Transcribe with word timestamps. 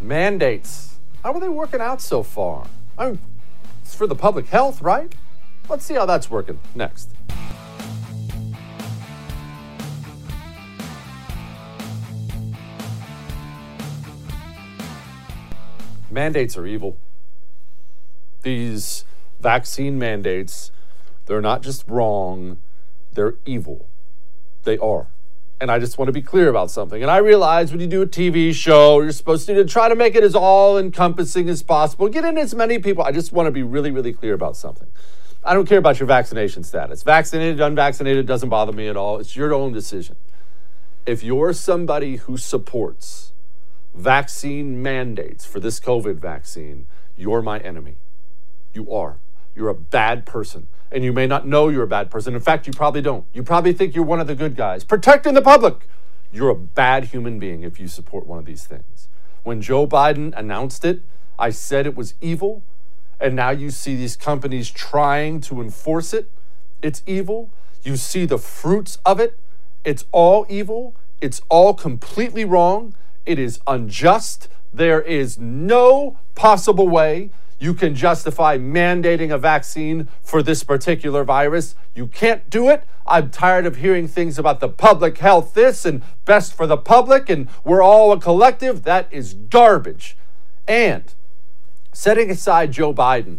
Mandates. 0.00 0.98
How 1.22 1.32
are 1.32 1.40
they 1.40 1.48
working 1.48 1.80
out 1.80 2.00
so 2.00 2.22
far? 2.22 2.66
I 2.96 3.06
mean, 3.06 3.18
it's 3.82 3.94
for 3.94 4.06
the 4.06 4.14
public 4.14 4.46
health, 4.48 4.80
right? 4.80 5.12
Let's 5.68 5.84
see 5.84 5.94
how 5.94 6.06
that's 6.06 6.30
working 6.30 6.60
next. 6.74 7.10
Mandates 16.10 16.56
are 16.56 16.66
evil. 16.66 16.96
These 18.42 19.04
vaccine 19.40 19.98
mandates, 19.98 20.70
they're 21.26 21.40
not 21.40 21.62
just 21.62 21.86
wrong, 21.88 22.58
they're 23.12 23.34
evil. 23.44 23.88
They 24.62 24.78
are. 24.78 25.08
And 25.58 25.70
I 25.70 25.78
just 25.78 25.96
want 25.96 26.08
to 26.08 26.12
be 26.12 26.20
clear 26.20 26.48
about 26.48 26.70
something. 26.70 27.00
And 27.00 27.10
I 27.10 27.16
realize 27.16 27.70
when 27.72 27.80
you 27.80 27.86
do 27.86 28.02
a 28.02 28.06
TV 28.06 28.52
show, 28.52 29.00
you're 29.00 29.12
supposed 29.12 29.46
to 29.46 29.64
try 29.64 29.88
to 29.88 29.94
make 29.94 30.14
it 30.14 30.22
as 30.22 30.34
all 30.34 30.76
encompassing 30.76 31.48
as 31.48 31.62
possible, 31.62 32.08
get 32.08 32.24
in 32.24 32.36
as 32.36 32.54
many 32.54 32.78
people. 32.78 33.02
I 33.04 33.12
just 33.12 33.32
want 33.32 33.46
to 33.46 33.50
be 33.50 33.62
really, 33.62 33.90
really 33.90 34.12
clear 34.12 34.34
about 34.34 34.56
something. 34.56 34.88
I 35.42 35.54
don't 35.54 35.66
care 35.66 35.78
about 35.78 35.98
your 35.98 36.08
vaccination 36.08 36.62
status. 36.62 37.02
Vaccinated, 37.02 37.60
unvaccinated, 37.60 38.26
doesn't 38.26 38.48
bother 38.48 38.72
me 38.72 38.88
at 38.88 38.96
all. 38.96 39.18
It's 39.18 39.34
your 39.34 39.54
own 39.54 39.72
decision. 39.72 40.16
If 41.06 41.22
you're 41.22 41.52
somebody 41.52 42.16
who 42.16 42.36
supports 42.36 43.32
vaccine 43.94 44.82
mandates 44.82 45.46
for 45.46 45.60
this 45.60 45.80
COVID 45.80 46.16
vaccine, 46.16 46.86
you're 47.16 47.42
my 47.42 47.60
enemy. 47.60 47.96
You 48.74 48.92
are. 48.92 49.18
You're 49.54 49.68
a 49.68 49.74
bad 49.74 50.26
person 50.26 50.66
and 50.90 51.04
you 51.04 51.12
may 51.12 51.26
not 51.26 51.46
know 51.46 51.68
you're 51.68 51.82
a 51.82 51.88
bad 51.88 52.10
person. 52.10 52.34
In 52.34 52.40
fact, 52.40 52.66
you 52.66 52.72
probably 52.72 53.02
don't. 53.02 53.24
You 53.32 53.42
probably 53.42 53.72
think 53.72 53.94
you're 53.94 54.04
one 54.04 54.20
of 54.20 54.26
the 54.26 54.34
good 54.34 54.56
guys, 54.56 54.84
protecting 54.84 55.34
the 55.34 55.42
public. 55.42 55.88
You're 56.32 56.50
a 56.50 56.54
bad 56.54 57.04
human 57.04 57.38
being 57.38 57.62
if 57.62 57.80
you 57.80 57.88
support 57.88 58.26
one 58.26 58.38
of 58.38 58.44
these 58.44 58.64
things. 58.64 59.08
When 59.42 59.62
Joe 59.62 59.86
Biden 59.86 60.32
announced 60.36 60.84
it, 60.84 61.02
I 61.38 61.50
said 61.50 61.86
it 61.86 61.96
was 61.96 62.14
evil, 62.20 62.62
and 63.20 63.36
now 63.36 63.50
you 63.50 63.70
see 63.70 63.96
these 63.96 64.16
companies 64.16 64.70
trying 64.70 65.40
to 65.42 65.60
enforce 65.60 66.12
it. 66.12 66.30
It's 66.82 67.02
evil. 67.06 67.50
You 67.82 67.96
see 67.96 68.26
the 68.26 68.38
fruits 68.38 68.98
of 69.04 69.20
it. 69.20 69.38
It's 69.84 70.04
all 70.12 70.46
evil. 70.48 70.96
It's 71.20 71.40
all 71.48 71.74
completely 71.74 72.44
wrong. 72.44 72.94
It 73.24 73.38
is 73.38 73.60
unjust. 73.66 74.48
There 74.72 75.00
is 75.00 75.38
no 75.38 76.18
possible 76.34 76.88
way 76.88 77.30
you 77.58 77.74
can 77.74 77.94
justify 77.94 78.58
mandating 78.58 79.32
a 79.32 79.38
vaccine 79.38 80.08
for 80.22 80.42
this 80.42 80.62
particular 80.62 81.24
virus. 81.24 81.74
You 81.94 82.06
can't 82.06 82.48
do 82.50 82.68
it. 82.68 82.84
I'm 83.06 83.30
tired 83.30 83.66
of 83.66 83.76
hearing 83.76 84.08
things 84.08 84.38
about 84.38 84.60
the 84.60 84.68
public 84.68 85.18
health 85.18 85.54
this 85.54 85.84
and 85.84 86.02
best 86.24 86.54
for 86.54 86.66
the 86.66 86.76
public 86.76 87.28
and 87.28 87.48
we're 87.64 87.82
all 87.82 88.12
a 88.12 88.20
collective. 88.20 88.82
That 88.82 89.08
is 89.10 89.34
garbage. 89.34 90.16
And 90.68 91.14
setting 91.92 92.30
aside 92.30 92.72
Joe 92.72 92.92
Biden, 92.92 93.38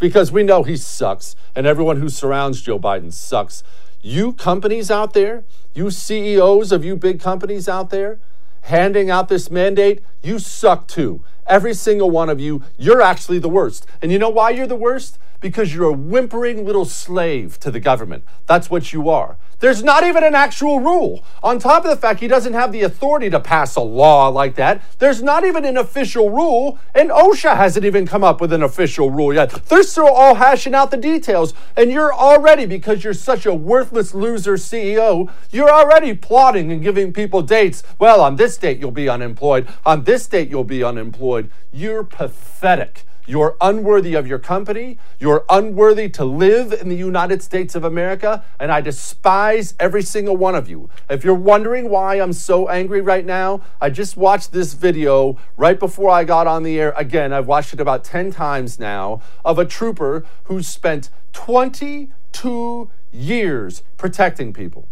because 0.00 0.32
we 0.32 0.42
know 0.42 0.64
he 0.64 0.76
sucks 0.76 1.36
and 1.54 1.66
everyone 1.66 1.98
who 1.98 2.08
surrounds 2.08 2.60
Joe 2.60 2.78
Biden 2.78 3.12
sucks. 3.12 3.62
You 4.02 4.32
companies 4.32 4.90
out 4.90 5.14
there, 5.14 5.44
you 5.74 5.90
CEOs 5.90 6.72
of 6.72 6.84
you 6.84 6.96
big 6.96 7.20
companies 7.20 7.68
out 7.68 7.90
there, 7.90 8.18
handing 8.62 9.10
out 9.10 9.28
this 9.28 9.50
mandate, 9.50 10.02
you 10.22 10.38
suck 10.38 10.88
too. 10.88 11.22
Every 11.46 11.74
single 11.74 12.10
one 12.10 12.30
of 12.30 12.40
you, 12.40 12.62
you're 12.78 13.02
actually 13.02 13.38
the 13.38 13.48
worst. 13.48 13.86
And 14.00 14.10
you 14.10 14.18
know 14.18 14.30
why 14.30 14.50
you're 14.50 14.66
the 14.66 14.76
worst? 14.76 15.18
Because 15.40 15.74
you're 15.74 15.88
a 15.88 15.92
whimpering 15.92 16.64
little 16.64 16.86
slave 16.86 17.60
to 17.60 17.70
the 17.70 17.80
government. 17.80 18.24
That's 18.46 18.70
what 18.70 18.92
you 18.92 19.10
are. 19.10 19.36
There's 19.64 19.82
not 19.82 20.04
even 20.04 20.22
an 20.22 20.34
actual 20.34 20.78
rule. 20.78 21.24
On 21.42 21.58
top 21.58 21.86
of 21.86 21.90
the 21.90 21.96
fact 21.96 22.20
he 22.20 22.28
doesn't 22.28 22.52
have 22.52 22.70
the 22.70 22.82
authority 22.82 23.30
to 23.30 23.40
pass 23.40 23.76
a 23.76 23.80
law 23.80 24.28
like 24.28 24.56
that, 24.56 24.82
there's 24.98 25.22
not 25.22 25.42
even 25.42 25.64
an 25.64 25.78
official 25.78 26.28
rule, 26.28 26.78
and 26.94 27.08
OSHA 27.08 27.56
hasn't 27.56 27.86
even 27.86 28.06
come 28.06 28.22
up 28.22 28.42
with 28.42 28.52
an 28.52 28.62
official 28.62 29.10
rule 29.10 29.32
yet. 29.32 29.48
They're 29.70 29.82
still 29.82 30.06
all 30.06 30.34
hashing 30.34 30.74
out 30.74 30.90
the 30.90 30.98
details, 30.98 31.54
and 31.78 31.90
you're 31.90 32.12
already, 32.12 32.66
because 32.66 33.02
you're 33.04 33.14
such 33.14 33.46
a 33.46 33.54
worthless 33.54 34.12
loser 34.12 34.58
CEO, 34.58 35.30
you're 35.50 35.70
already 35.70 36.12
plotting 36.12 36.70
and 36.70 36.82
giving 36.82 37.14
people 37.14 37.40
dates. 37.40 37.82
Well, 37.98 38.20
on 38.20 38.36
this 38.36 38.58
date 38.58 38.80
you'll 38.80 38.90
be 38.90 39.08
unemployed, 39.08 39.66
on 39.86 40.04
this 40.04 40.26
date 40.26 40.50
you'll 40.50 40.64
be 40.64 40.84
unemployed. 40.84 41.50
You're 41.72 42.04
pathetic. 42.04 43.06
You're 43.26 43.56
unworthy 43.60 44.14
of 44.14 44.26
your 44.26 44.38
company. 44.38 44.98
You're 45.18 45.44
unworthy 45.48 46.08
to 46.10 46.24
live 46.24 46.72
in 46.72 46.88
the 46.88 46.96
United 46.96 47.42
States 47.42 47.74
of 47.74 47.84
America. 47.84 48.44
And 48.60 48.70
I 48.70 48.80
despise 48.80 49.74
every 49.80 50.02
single 50.02 50.36
one 50.36 50.54
of 50.54 50.68
you. 50.68 50.90
If 51.08 51.24
you're 51.24 51.34
wondering 51.34 51.88
why 51.88 52.16
I'm 52.16 52.34
so 52.34 52.68
angry 52.68 53.00
right 53.00 53.24
now, 53.24 53.62
I 53.80 53.90
just 53.90 54.16
watched 54.16 54.52
this 54.52 54.74
video 54.74 55.38
right 55.56 55.78
before 55.78 56.10
I 56.10 56.24
got 56.24 56.46
on 56.46 56.62
the 56.62 56.78
air. 56.78 56.92
Again, 56.96 57.32
I've 57.32 57.46
watched 57.46 57.72
it 57.72 57.80
about 57.80 58.04
10 58.04 58.30
times 58.32 58.78
now 58.78 59.22
of 59.44 59.58
a 59.58 59.64
trooper 59.64 60.26
who 60.44 60.62
spent 60.62 61.10
22 61.32 62.90
years 63.10 63.82
protecting 63.96 64.52
people. 64.52 64.88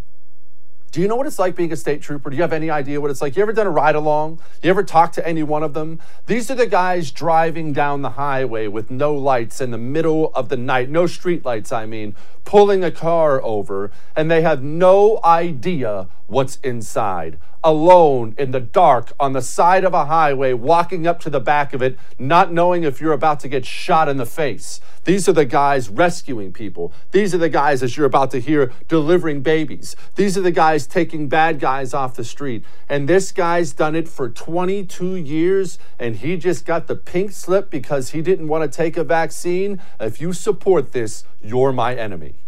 Do 0.93 1.01
you 1.01 1.07
know 1.07 1.15
what 1.15 1.25
it's 1.25 1.39
like 1.39 1.55
being 1.55 1.71
a 1.73 1.75
state 1.75 2.03
trooper? 2.03 2.29
Do 2.29 2.35
you 2.35 2.43
have 2.43 2.53
any 2.53 2.69
idea 2.69 3.01
what 3.01 3.09
it's 3.09 3.19
like? 3.19 3.35
You 3.35 3.41
ever 3.41 3.51
done 3.51 3.65
a 3.65 3.71
ride 3.71 3.95
along? 3.95 4.39
You 4.61 4.69
ever 4.69 4.83
talked 4.83 5.15
to 5.15 5.27
any 5.27 5.41
one 5.41 5.63
of 5.63 5.73
them? 5.73 5.99
These 6.27 6.51
are 6.51 6.55
the 6.55 6.67
guys 6.67 7.09
driving 7.09 7.73
down 7.73 8.03
the 8.03 8.11
highway 8.11 8.67
with 8.67 8.91
no 8.91 9.15
lights 9.15 9.59
in 9.59 9.71
the 9.71 9.79
middle 9.79 10.31
of 10.35 10.49
the 10.49 10.55
night, 10.55 10.91
no 10.91 11.07
street 11.07 11.43
lights, 11.43 11.71
I 11.71 11.87
mean, 11.87 12.15
pulling 12.45 12.83
a 12.83 12.91
car 12.91 13.41
over, 13.41 13.89
and 14.15 14.29
they 14.29 14.43
have 14.43 14.61
no 14.61 15.19
idea 15.23 16.09
what's 16.33 16.57
inside. 16.57 17.37
Alone 17.63 18.35
in 18.37 18.51
the 18.51 18.59
dark 18.59 19.13
on 19.17 19.31
the 19.31 19.41
side 19.41 19.85
of 19.85 19.93
a 19.93 20.05
highway, 20.05 20.51
walking 20.51 21.07
up 21.07 21.21
to 21.21 21.29
the 21.29 21.39
back 21.39 21.71
of 21.71 21.81
it, 21.81 21.97
not 22.19 22.51
knowing 22.51 22.83
if 22.83 22.99
you're 22.99 23.13
about 23.13 23.39
to 23.39 23.47
get 23.47 23.65
shot 23.65 24.09
in 24.09 24.17
the 24.17 24.25
face. 24.25 24.81
These 25.05 25.29
are 25.29 25.33
the 25.33 25.45
guys 25.45 25.87
rescuing 25.87 26.51
people. 26.51 26.91
These 27.11 27.33
are 27.33 27.37
the 27.37 27.47
guys, 27.47 27.81
as 27.81 27.95
you're 27.95 28.05
about 28.05 28.31
to 28.31 28.41
hear, 28.41 28.73
delivering 28.89 29.41
babies. 29.43 29.95
These 30.15 30.37
are 30.37 30.41
the 30.41 30.51
guys 30.51 30.87
taking 30.87 31.29
bad 31.29 31.61
guys 31.61 31.93
off 31.93 32.15
the 32.15 32.25
street. 32.25 32.65
And 32.89 33.07
this 33.07 33.31
guy's 33.31 33.71
done 33.71 33.95
it 33.95 34.09
for 34.09 34.27
22 34.27 35.15
years, 35.15 35.79
and 35.97 36.17
he 36.17 36.35
just 36.35 36.65
got 36.65 36.87
the 36.87 36.95
pink 36.97 37.31
slip 37.31 37.69
because 37.69 38.09
he 38.09 38.21
didn't 38.21 38.49
want 38.49 38.69
to 38.69 38.75
take 38.75 38.97
a 38.97 39.05
vaccine. 39.05 39.79
If 40.01 40.19
you 40.19 40.33
support 40.33 40.91
this, 40.91 41.23
you're 41.41 41.71
my 41.71 41.95
enemy. 41.95 42.42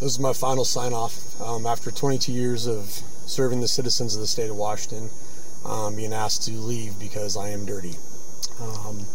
This 0.00 0.12
is 0.12 0.20
my 0.20 0.32
final 0.32 0.64
sign 0.64 0.92
off 0.92 1.40
um, 1.40 1.66
after 1.66 1.90
22 1.90 2.30
years 2.30 2.68
of 2.68 2.84
serving 3.26 3.60
the 3.60 3.66
citizens 3.66 4.14
of 4.14 4.20
the 4.20 4.28
state 4.28 4.48
of 4.48 4.54
Washington, 4.54 5.10
um, 5.64 5.96
being 5.96 6.12
asked 6.12 6.44
to 6.44 6.52
leave 6.52 7.00
because 7.00 7.36
I 7.36 7.48
am 7.48 7.66
dirty. 7.66 7.96
Um, 8.60 9.06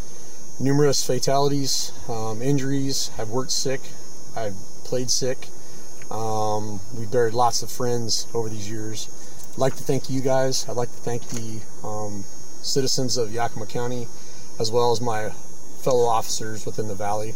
numerous 0.59 1.01
fatalities, 1.01 1.93
um, 2.09 2.41
injuries. 2.41 3.11
I've 3.17 3.29
worked 3.29 3.51
sick. 3.51 3.79
I've 4.35 4.57
played 4.83 5.09
sick. 5.09 5.47
Um, 6.11 6.81
we've 6.93 7.09
buried 7.09 7.33
lots 7.33 7.63
of 7.63 7.71
friends 7.71 8.27
over 8.33 8.49
these 8.49 8.69
years. 8.69 9.07
I'd 9.53 9.59
like 9.59 9.77
to 9.77 9.83
thank 9.83 10.09
you 10.09 10.19
guys. 10.19 10.67
I'd 10.67 10.75
like 10.75 10.91
to 10.91 11.01
thank 11.01 11.25
the 11.29 11.61
um, 11.87 12.25
citizens 12.61 13.15
of 13.15 13.31
Yakima 13.31 13.67
County, 13.67 14.09
as 14.59 14.69
well 14.69 14.91
as 14.91 14.99
my 14.99 15.29
fellow 15.81 16.07
officers 16.07 16.65
within 16.65 16.89
the 16.89 16.95
valley. 16.95 17.35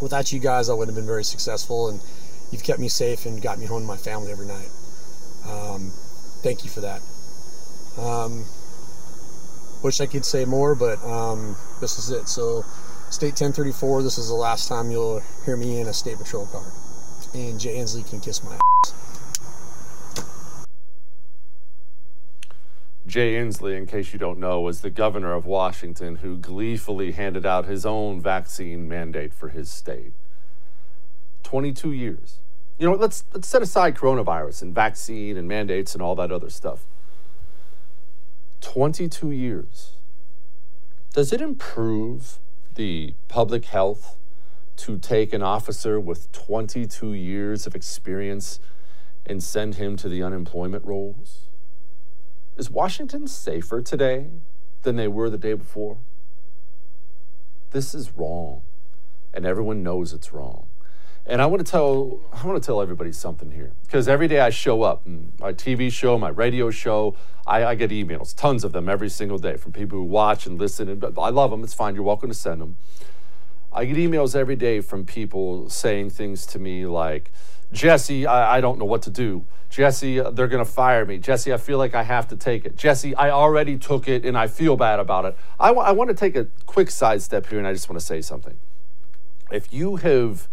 Without 0.00 0.32
you 0.32 0.40
guys, 0.40 0.68
I 0.68 0.72
wouldn't 0.72 0.96
have 0.96 1.00
been 1.00 1.06
very 1.06 1.24
successful, 1.24 1.88
and 1.88 2.00
you've 2.50 2.62
kept 2.62 2.78
me 2.78 2.88
safe 2.88 3.26
and 3.26 3.40
got 3.42 3.58
me 3.58 3.66
home 3.66 3.82
to 3.82 3.86
my 3.86 3.96
family 3.96 4.32
every 4.32 4.46
night. 4.46 4.70
Um, 5.48 5.90
thank 6.42 6.64
you 6.64 6.70
for 6.70 6.80
that. 6.80 7.00
Um, 7.98 8.44
wish 9.82 10.00
I 10.00 10.06
could 10.06 10.24
say 10.24 10.44
more, 10.44 10.74
but 10.74 11.02
um, 11.04 11.56
this 11.80 11.98
is 11.98 12.10
it. 12.10 12.28
So, 12.28 12.64
State 13.10 13.40
1034, 13.40 14.02
this 14.02 14.18
is 14.18 14.28
the 14.28 14.34
last 14.34 14.68
time 14.68 14.90
you'll 14.90 15.22
hear 15.44 15.56
me 15.56 15.80
in 15.80 15.86
a 15.86 15.92
State 15.92 16.18
Patrol 16.18 16.46
car. 16.46 16.72
And 17.34 17.58
Jay 17.58 17.76
Inslee 17.76 18.08
can 18.08 18.20
kiss 18.20 18.42
my 18.44 18.54
ass. 18.54 18.94
Jay 23.06 23.36
Inslee, 23.36 23.76
in 23.76 23.86
case 23.86 24.12
you 24.12 24.18
don't 24.18 24.38
know, 24.38 24.60
was 24.60 24.82
the 24.82 24.90
governor 24.90 25.32
of 25.32 25.46
Washington 25.46 26.16
who 26.16 26.36
gleefully 26.36 27.12
handed 27.12 27.46
out 27.46 27.64
his 27.64 27.86
own 27.86 28.20
vaccine 28.20 28.86
mandate 28.86 29.32
for 29.32 29.48
his 29.48 29.70
state. 29.70 30.12
22 31.48 31.92
years. 31.92 32.40
You 32.78 32.90
know, 32.90 32.94
let's, 32.94 33.24
let's 33.32 33.48
set 33.48 33.62
aside 33.62 33.96
coronavirus 33.96 34.60
and 34.60 34.74
vaccine 34.74 35.38
and 35.38 35.48
mandates 35.48 35.94
and 35.94 36.02
all 36.02 36.14
that 36.16 36.30
other 36.30 36.50
stuff. 36.50 36.84
22 38.60 39.30
years. 39.30 39.92
Does 41.14 41.32
it 41.32 41.40
improve 41.40 42.38
the 42.74 43.14
public 43.28 43.64
health 43.64 44.18
to 44.76 44.98
take 44.98 45.32
an 45.32 45.42
officer 45.42 45.98
with 45.98 46.30
22 46.32 47.14
years 47.14 47.66
of 47.66 47.74
experience 47.74 48.60
and 49.24 49.42
send 49.42 49.76
him 49.76 49.96
to 49.96 50.06
the 50.06 50.22
unemployment 50.22 50.84
rolls? 50.84 51.48
Is 52.58 52.70
Washington 52.70 53.26
safer 53.26 53.80
today 53.80 54.26
than 54.82 54.96
they 54.96 55.08
were 55.08 55.30
the 55.30 55.38
day 55.38 55.54
before? 55.54 55.96
This 57.70 57.94
is 57.94 58.12
wrong, 58.18 58.60
and 59.32 59.46
everyone 59.46 59.82
knows 59.82 60.12
it's 60.12 60.30
wrong. 60.30 60.68
And 61.28 61.42
I 61.42 61.46
want 61.46 61.64
to 61.64 61.70
tell 61.70 62.20
I 62.32 62.46
want 62.46 62.60
to 62.60 62.66
tell 62.66 62.80
everybody 62.80 63.12
something 63.12 63.50
here 63.50 63.72
because 63.82 64.08
every 64.08 64.28
day 64.28 64.40
I 64.40 64.48
show 64.48 64.82
up, 64.82 65.06
mm, 65.06 65.38
my 65.38 65.52
TV 65.52 65.92
show, 65.92 66.16
my 66.16 66.30
radio 66.30 66.70
show, 66.70 67.16
I, 67.46 67.66
I, 67.66 67.74
get 67.74 67.90
emails, 67.90 68.34
tons 68.34 68.64
of 68.64 68.72
them 68.72 68.88
every 68.88 69.10
single 69.10 69.36
day 69.36 69.58
from 69.58 69.72
people 69.72 69.98
who 69.98 70.04
watch 70.04 70.46
and 70.46 70.58
listen. 70.58 70.88
And 70.88 71.04
I 71.18 71.28
love 71.28 71.50
them. 71.50 71.62
It's 71.62 71.74
fine. 71.74 71.94
You're 71.94 72.02
welcome 72.04 72.30
to 72.30 72.34
send 72.34 72.62
them. 72.62 72.76
I 73.70 73.84
get 73.84 73.98
emails 73.98 74.34
every 74.34 74.56
day 74.56 74.80
from 74.80 75.04
people 75.04 75.68
saying 75.68 76.10
things 76.10 76.46
to 76.46 76.58
me 76.58 76.86
like, 76.86 77.30
Jesse, 77.72 78.26
I, 78.26 78.56
I 78.56 78.60
don't 78.62 78.78
know 78.78 78.86
what 78.86 79.02
to 79.02 79.10
do. 79.10 79.44
Jesse, 79.68 80.20
they're 80.20 80.48
going 80.48 80.64
to 80.64 80.70
fire 80.70 81.04
me. 81.04 81.18
Jesse, 81.18 81.52
I 81.52 81.58
feel 81.58 81.76
like 81.76 81.94
I 81.94 82.04
have 82.04 82.26
to 82.28 82.36
take 82.36 82.64
it. 82.64 82.74
Jesse, 82.74 83.14
I 83.14 83.28
already 83.28 83.76
took 83.76 84.08
it 84.08 84.24
and 84.24 84.38
I 84.38 84.46
feel 84.46 84.78
bad 84.78 84.98
about 84.98 85.26
it. 85.26 85.36
I, 85.60 85.68
w- 85.68 85.86
I 85.86 85.92
want 85.92 86.08
to 86.08 86.16
take 86.16 86.36
a 86.36 86.46
quick 86.64 86.90
sidestep 86.90 87.46
here 87.50 87.58
and 87.58 87.66
I 87.66 87.74
just 87.74 87.86
want 87.90 88.00
to 88.00 88.06
say 88.06 88.22
something. 88.22 88.58
If 89.50 89.70
you 89.70 89.96
have 89.96 90.48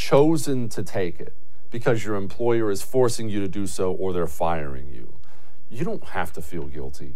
chosen 0.00 0.66
to 0.66 0.82
take 0.82 1.20
it 1.20 1.34
because 1.70 2.06
your 2.06 2.16
employer 2.16 2.70
is 2.70 2.80
forcing 2.80 3.28
you 3.28 3.38
to 3.40 3.48
do 3.48 3.66
so 3.66 3.92
or 3.92 4.14
they're 4.14 4.26
firing 4.26 4.88
you, 4.90 5.12
you 5.68 5.84
don't 5.84 6.02
have 6.08 6.32
to 6.32 6.40
feel 6.40 6.64
guilty. 6.64 7.12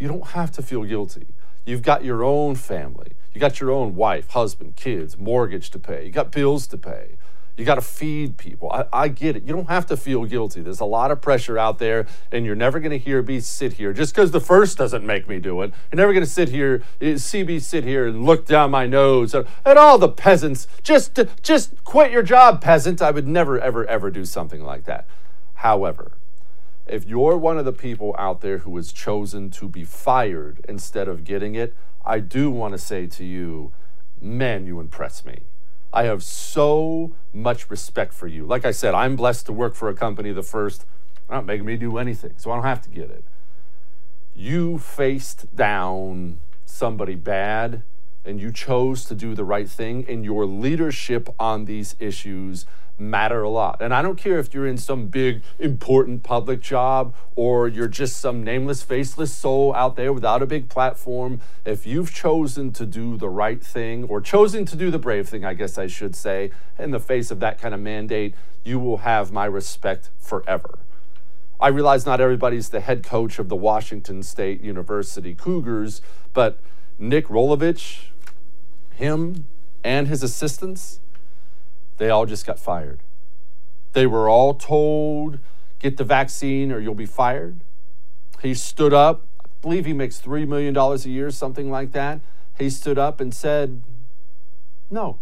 You 0.00 0.08
don't 0.08 0.26
have 0.28 0.50
to 0.52 0.62
feel 0.62 0.82
guilty. 0.82 1.28
You've 1.64 1.82
got 1.82 2.04
your 2.04 2.24
own 2.24 2.56
family. 2.56 3.12
You 3.32 3.40
got 3.40 3.60
your 3.60 3.70
own 3.70 3.94
wife, 3.94 4.30
husband, 4.30 4.74
kids, 4.74 5.16
mortgage 5.16 5.70
to 5.70 5.78
pay. 5.78 6.06
You 6.06 6.10
got 6.10 6.32
bills 6.32 6.66
to 6.68 6.76
pay. 6.76 7.16
You 7.56 7.64
got 7.64 7.76
to 7.76 7.82
feed 7.82 8.36
people. 8.36 8.70
I, 8.72 8.86
I, 8.92 9.08
get 9.08 9.36
it. 9.36 9.44
You 9.44 9.54
don't 9.54 9.68
have 9.68 9.86
to 9.86 9.96
feel 9.96 10.24
guilty. 10.24 10.60
There's 10.60 10.80
a 10.80 10.84
lot 10.84 11.12
of 11.12 11.20
pressure 11.20 11.56
out 11.56 11.78
there, 11.78 12.06
and 12.32 12.44
you're 12.44 12.56
never 12.56 12.80
going 12.80 12.90
to 12.90 12.98
hear 12.98 13.22
me 13.22 13.38
sit 13.38 13.74
here 13.74 13.92
just 13.92 14.12
because 14.12 14.32
the 14.32 14.40
first 14.40 14.76
doesn't 14.76 15.06
make 15.06 15.28
me 15.28 15.38
do 15.38 15.62
it. 15.62 15.72
You're 15.92 15.98
never 15.98 16.12
going 16.12 16.24
to 16.24 16.30
sit 16.30 16.48
here, 16.48 16.82
eh, 17.00 17.16
see 17.16 17.44
me 17.44 17.60
sit 17.60 17.84
here 17.84 18.08
and 18.08 18.24
look 18.24 18.44
down 18.44 18.72
my 18.72 18.86
nose 18.88 19.36
at, 19.36 19.46
all 19.76 19.98
the 19.98 20.08
peasants. 20.08 20.66
Just, 20.82 21.18
just 21.42 21.84
quit 21.84 22.10
your 22.10 22.24
job, 22.24 22.60
peasant. 22.60 23.00
I 23.00 23.12
would 23.12 23.28
never, 23.28 23.60
ever, 23.60 23.86
ever 23.86 24.10
do 24.10 24.24
something 24.24 24.64
like 24.64 24.84
that. 24.84 25.06
However, 25.54 26.12
if 26.86 27.06
you're 27.06 27.38
one 27.38 27.56
of 27.56 27.64
the 27.64 27.72
people 27.72 28.16
out 28.18 28.40
there 28.40 28.58
who 28.58 28.76
has 28.76 28.92
chosen 28.92 29.50
to 29.52 29.68
be 29.68 29.84
fired 29.84 30.64
instead 30.68 31.06
of 31.06 31.22
getting 31.22 31.54
it, 31.54 31.74
I 32.04 32.18
do 32.18 32.50
want 32.50 32.72
to 32.72 32.78
say 32.78 33.06
to 33.06 33.24
you, 33.24 33.72
man, 34.20 34.66
you 34.66 34.80
impress 34.80 35.24
me. 35.24 35.44
I 35.94 36.04
have 36.04 36.24
so 36.24 37.12
much 37.32 37.70
respect 37.70 38.12
for 38.12 38.26
you. 38.26 38.44
Like 38.44 38.64
I 38.64 38.72
said, 38.72 38.94
I'm 38.94 39.14
blessed 39.14 39.46
to 39.46 39.52
work 39.52 39.76
for 39.76 39.88
a 39.88 39.94
company 39.94 40.32
the 40.32 40.42
first, 40.42 40.84
not 41.30 41.46
making 41.46 41.64
me 41.64 41.76
do 41.76 41.98
anything, 41.98 42.34
so 42.36 42.50
I 42.50 42.56
don't 42.56 42.64
have 42.64 42.82
to 42.82 42.90
get 42.90 43.10
it. 43.10 43.24
You 44.34 44.78
faced 44.78 45.54
down 45.54 46.40
somebody 46.66 47.14
bad 47.14 47.84
and 48.24 48.40
you 48.40 48.50
chose 48.52 49.04
to 49.06 49.14
do 49.14 49.34
the 49.34 49.44
right 49.44 49.68
thing, 49.68 50.04
and 50.08 50.24
your 50.24 50.46
leadership 50.46 51.28
on 51.38 51.64
these 51.64 51.96
issues 51.98 52.66
matter 52.98 53.42
a 53.42 53.50
lot. 53.50 53.82
And 53.82 53.92
I 53.92 54.02
don't 54.02 54.16
care 54.16 54.38
if 54.38 54.54
you're 54.54 54.66
in 54.66 54.78
some 54.78 55.08
big, 55.08 55.42
important 55.58 56.22
public 56.22 56.60
job 56.60 57.14
or 57.34 57.66
you're 57.66 57.88
just 57.88 58.18
some 58.18 58.44
nameless, 58.44 58.82
faceless 58.82 59.32
soul 59.32 59.74
out 59.74 59.96
there 59.96 60.12
without 60.12 60.42
a 60.42 60.46
big 60.46 60.68
platform. 60.68 61.40
If 61.64 61.86
you've 61.86 62.14
chosen 62.14 62.72
to 62.74 62.86
do 62.86 63.16
the 63.16 63.28
right 63.28 63.62
thing 63.62 64.04
or 64.04 64.20
chosen 64.20 64.64
to 64.66 64.76
do 64.76 64.90
the 64.90 64.98
brave 64.98 65.28
thing, 65.28 65.44
I 65.44 65.54
guess 65.54 65.76
I 65.76 65.88
should 65.88 66.14
say, 66.14 66.52
in 66.78 66.92
the 66.92 67.00
face 67.00 67.30
of 67.30 67.40
that 67.40 67.58
kind 67.58 67.74
of 67.74 67.80
mandate, 67.80 68.34
you 68.62 68.78
will 68.78 68.98
have 68.98 69.32
my 69.32 69.44
respect 69.44 70.10
forever. 70.18 70.78
I 71.60 71.68
realize 71.68 72.04
not 72.06 72.20
everybody's 72.20 72.68
the 72.68 72.80
head 72.80 73.02
coach 73.02 73.38
of 73.38 73.48
the 73.48 73.56
Washington 73.56 74.22
State 74.22 74.60
University 74.60 75.34
Cougars, 75.34 76.00
but 76.32 76.60
Nick 76.98 77.26
Rolovich, 77.28 78.10
him 78.94 79.46
and 79.82 80.08
his 80.08 80.22
assistants, 80.22 81.00
they 81.98 82.10
all 82.10 82.26
just 82.26 82.46
got 82.46 82.58
fired. 82.58 83.00
They 83.92 84.06
were 84.06 84.28
all 84.28 84.54
told, 84.54 85.38
get 85.78 85.96
the 85.96 86.04
vaccine 86.04 86.72
or 86.72 86.80
you'll 86.80 86.94
be 86.94 87.06
fired. 87.06 87.60
He 88.42 88.54
stood 88.54 88.92
up, 88.92 89.26
I 89.44 89.48
believe 89.62 89.86
he 89.86 89.92
makes 89.92 90.20
$3 90.20 90.46
million 90.46 90.76
a 90.76 90.96
year, 91.08 91.30
something 91.30 91.70
like 91.70 91.92
that. 91.92 92.20
He 92.58 92.70
stood 92.70 92.98
up 92.98 93.20
and 93.20 93.34
said, 93.34 93.82
No, 94.90 95.18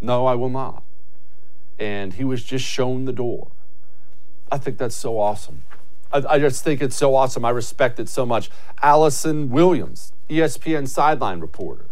no, 0.00 0.26
I 0.26 0.34
will 0.34 0.48
not. 0.48 0.82
And 1.78 2.14
he 2.14 2.24
was 2.24 2.42
just 2.44 2.64
shown 2.64 3.04
the 3.04 3.12
door. 3.12 3.50
I 4.50 4.58
think 4.58 4.78
that's 4.78 4.96
so 4.96 5.18
awesome. 5.18 5.62
I, 6.12 6.22
I 6.28 6.38
just 6.38 6.64
think 6.64 6.82
it's 6.82 6.96
so 6.96 7.14
awesome. 7.14 7.44
I 7.44 7.50
respect 7.50 8.00
it 8.00 8.08
so 8.08 8.26
much. 8.26 8.50
Allison 8.82 9.50
Williams, 9.50 10.12
ESPN 10.28 10.88
sideline 10.88 11.40
reporter. 11.40 11.86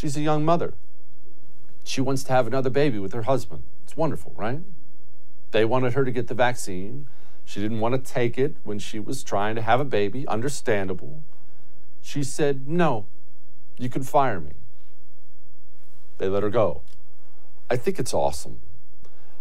She's 0.00 0.16
a 0.16 0.22
young 0.22 0.46
mother. 0.46 0.72
She 1.84 2.00
wants 2.00 2.24
to 2.24 2.32
have 2.32 2.46
another 2.46 2.70
baby 2.70 2.98
with 2.98 3.12
her 3.12 3.24
husband. 3.24 3.64
It's 3.84 3.98
wonderful, 3.98 4.32
right? 4.34 4.60
They 5.50 5.66
wanted 5.66 5.92
her 5.92 6.06
to 6.06 6.10
get 6.10 6.26
the 6.26 6.32
vaccine. 6.32 7.06
She 7.44 7.60
didn't 7.60 7.80
want 7.80 8.02
to 8.02 8.10
take 8.10 8.38
it 8.38 8.56
when 8.64 8.78
she 8.78 8.98
was 8.98 9.22
trying 9.22 9.56
to 9.56 9.60
have 9.60 9.78
a 9.78 9.84
baby. 9.84 10.26
Understandable. 10.26 11.22
She 12.00 12.22
said, 12.22 12.66
No, 12.66 13.08
you 13.76 13.90
can 13.90 14.02
fire 14.02 14.40
me. 14.40 14.52
They 16.16 16.30
let 16.30 16.44
her 16.44 16.48
go. 16.48 16.80
I 17.68 17.76
think 17.76 17.98
it's 17.98 18.14
awesome. 18.14 18.58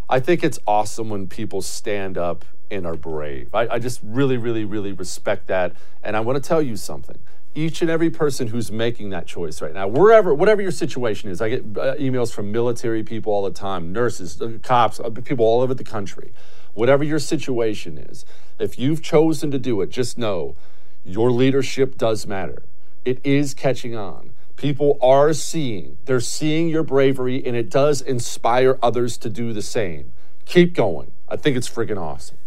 I 0.09 0.19
think 0.19 0.43
it's 0.43 0.59
awesome 0.67 1.07
when 1.07 1.27
people 1.27 1.61
stand 1.61 2.17
up 2.17 2.43
and 2.69 2.85
are 2.85 2.97
brave. 2.97 3.55
I, 3.55 3.75
I 3.75 3.79
just 3.79 4.01
really, 4.03 4.35
really, 4.35 4.65
really 4.65 4.91
respect 4.91 5.47
that. 5.47 5.73
And 6.03 6.17
I 6.17 6.19
want 6.19 6.35
to 6.35 6.45
tell 6.45 6.61
you 6.61 6.75
something 6.75 7.19
each 7.55 7.81
and 7.81 7.89
every 7.89 8.09
person 8.09 8.47
who's 8.47 8.71
making 8.71 9.09
that 9.09 9.25
choice 9.25 9.61
right 9.61 9.73
now, 9.73 9.87
wherever, 9.87 10.33
whatever 10.33 10.61
your 10.61 10.71
situation 10.71 11.29
is. 11.29 11.41
I 11.41 11.49
get 11.49 11.61
uh, 11.61 11.95
emails 11.95 12.31
from 12.31 12.51
military 12.51 13.03
people 13.03 13.33
all 13.33 13.43
the 13.43 13.51
time, 13.51 13.91
nurses, 13.91 14.41
uh, 14.41 14.59
cops, 14.61 14.99
uh, 14.99 15.09
people 15.09 15.45
all 15.45 15.61
over 15.61 15.73
the 15.73 15.83
country. 15.83 16.31
Whatever 16.73 17.03
your 17.03 17.19
situation 17.19 17.97
is, 17.97 18.25
if 18.59 18.77
you've 18.77 19.01
chosen 19.01 19.51
to 19.51 19.57
do 19.57 19.81
it, 19.81 19.89
just 19.89 20.17
know 20.17 20.55
your 21.03 21.31
leadership 21.31 21.97
does 21.97 22.27
matter. 22.27 22.63
It 23.03 23.19
is 23.23 23.53
catching 23.53 23.95
on. 23.95 24.31
People 24.55 24.99
are 25.01 25.33
seeing, 25.33 25.97
they're 26.05 26.19
seeing 26.19 26.67
your 26.67 26.83
bravery, 26.83 27.43
and 27.45 27.55
it 27.55 27.69
does 27.69 28.01
inspire 28.01 28.77
others 28.83 29.17
to 29.19 29.29
do 29.29 29.53
the 29.53 29.61
same. 29.61 30.11
Keep 30.45 30.73
going. 30.73 31.11
I 31.27 31.37
think 31.37 31.57
it's 31.57 31.69
friggin' 31.69 31.97
awesome. 31.97 32.37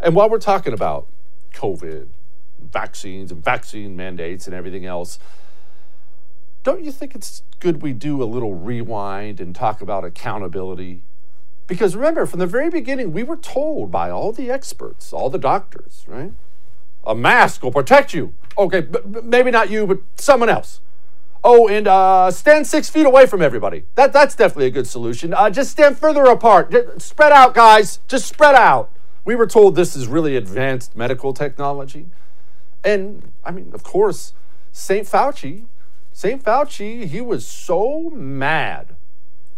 And 0.00 0.14
while 0.14 0.30
we're 0.30 0.38
talking 0.38 0.72
about 0.72 1.08
COVID, 1.52 2.08
vaccines 2.60 3.32
and 3.32 3.42
vaccine 3.42 3.96
mandates 3.96 4.46
and 4.46 4.54
everything 4.54 4.86
else. 4.86 5.18
Don't 6.62 6.84
you 6.84 6.92
think 6.92 7.14
it's 7.14 7.42
good 7.60 7.82
we 7.82 7.92
do 7.92 8.22
a 8.22 8.24
little 8.24 8.54
rewind 8.54 9.40
and 9.40 9.54
talk 9.54 9.80
about 9.80 10.04
accountability? 10.04 11.02
Because 11.66 11.94
remember, 11.94 12.26
from 12.26 12.40
the 12.40 12.46
very 12.46 12.70
beginning, 12.70 13.12
we 13.12 13.22
were 13.22 13.36
told 13.36 13.90
by 13.90 14.10
all 14.10 14.32
the 14.32 14.50
experts, 14.50 15.12
all 15.12 15.30
the 15.30 15.38
doctors, 15.38 16.04
right? 16.08 16.32
A 17.06 17.14
mask 17.14 17.62
will 17.62 17.72
protect 17.72 18.12
you. 18.12 18.34
Okay, 18.56 18.80
but 18.80 19.24
maybe 19.24 19.50
not 19.50 19.70
you, 19.70 19.86
but 19.86 19.98
someone 20.16 20.48
else. 20.48 20.80
Oh, 21.44 21.68
and 21.68 21.86
uh, 21.86 22.30
stand 22.30 22.66
six 22.66 22.88
feet 22.88 23.06
away 23.06 23.26
from 23.26 23.42
everybody. 23.42 23.84
That, 23.94 24.12
that's 24.12 24.34
definitely 24.34 24.66
a 24.66 24.70
good 24.70 24.86
solution. 24.86 25.32
Uh, 25.32 25.50
just 25.50 25.70
stand 25.70 25.96
further 25.96 26.24
apart. 26.24 26.70
Just 26.70 27.02
spread 27.02 27.32
out, 27.32 27.54
guys. 27.54 28.00
Just 28.08 28.26
spread 28.26 28.54
out. 28.54 28.90
We 29.24 29.36
were 29.36 29.46
told 29.46 29.76
this 29.76 29.94
is 29.94 30.08
really 30.08 30.36
advanced 30.36 30.96
medical 30.96 31.32
technology. 31.32 32.06
And 32.84 33.32
I 33.44 33.50
mean, 33.50 33.72
of 33.74 33.82
course, 33.82 34.32
St. 34.72 35.06
Fauci, 35.06 35.64
St. 36.12 36.42
Fauci, 36.42 37.04
he 37.06 37.20
was 37.20 37.46
so 37.46 38.10
mad 38.10 38.96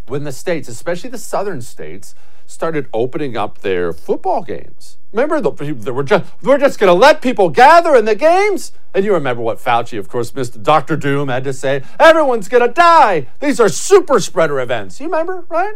when 0.06 0.24
the 0.24 0.32
states, 0.32 0.68
especially 0.68 1.10
the 1.10 1.18
southern 1.18 1.62
states, 1.62 2.14
started 2.46 2.88
opening 2.92 3.36
up 3.36 3.58
their 3.58 3.92
football 3.92 4.42
games. 4.42 4.98
Remember, 5.12 5.40
the, 5.40 5.50
they 5.52 5.90
were 5.90 6.02
just, 6.02 6.24
we're 6.42 6.58
just 6.58 6.78
going 6.78 6.88
to 6.88 6.98
let 6.98 7.22
people 7.22 7.48
gather 7.48 7.94
in 7.94 8.04
the 8.04 8.14
games? 8.14 8.72
And 8.92 9.04
you 9.04 9.14
remember 9.14 9.40
what 9.40 9.58
Fauci, 9.58 9.98
of 9.98 10.08
course, 10.08 10.32
Mr. 10.32 10.62
Dr. 10.62 10.96
Doom 10.96 11.28
had 11.28 11.44
to 11.44 11.52
say 11.52 11.82
everyone's 11.98 12.48
going 12.48 12.66
to 12.66 12.72
die. 12.72 13.28
These 13.38 13.60
are 13.60 13.68
super 13.68 14.18
spreader 14.20 14.60
events. 14.60 15.00
You 15.00 15.06
remember, 15.06 15.44
right? 15.48 15.74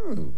Hmm. 0.00 0.28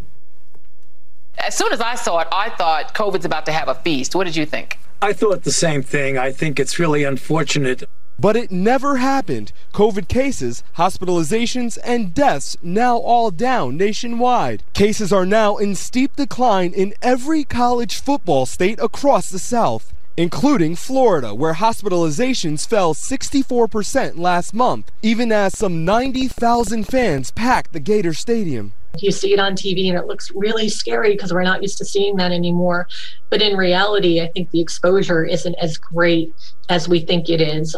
As 1.37 1.55
soon 1.55 1.71
as 1.71 1.81
I 1.81 1.95
saw 1.95 2.19
it, 2.19 2.27
I 2.31 2.49
thought 2.49 2.93
COVID's 2.93 3.25
about 3.25 3.45
to 3.45 3.51
have 3.51 3.67
a 3.67 3.75
feast. 3.75 4.15
What 4.15 4.25
did 4.25 4.35
you 4.35 4.45
think? 4.45 4.79
I 5.03 5.13
thought 5.13 5.43
the 5.43 5.51
same 5.51 5.81
thing. 5.81 6.19
I 6.19 6.31
think 6.31 6.59
it's 6.59 6.77
really 6.77 7.03
unfortunate. 7.03 7.85
But 8.19 8.35
it 8.35 8.51
never 8.51 8.97
happened. 8.97 9.51
COVID 9.73 10.07
cases, 10.07 10.63
hospitalizations, 10.77 11.79
and 11.83 12.13
deaths 12.13 12.55
now 12.61 12.97
all 12.97 13.31
down 13.31 13.77
nationwide. 13.77 14.61
Cases 14.73 15.11
are 15.11 15.25
now 15.25 15.57
in 15.57 15.73
steep 15.73 16.15
decline 16.15 16.71
in 16.73 16.93
every 17.01 17.43
college 17.43 17.99
football 17.99 18.45
state 18.45 18.77
across 18.79 19.31
the 19.31 19.39
South, 19.39 19.91
including 20.21 20.75
Florida, 20.75 21.33
where 21.33 21.55
hospitalizations 21.55 22.67
fell 22.67 22.93
64% 22.93 24.19
last 24.19 24.53
month, 24.53 24.91
even 25.01 25.31
as 25.31 25.57
some 25.57 25.83
90,000 25.83 26.83
fans 26.83 27.31
packed 27.31 27.73
the 27.73 27.79
Gator 27.79 28.13
Stadium. 28.13 28.73
You 28.99 29.11
see 29.11 29.33
it 29.33 29.39
on 29.39 29.53
TV 29.53 29.89
and 29.89 29.97
it 29.97 30.05
looks 30.05 30.31
really 30.31 30.69
scary 30.69 31.13
because 31.13 31.33
we're 31.33 31.41
not 31.41 31.63
used 31.63 31.79
to 31.79 31.85
seeing 31.85 32.17
that 32.17 32.31
anymore. 32.31 32.87
But 33.31 33.41
in 33.41 33.57
reality, 33.57 34.21
I 34.21 34.27
think 34.27 34.51
the 34.51 34.61
exposure 34.61 35.25
isn't 35.25 35.55
as 35.55 35.77
great 35.77 36.35
as 36.69 36.87
we 36.87 36.99
think 36.99 37.27
it 37.27 37.41
is. 37.41 37.75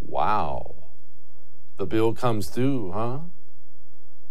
Wow. 0.00 0.74
the 1.78 1.86
bill 1.86 2.12
comes 2.12 2.50
through, 2.50 2.92
huh? 2.92 3.18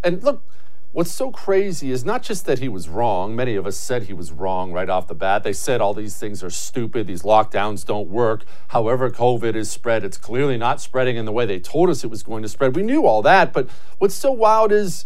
And 0.04 0.24
look, 0.24 0.44
what's 0.92 1.12
so 1.12 1.32
crazy 1.32 1.92
is 1.92 2.04
not 2.04 2.22
just 2.22 2.46
that 2.46 2.60
he 2.60 2.68
was 2.68 2.90
wrong. 2.90 3.36
Many 3.36 3.56
of 3.56 3.66
us 3.66 3.78
said 3.78 4.04
he 4.04 4.14
was 4.14 4.32
wrong 4.32 4.72
right 4.72 4.90
off 4.90 5.08
the 5.08 5.16
bat. 5.16 5.44
They 5.44 5.54
said 5.54 5.82
all 5.82 5.94
these 5.94 6.18
things 6.18 6.44
are 6.44 6.50
stupid, 6.50 7.08
these 7.08 7.24
lockdowns 7.24 7.86
don't 7.86 8.10
work. 8.10 8.44
However, 8.70 9.10
COVID 9.10 9.56
is 9.56 9.70
spread, 9.70 10.04
it's 10.04 10.18
clearly 10.18 10.58
not 10.58 10.82
spreading 10.82 11.16
in 11.16 11.26
the 11.26 11.32
way 11.32 11.46
they 11.46 11.60
told 11.60 11.90
us 11.90 12.04
it 12.04 12.10
was 12.10 12.24
going 12.24 12.44
to 12.44 12.50
spread. 12.50 12.76
We 12.76 12.84
knew 12.84 13.06
all 13.06 13.22
that, 13.22 13.54
but 13.54 13.70
what's 14.00 14.16
so 14.16 14.32
wild 14.32 14.72
is 14.72 15.06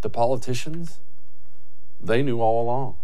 the 0.00 0.10
politicians, 0.10 1.00
they 2.00 2.22
knew 2.22 2.40
all 2.40 2.62
along. 2.62 2.96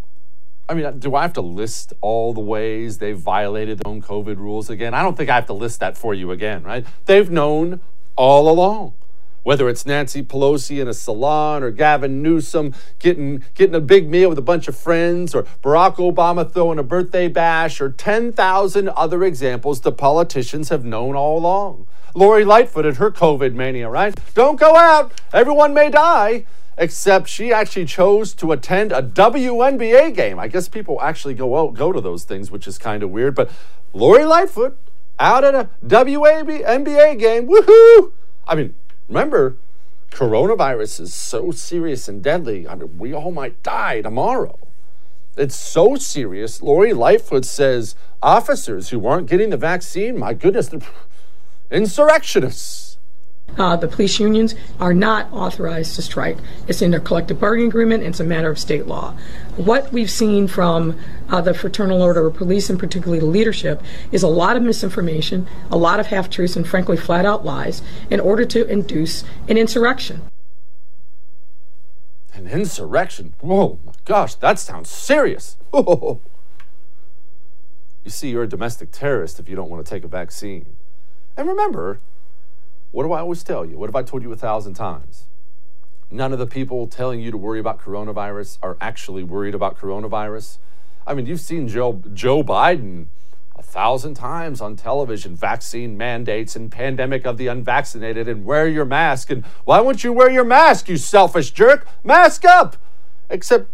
I 0.67 0.73
mean, 0.73 0.99
do 0.99 1.15
I 1.15 1.23
have 1.23 1.35
to 1.35 1.43
list 1.43 1.93
all 2.01 2.33
the 2.33 2.41
ways 2.41 2.97
they've 2.97 3.19
violated 3.19 3.81
their 3.81 3.91
own 3.91 4.01
COVID 4.01 4.39
rules 4.39 4.71
again? 4.71 4.95
I 4.95 5.03
don't 5.03 5.15
think 5.15 5.29
I 5.29 5.35
have 5.35 5.47
to 5.47 5.53
list 5.53 5.81
that 5.81 5.99
for 5.99 6.15
you 6.15 6.31
again, 6.31 6.63
right? 6.63 6.87
They've 7.05 7.31
known 7.31 7.81
all 8.17 8.49
along. 8.49 8.95
Whether 9.45 9.69
it's 9.69 9.85
Nancy 9.85 10.23
Pelosi 10.23 10.81
in 10.81 10.89
a 10.89 10.95
salon 10.95 11.63
or 11.63 11.71
Gavin 11.71 12.23
Newsom 12.23 12.75
getting, 12.99 13.45
getting 13.55 13.75
a 13.75 13.81
big 13.81 14.09
meal 14.09 14.31
with 14.31 14.39
a 14.39 14.43
bunch 14.43 14.69
of 14.69 14.77
friends 14.77 15.35
or 15.35 15.45
Barack 15.63 15.97
Obama 15.97 16.51
throwing 16.51 16.79
a 16.79 16.83
birthday 16.83 17.29
bash 17.29 17.81
or 17.81 17.91
10,000 17.91 18.89
other 18.89 19.23
examples 19.23 19.83
the 19.83 19.93
politicians 19.93 20.71
have 20.71 20.85
known 20.85 21.15
all 21.15 21.39
along. 21.39 21.87
Lori 22.15 22.45
Lightfoot 22.45 22.87
and 22.87 22.97
her 22.97 23.11
COVID 23.11 23.53
mania, 23.55 23.91
right? 23.91 24.19
Don't 24.35 24.59
go 24.59 24.77
out. 24.77 25.13
Everyone 25.33 25.75
may 25.75 25.91
die 25.91 26.47
except 26.79 27.29
she 27.29 27.53
actually 27.53 27.85
chose 27.85 28.33
to 28.35 28.51
attend 28.53 28.93
a 28.93 29.03
WNBA 29.03 30.15
game. 30.15 30.39
I 30.39 30.49
guess 30.49 30.69
people 30.69 31.01
actually 31.03 31.35
go 31.35 31.59
out, 31.59 31.75
go 31.75 31.93
to 31.93 32.01
those 32.01 32.25
things, 32.25 32.51
which 32.51 32.67
is 32.67 32.79
kind 32.79 33.03
of 33.03 33.11
weird. 33.11 33.35
But 33.35 33.51
Lori 33.93 34.25
Lightfoot 34.25 34.79
out 35.19 35.45
at 35.45 35.55
a 35.55 35.69
WNBA 35.85 37.19
game, 37.19 37.47
woohoo! 37.47 38.13
I 38.47 38.55
mean, 38.55 38.75
remember, 39.09 39.57
coronavirus 40.11 41.01
is 41.01 41.15
so 41.15 41.51
serious 41.51 42.09
and 42.09 42.23
deadly. 42.23 42.69
I 42.69 42.75
mean, 42.75 42.99
we 42.99 43.13
all 43.13 43.33
might 43.33 43.63
die 43.63 44.01
tomorrow. 44.01 44.59
It's 45.37 45.57
so 45.57 45.97
serious. 45.97 46.63
Lori 46.63 46.93
Lightfoot 46.93 47.45
says 47.45 47.97
officers 48.23 48.91
who 48.91 49.07
aren't 49.07 49.29
getting 49.29 49.51
the 49.51 49.57
vaccine, 49.57 50.19
my 50.19 50.33
goodness, 50.33 50.71
insurrectionists. 51.71 52.94
Uh, 53.57 53.77
the 53.77 53.87
police 53.87 54.19
unions 54.19 54.55
are 54.81 54.93
not 54.93 55.33
authorized 55.33 55.95
to 55.95 56.03
strike. 56.03 56.39
It's 56.67 56.83
in 56.83 56.91
their 56.91 57.01
collective 57.01 57.39
bargaining 57.39 57.69
agreement. 57.69 58.03
It's 58.03 58.19
a 58.19 58.25
matter 58.25 58.51
of 58.51 58.59
state 58.59 58.87
law. 58.87 59.17
What 59.57 59.93
we've 59.93 60.11
seen 60.11 60.49
from 60.49 60.99
uh, 61.29 61.41
the 61.41 61.55
Fraternal 61.55 62.03
Order 62.03 62.27
of 62.27 62.35
Police, 62.35 62.69
and 62.69 62.79
particularly 62.79 63.21
the 63.21 63.27
leadership, 63.27 63.81
is 64.11 64.25
a 64.25 64.29
lot 64.29 64.57
of 64.57 64.63
misinformation, 64.63 65.47
a 65.71 65.77
lot 65.77 66.01
of 66.01 66.09
half 66.09 66.29
truths, 66.29 66.57
and 66.57 66.67
frankly, 66.67 66.97
flat 66.97 67.25
out 67.25 67.45
lies 67.45 67.81
in 68.11 68.19
order 68.19 68.45
to 68.45 68.67
induce 68.67 69.23
an 69.49 69.57
insurrection. 69.57 70.23
An 72.33 72.49
insurrection? 72.49 73.35
Whoa, 73.41 73.79
my 73.85 73.93
gosh, 74.05 74.35
that 74.37 74.59
sounds 74.59 74.91
serious. 74.91 75.57
Whoa. 75.71 76.21
You 78.05 78.11
see, 78.11 78.29
you're 78.29 78.43
a 78.43 78.49
domestic 78.49 78.93
terrorist 78.93 79.41
if 79.41 79.49
you 79.49 79.57
don't 79.57 79.71
want 79.71 79.85
to 79.85 79.89
take 79.89 80.05
a 80.05 80.09
vaccine. 80.09 80.77
And 81.39 81.49
remember, 81.49 82.01
what 82.95 83.03
do 83.03 83.13
I 83.13 83.19
always 83.19 83.43
tell 83.43 83.67
you? 83.67 83.77
What 83.77 83.89
have 83.89 83.97
I 83.97 84.05
told 84.05 84.23
you 84.23 84.31
a 84.31 84.37
thousand 84.37 84.75
times? 84.75 85.27
None 86.13 86.33
of 86.33 86.39
the 86.39 86.47
people 86.47 86.87
telling 86.87 87.19
you 87.19 87.33
to 87.33 87.37
worry 87.37 87.59
about 87.59 87.81
coronavirus 87.81 88.59
are 88.63 88.77
actually 88.81 89.25
worried 89.25 89.53
about 89.53 89.77
coronavirus. 89.77 90.59
I 91.05 91.15
mean, 91.15 91.27
you've 91.27 91.41
seen 91.41 91.67
Joe, 91.67 92.01
Joe 92.13 92.45
Biden 92.45 93.07
a 93.57 93.63
thousand 93.65 94.15
times 94.15 94.61
on 94.61 94.77
television 94.77 95.35
vaccine 95.35 95.99
mandates 95.99 96.55
and 96.55 96.71
pandemic 96.71 97.27
of 97.27 97.37
the 97.37 97.49
unvaccinated 97.49 98.29
and 98.29 98.45
wear 98.45 98.69
your 98.69 98.85
mask. 98.85 99.29
And 99.29 99.45
why 99.65 99.81
won't 99.81 100.05
you 100.05 100.13
wear 100.13 100.31
your 100.31 100.45
mask, 100.45 100.89
you 100.89 100.97
selfish 100.97 101.51
jerk? 101.51 101.89
Mask 102.05 102.45
up! 102.45 102.77
Except 103.29 103.69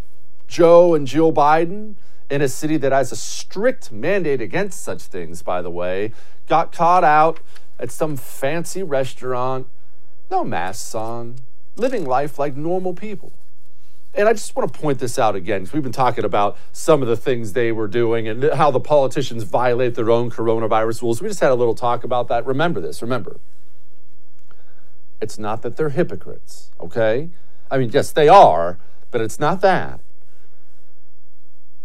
Joe 0.49 0.95
and 0.95 1.07
Jill 1.07 1.31
Biden, 1.31 1.97
in 2.31 2.41
a 2.41 2.49
city 2.49 2.79
that 2.79 2.93
has 2.93 3.13
a 3.13 3.17
strict 3.17 3.93
mandate 3.93 4.41
against 4.41 4.83
such 4.83 5.03
things, 5.03 5.43
by 5.43 5.61
the 5.61 5.71
way, 5.71 6.13
got 6.49 6.73
caught 6.73 7.05
out 7.05 7.41
at 7.81 7.91
some 7.91 8.17
fancy 8.17 8.83
restaurant, 8.83 9.67
no 10.31 10.45
masks 10.45 10.95
on, 10.95 11.37
living 11.77 12.05
life 12.05 12.39
like 12.39 12.55
normal 12.55 12.93
people. 12.93 13.33
And 14.15 14.29
I 14.29 14.33
just 14.33 14.55
want 14.55 14.73
to 14.73 14.79
point 14.79 14.99
this 14.99 15.19
out 15.19 15.35
again 15.35 15.63
because 15.63 15.73
we've 15.73 15.83
been 15.83 15.93
talking 15.93 16.25
about 16.25 16.59
some 16.73 17.01
of 17.01 17.09
the 17.09 17.17
things 17.17 17.55
they 17.55 17.73
were 17.73 17.89
doing 17.89 18.29
and 18.29 18.45
how 18.53 18.71
the 18.71 18.81
politicians 18.81 19.45
violate 19.45 19.95
their 19.95 20.11
own 20.11 20.31
coronavirus 20.31 21.03
rules. 21.03 21.23
We 21.23 21.29
just 21.29 21.41
had 21.41 21.53
a 21.53 21.55
little 21.55 21.75
talk 21.75 22.05
about 22.05 22.29
that. 22.29 22.45
Remember 22.45 22.81
this, 22.81 23.01
remember. 23.01 23.41
It's 25.21 25.39
not 25.39 25.63
that 25.63 25.77
they're 25.77 25.91
hypocrites, 25.91 26.71
okay? 26.81 27.31
I 27.71 27.79
mean, 27.79 27.91
yes, 27.91 28.11
they 28.13 28.29
are, 28.29 28.79
but 29.11 29.21
it's 29.21 29.39
not 29.39 29.61
that. 29.63 30.01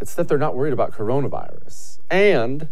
It's 0.01 0.13
that 0.15 0.27
they're 0.27 0.37
not 0.37 0.55
worried 0.55 0.73
about 0.73 0.91
coronavirus. 0.91 1.99
And 2.09 2.67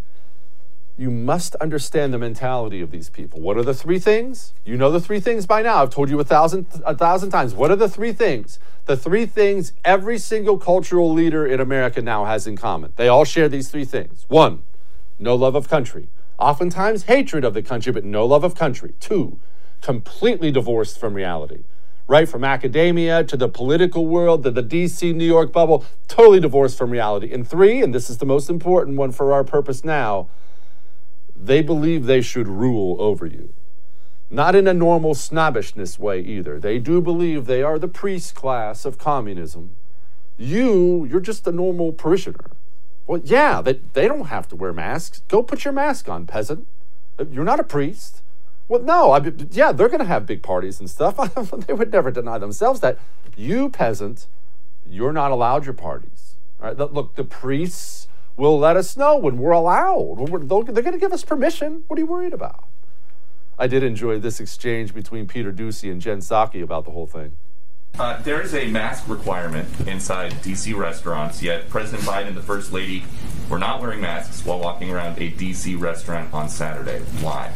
you 0.95 1.09
must 1.09 1.55
understand 1.55 2.13
the 2.13 2.19
mentality 2.19 2.81
of 2.81 2.91
these 2.91 3.09
people. 3.09 3.41
What 3.41 3.57
are 3.57 3.63
the 3.63 3.73
three 3.73 3.97
things? 3.97 4.53
You 4.63 4.77
know 4.77 4.91
the 4.91 4.99
three 4.99 5.19
things 5.19 5.45
by 5.47 5.63
now. 5.63 5.81
I've 5.81 5.89
told 5.89 6.09
you 6.09 6.19
a 6.19 6.23
thousand 6.23 6.67
a 6.85 6.95
thousand 6.95 7.31
times. 7.31 7.53
What 7.53 7.71
are 7.71 7.75
the 7.75 7.89
three 7.89 8.13
things? 8.13 8.59
The 8.85 8.95
three 8.95 9.25
things 9.25 9.73
every 9.83 10.19
single 10.19 10.59
cultural 10.59 11.11
leader 11.11 11.47
in 11.47 11.59
America 11.59 12.01
now 12.01 12.25
has 12.25 12.45
in 12.45 12.55
common. 12.55 12.93
They 12.95 13.07
all 13.07 13.25
share 13.25 13.49
these 13.49 13.69
three 13.69 13.85
things. 13.85 14.25
One, 14.27 14.63
no 15.17 15.35
love 15.35 15.55
of 15.55 15.67
country. 15.67 16.09
Oftentimes 16.37 17.03
hatred 17.03 17.43
of 17.43 17.53
the 17.53 17.63
country, 17.63 17.91
but 17.91 18.03
no 18.03 18.25
love 18.25 18.43
of 18.43 18.55
country. 18.55 18.93
Two, 18.99 19.39
completely 19.81 20.51
divorced 20.51 20.99
from 20.99 21.13
reality. 21.13 21.63
Right 22.05 22.27
from 22.27 22.43
academia 22.43 23.23
to 23.23 23.37
the 23.37 23.47
political 23.47 24.05
world 24.05 24.43
to 24.43 24.51
the 24.51 24.61
DC 24.61 25.15
New 25.15 25.25
York 25.25 25.53
bubble, 25.53 25.85
totally 26.07 26.41
divorced 26.41 26.77
from 26.77 26.91
reality. 26.91 27.33
And 27.33 27.47
three, 27.47 27.81
and 27.81 27.95
this 27.95 28.09
is 28.09 28.17
the 28.17 28.25
most 28.25 28.49
important 28.49 28.97
one 28.97 29.11
for 29.11 29.31
our 29.31 29.43
purpose 29.43 29.85
now, 29.85 30.29
they 31.45 31.61
believe 31.61 32.05
they 32.05 32.21
should 32.21 32.47
rule 32.47 32.95
over 32.99 33.25
you. 33.25 33.53
Not 34.29 34.55
in 34.55 34.67
a 34.67 34.73
normal 34.73 35.13
snobbishness 35.13 35.99
way 35.99 36.21
either. 36.21 36.59
They 36.59 36.79
do 36.79 37.01
believe 37.01 37.45
they 37.45 37.61
are 37.61 37.77
the 37.77 37.87
priest 37.87 38.33
class 38.33 38.85
of 38.85 38.97
communism. 38.97 39.71
You, 40.37 41.05
you're 41.05 41.19
just 41.19 41.45
a 41.45 41.51
normal 41.51 41.91
parishioner. 41.91 42.51
Well, 43.05 43.21
yeah, 43.23 43.61
they, 43.61 43.73
they 43.93 44.07
don't 44.07 44.27
have 44.27 44.47
to 44.49 44.55
wear 44.55 44.73
masks. 44.73 45.21
Go 45.27 45.43
put 45.43 45.65
your 45.65 45.73
mask 45.73 46.09
on, 46.09 46.25
peasant. 46.25 46.65
You're 47.29 47.43
not 47.43 47.59
a 47.59 47.63
priest. 47.63 48.23
Well, 48.67 48.81
no, 48.81 49.11
I, 49.11 49.31
yeah, 49.51 49.71
they're 49.71 49.89
going 49.89 49.99
to 49.99 50.05
have 50.05 50.25
big 50.25 50.41
parties 50.41 50.79
and 50.79 50.89
stuff. 50.89 51.17
they 51.67 51.73
would 51.73 51.91
never 51.91 52.09
deny 52.09 52.37
themselves 52.37 52.79
that. 52.79 52.97
You, 53.35 53.69
peasant, 53.69 54.27
you're 54.87 55.13
not 55.13 55.31
allowed 55.31 55.65
your 55.65 55.73
parties. 55.73 56.37
All 56.61 56.67
right, 56.67 56.93
look, 56.93 57.15
the 57.15 57.23
priests 57.23 58.07
will 58.37 58.57
let 58.57 58.77
us 58.77 58.97
know 58.97 59.17
when 59.17 59.37
we're 59.37 59.51
allowed. 59.51 60.29
We're, 60.29 60.39
they're 60.39 60.83
going 60.83 60.93
to 60.93 60.99
give 60.99 61.13
us 61.13 61.23
permission. 61.23 61.83
What 61.87 61.97
are 61.97 62.01
you 62.01 62.07
worried 62.07 62.33
about? 62.33 62.65
I 63.57 63.67
did 63.67 63.83
enjoy 63.83 64.19
this 64.19 64.39
exchange 64.39 64.93
between 64.93 65.27
Peter 65.27 65.53
Doocy 65.53 65.91
and 65.91 66.01
Jen 66.01 66.19
Psaki 66.19 66.63
about 66.63 66.85
the 66.85 66.91
whole 66.91 67.07
thing. 67.07 67.33
Uh, 67.99 68.19
there 68.23 68.41
is 68.41 68.55
a 68.55 68.67
mask 68.69 69.07
requirement 69.07 69.67
inside 69.87 70.31
DC 70.41 70.75
restaurants, 70.75 71.43
yet 71.43 71.69
President 71.69 72.03
Biden 72.03 72.29
and 72.29 72.37
the 72.37 72.41
First 72.41 72.73
Lady 72.73 73.03
were 73.49 73.59
not 73.59 73.81
wearing 73.81 74.01
masks 74.01 74.43
while 74.43 74.59
walking 74.59 74.89
around 74.89 75.19
a 75.19 75.31
DC 75.31 75.79
restaurant 75.79 76.33
on 76.33 76.49
Saturday. 76.49 76.99
Why? 77.21 77.53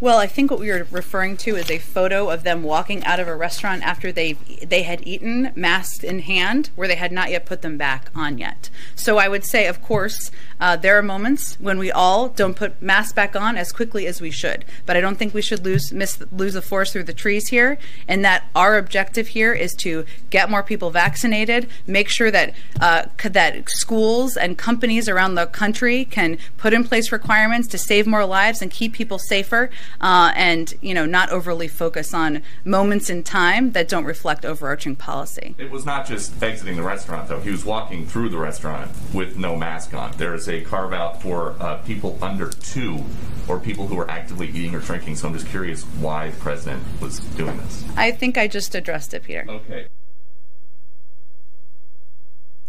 Well, 0.00 0.18
I 0.18 0.26
think 0.26 0.50
what 0.50 0.58
we 0.58 0.70
were 0.70 0.86
referring 0.90 1.36
to 1.38 1.54
is 1.54 1.70
a 1.70 1.78
photo 1.78 2.28
of 2.28 2.42
them 2.42 2.64
walking 2.64 3.04
out 3.04 3.20
of 3.20 3.28
a 3.28 3.36
restaurant 3.36 3.84
after 3.84 4.10
they 4.10 4.32
they 4.32 4.82
had 4.82 5.06
eaten, 5.06 5.52
masks 5.54 6.02
in 6.02 6.18
hand, 6.18 6.70
where 6.74 6.88
they 6.88 6.96
had 6.96 7.12
not 7.12 7.30
yet 7.30 7.46
put 7.46 7.62
them 7.62 7.78
back 7.78 8.10
on 8.14 8.36
yet. 8.36 8.70
So 8.96 9.18
I 9.18 9.28
would 9.28 9.44
say, 9.44 9.66
of 9.66 9.80
course, 9.80 10.32
uh, 10.60 10.76
there 10.76 10.98
are 10.98 11.02
moments 11.02 11.58
when 11.60 11.78
we 11.78 11.92
all 11.92 12.28
don't 12.28 12.54
put 12.56 12.82
masks 12.82 13.12
back 13.12 13.36
on 13.36 13.56
as 13.56 13.72
quickly 13.72 14.06
as 14.06 14.20
we 14.20 14.32
should. 14.32 14.64
But 14.84 14.96
I 14.96 15.00
don't 15.00 15.16
think 15.16 15.32
we 15.32 15.42
should 15.42 15.64
lose 15.64 15.92
miss 15.92 16.20
lose 16.32 16.54
the 16.54 16.62
forest 16.62 16.92
through 16.92 17.04
the 17.04 17.14
trees 17.14 17.48
here, 17.48 17.78
and 18.08 18.24
that 18.24 18.44
our 18.54 18.76
objective 18.76 19.28
here 19.28 19.52
is 19.52 19.74
to 19.76 20.04
get 20.28 20.50
more 20.50 20.64
people 20.64 20.90
vaccinated, 20.90 21.68
make 21.86 22.08
sure 22.08 22.32
that 22.32 22.52
uh, 22.80 23.06
that 23.22 23.70
schools 23.70 24.36
and 24.36 24.58
companies 24.58 25.08
around 25.08 25.36
the 25.36 25.46
country 25.46 26.04
can 26.04 26.36
put 26.58 26.72
in 26.72 26.82
place 26.82 27.12
requirements 27.12 27.68
to 27.68 27.78
save 27.78 28.08
more 28.08 28.26
lives 28.26 28.60
and 28.60 28.72
keep 28.72 28.92
people 28.92 29.20
safer 29.20 29.70
uh, 30.00 30.32
and 30.34 30.74
you 30.80 30.94
know 30.94 31.06
not 31.06 31.30
overly 31.30 31.68
focus 31.68 32.14
on 32.14 32.42
moments 32.64 33.10
in 33.10 33.22
time 33.22 33.72
that 33.72 33.88
don't 33.88 34.04
reflect 34.04 34.44
overarching 34.44 34.96
policy. 34.96 35.54
It 35.58 35.70
was 35.70 35.84
not 35.84 36.06
just 36.06 36.42
exiting 36.42 36.76
the 36.76 36.82
restaurant 36.82 37.28
though; 37.28 37.40
he 37.40 37.50
was 37.50 37.64
walking 37.64 38.06
through 38.06 38.28
the 38.30 38.38
restaurant 38.38 38.90
with 39.12 39.36
no 39.36 39.56
mask 39.56 39.94
on. 39.94 40.12
There 40.16 40.34
is 40.34 40.48
a 40.48 40.62
carve 40.62 40.92
out 40.92 41.22
for 41.22 41.56
uh, 41.60 41.76
people 41.78 42.18
under 42.22 42.50
two 42.50 43.04
or 43.48 43.58
people 43.58 43.86
who 43.86 43.98
are 43.98 44.10
actively 44.10 44.48
eating 44.48 44.74
or 44.74 44.80
drinking. 44.80 45.16
So 45.16 45.28
I'm 45.28 45.34
just 45.34 45.46
curious 45.48 45.82
why 46.00 46.30
the 46.30 46.36
president 46.38 46.82
was 47.00 47.20
doing 47.20 47.56
this. 47.58 47.84
I 47.96 48.10
think 48.10 48.38
I 48.38 48.48
just 48.48 48.74
addressed 48.74 49.14
it, 49.14 49.24
Peter. 49.24 49.44
Okay. 49.48 49.86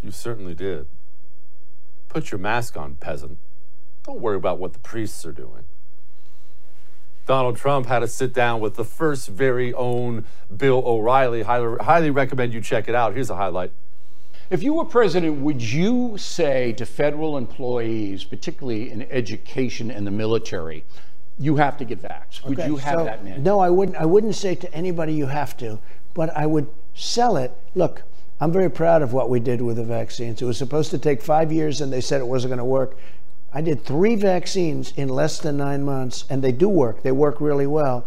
You 0.01 0.11
certainly 0.11 0.53
did. 0.53 0.87
Put 2.09 2.31
your 2.31 2.39
mask 2.39 2.77
on, 2.77 2.95
peasant. 2.95 3.39
Don't 4.03 4.19
worry 4.19 4.37
about 4.37 4.59
what 4.59 4.73
the 4.73 4.79
priests 4.79 5.25
are 5.25 5.31
doing. 5.31 5.63
Donald 7.25 7.57
Trump 7.57 7.87
had 7.87 7.99
to 7.99 8.07
sit 8.07 8.33
down 8.33 8.59
with 8.59 8.75
the 8.75 8.83
first 8.83 9.29
very 9.29 9.73
own 9.73 10.25
Bill 10.55 10.83
O'Reilly. 10.85 11.41
Highly, 11.41 11.77
highly 11.81 12.11
recommend 12.11 12.53
you 12.53 12.61
check 12.61 12.87
it 12.87 12.95
out. 12.95 13.13
Here's 13.15 13.29
a 13.29 13.35
highlight. 13.35 13.71
If 14.51 14.61
you 14.61 14.75
were 14.75 14.85
president, 14.85 15.41
would 15.41 15.61
you 15.61 16.19
say 16.19 16.73
to 16.73 16.85
federal 16.85 17.35
employees, 17.35 18.23
particularly 18.23 18.91
in 18.91 19.01
education 19.11 19.89
and 19.89 20.05
the 20.05 20.11
military, 20.11 20.85
you 21.39 21.55
have 21.55 21.77
to 21.77 21.85
get 21.85 21.99
vaxxed? 21.99 22.45
Would 22.45 22.59
Okay, 22.59 22.67
you 22.67 22.75
have 22.77 22.99
so, 22.99 23.05
that 23.05 23.23
mandate? 23.23 23.43
No, 23.43 23.59
I 23.59 23.71
wouldn't. 23.71 23.97
I 23.97 24.05
wouldn't 24.05 24.35
say 24.35 24.53
to 24.53 24.71
anybody 24.73 25.13
you 25.13 25.25
have 25.25 25.57
to, 25.57 25.79
but 26.13 26.29
I 26.37 26.45
would 26.45 26.67
sell 26.93 27.37
it. 27.37 27.57
Look, 27.73 28.03
I'm 28.39 28.51
very 28.51 28.69
proud 28.69 29.01
of 29.01 29.13
what 29.13 29.31
we 29.31 29.39
did 29.39 29.63
with 29.63 29.77
the 29.77 29.83
vaccines. 29.83 30.43
It 30.43 30.45
was 30.45 30.59
supposed 30.59 30.91
to 30.91 30.99
take 30.99 31.23
five 31.23 31.51
years, 31.51 31.81
and 31.81 31.91
they 31.91 32.01
said 32.01 32.21
it 32.21 32.27
wasn't 32.27 32.51
going 32.51 32.59
to 32.59 32.65
work. 32.65 32.97
I 33.53 33.61
did 33.61 33.83
three 33.83 34.15
vaccines 34.15 34.93
in 34.97 35.07
less 35.07 35.39
than 35.39 35.57
nine 35.57 35.83
months, 35.83 36.25
and 36.29 36.41
they 36.41 36.51
do 36.51 36.67
work. 36.67 37.03
They 37.03 37.11
work 37.11 37.39
really 37.39 37.67
well. 37.67 38.05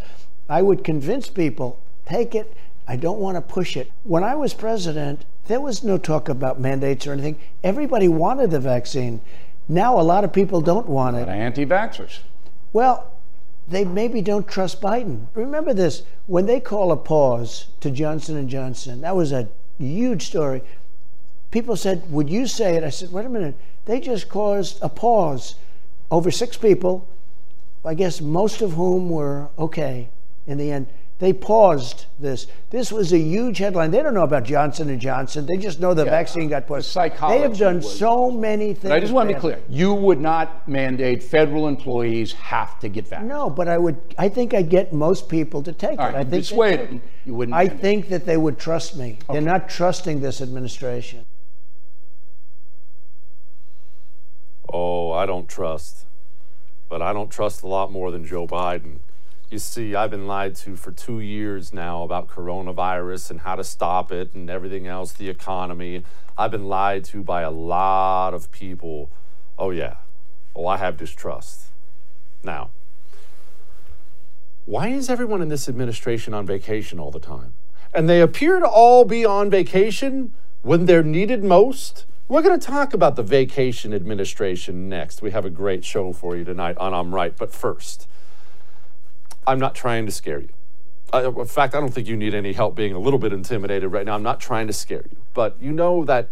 I 0.48 0.62
would 0.62 0.84
convince 0.84 1.28
people 1.28 1.78
take 2.04 2.34
it. 2.34 2.54
I 2.86 2.96
don't 2.96 3.18
want 3.18 3.36
to 3.36 3.42
push 3.42 3.76
it. 3.76 3.90
When 4.04 4.24
I 4.24 4.34
was 4.34 4.54
president, 4.54 5.24
there 5.46 5.60
was 5.60 5.84
no 5.84 5.98
talk 5.98 6.28
about 6.28 6.60
mandates 6.60 7.06
or 7.06 7.12
anything. 7.12 7.36
Everybody 7.62 8.08
wanted 8.08 8.50
the 8.50 8.60
vaccine. 8.60 9.20
Now 9.68 9.98
a 9.98 10.02
lot 10.02 10.24
of 10.24 10.32
people 10.32 10.60
don't 10.60 10.88
want 10.88 11.16
it. 11.16 11.28
Anti-vaxxers. 11.28 12.20
Well, 12.72 13.10
they 13.66 13.84
maybe 13.84 14.22
don't 14.22 14.48
trust 14.48 14.80
Biden. 14.80 15.26
Remember 15.34 15.74
this: 15.74 16.02
when 16.26 16.46
they 16.46 16.60
call 16.60 16.90
a 16.92 16.96
pause 16.96 17.66
to 17.80 17.90
Johnson 17.90 18.36
and 18.36 18.48
Johnson, 18.48 19.02
that 19.02 19.16
was 19.16 19.32
a 19.32 19.48
huge 19.78 20.26
story. 20.26 20.62
People 21.50 21.76
said, 21.76 22.10
"Would 22.10 22.30
you 22.30 22.46
say 22.46 22.76
it?" 22.76 22.84
I 22.84 22.90
said, 22.90 23.12
"Wait 23.12 23.26
a 23.26 23.28
minute. 23.28 23.54
They 23.88 24.00
just 24.00 24.28
caused 24.28 24.78
a 24.82 24.88
pause 24.90 25.54
over 26.10 26.30
six 26.30 26.58
people. 26.58 27.08
I 27.84 27.94
guess 27.94 28.20
most 28.20 28.60
of 28.60 28.74
whom 28.74 29.08
were 29.08 29.48
okay 29.58 30.10
in 30.46 30.58
the 30.58 30.70
end." 30.70 30.86
They 31.20 31.32
paused 31.32 32.06
this. 32.20 32.46
This 32.70 32.92
was 32.92 33.12
a 33.12 33.18
huge 33.18 33.58
headline. 33.58 33.90
They 33.90 34.02
don't 34.02 34.14
know 34.14 34.22
about 34.22 34.44
Johnson 34.44 34.88
and 34.88 35.00
Johnson. 35.00 35.46
They 35.46 35.56
just 35.56 35.80
know 35.80 35.92
the 35.92 36.04
Yeah, 36.04 36.10
vaccine 36.10 36.48
got 36.48 36.68
paused. 36.68 36.94
they 36.94 37.38
have 37.40 37.58
done 37.58 37.76
was- 37.76 37.98
so 37.98 38.30
many 38.30 38.66
things. 38.66 38.82
But 38.82 38.92
I 38.92 39.00
just 39.00 39.12
want 39.12 39.28
to 39.30 39.34
be 39.34 39.40
clear. 39.40 39.58
You 39.68 39.94
would 39.94 40.20
not 40.20 40.68
mandate 40.68 41.24
federal 41.24 41.66
employees 41.66 42.34
have 42.34 42.78
to 42.80 42.88
get 42.88 43.08
vaccinated. 43.08 43.36
No, 43.36 43.50
but 43.50 43.66
I 43.66 43.78
would. 43.78 43.96
I 44.16 44.28
think 44.28 44.54
I'd 44.54 44.68
get 44.68 44.92
most 44.92 45.28
people 45.28 45.60
to 45.62 45.72
take 45.72 45.98
All 45.98 46.06
it. 46.06 46.12
right, 46.12 46.26
I 46.26 46.30
think 46.30 46.46
them. 46.46 47.02
You 47.24 47.34
wouldn't 47.34 47.56
I 47.56 47.66
think 47.66 48.10
that 48.10 48.24
they 48.24 48.36
would 48.36 48.58
trust 48.58 48.96
me. 48.96 49.18
They're 49.32 49.40
not 49.40 49.68
trusting 49.68 50.20
this 50.20 50.40
administration. 50.40 51.24
Oh, 54.72 55.12
I 55.12 55.26
don't 55.26 55.48
trust. 55.48 56.06
But 56.88 57.02
I 57.02 57.12
don't 57.12 57.30
trust 57.30 57.62
a 57.62 57.66
lot 57.66 57.92
more 57.92 58.10
than 58.10 58.24
Joe 58.24 58.46
Biden. 58.46 58.98
You 59.50 59.58
see, 59.58 59.94
I've 59.94 60.10
been 60.10 60.26
lied 60.26 60.56
to 60.56 60.76
for 60.76 60.92
two 60.92 61.20
years 61.20 61.72
now 61.72 62.02
about 62.02 62.28
coronavirus 62.28 63.30
and 63.30 63.40
how 63.40 63.56
to 63.56 63.64
stop 63.64 64.12
it 64.12 64.34
and 64.34 64.50
everything 64.50 64.86
else, 64.86 65.12
the 65.12 65.30
economy. 65.30 66.04
I've 66.36 66.50
been 66.50 66.66
lied 66.66 67.04
to 67.06 67.22
by 67.22 67.42
a 67.42 67.50
lot 67.50 68.34
of 68.34 68.50
people. 68.52 69.10
Oh, 69.58 69.70
yeah. 69.70 69.96
Oh, 70.54 70.66
I 70.66 70.76
have 70.76 70.98
distrust. 70.98 71.68
Now, 72.42 72.70
why 74.66 74.88
is 74.88 75.08
everyone 75.08 75.40
in 75.40 75.48
this 75.48 75.66
administration 75.66 76.34
on 76.34 76.44
vacation 76.44 77.00
all 77.00 77.10
the 77.10 77.18
time? 77.18 77.54
And 77.94 78.06
they 78.06 78.20
appear 78.20 78.60
to 78.60 78.68
all 78.68 79.06
be 79.06 79.24
on 79.24 79.48
vacation 79.48 80.34
when 80.60 80.84
they're 80.84 81.02
needed 81.02 81.42
most. 81.42 82.04
We're 82.28 82.42
going 82.42 82.60
to 82.60 82.66
talk 82.66 82.92
about 82.92 83.16
the 83.16 83.22
vacation 83.22 83.94
administration 83.94 84.86
next. 84.86 85.22
We 85.22 85.30
have 85.30 85.46
a 85.46 85.50
great 85.50 85.82
show 85.82 86.12
for 86.12 86.36
you 86.36 86.44
tonight 86.44 86.76
on 86.76 86.92
I'm 86.92 87.14
Right. 87.14 87.34
But 87.34 87.54
first, 87.54 88.06
I'm 89.46 89.58
not 89.58 89.74
trying 89.74 90.04
to 90.04 90.12
scare 90.12 90.40
you. 90.40 90.50
I, 91.10 91.24
in 91.24 91.46
fact, 91.46 91.74
I 91.74 91.80
don't 91.80 91.88
think 91.92 92.06
you 92.06 92.18
need 92.18 92.34
any 92.34 92.52
help 92.52 92.74
being 92.74 92.92
a 92.92 92.98
little 92.98 93.18
bit 93.18 93.32
intimidated 93.32 93.90
right 93.90 94.04
now. 94.04 94.14
I'm 94.14 94.22
not 94.22 94.40
trying 94.40 94.66
to 94.66 94.74
scare 94.74 95.06
you. 95.10 95.16
But 95.32 95.56
you 95.58 95.72
know 95.72 96.04
that 96.04 96.28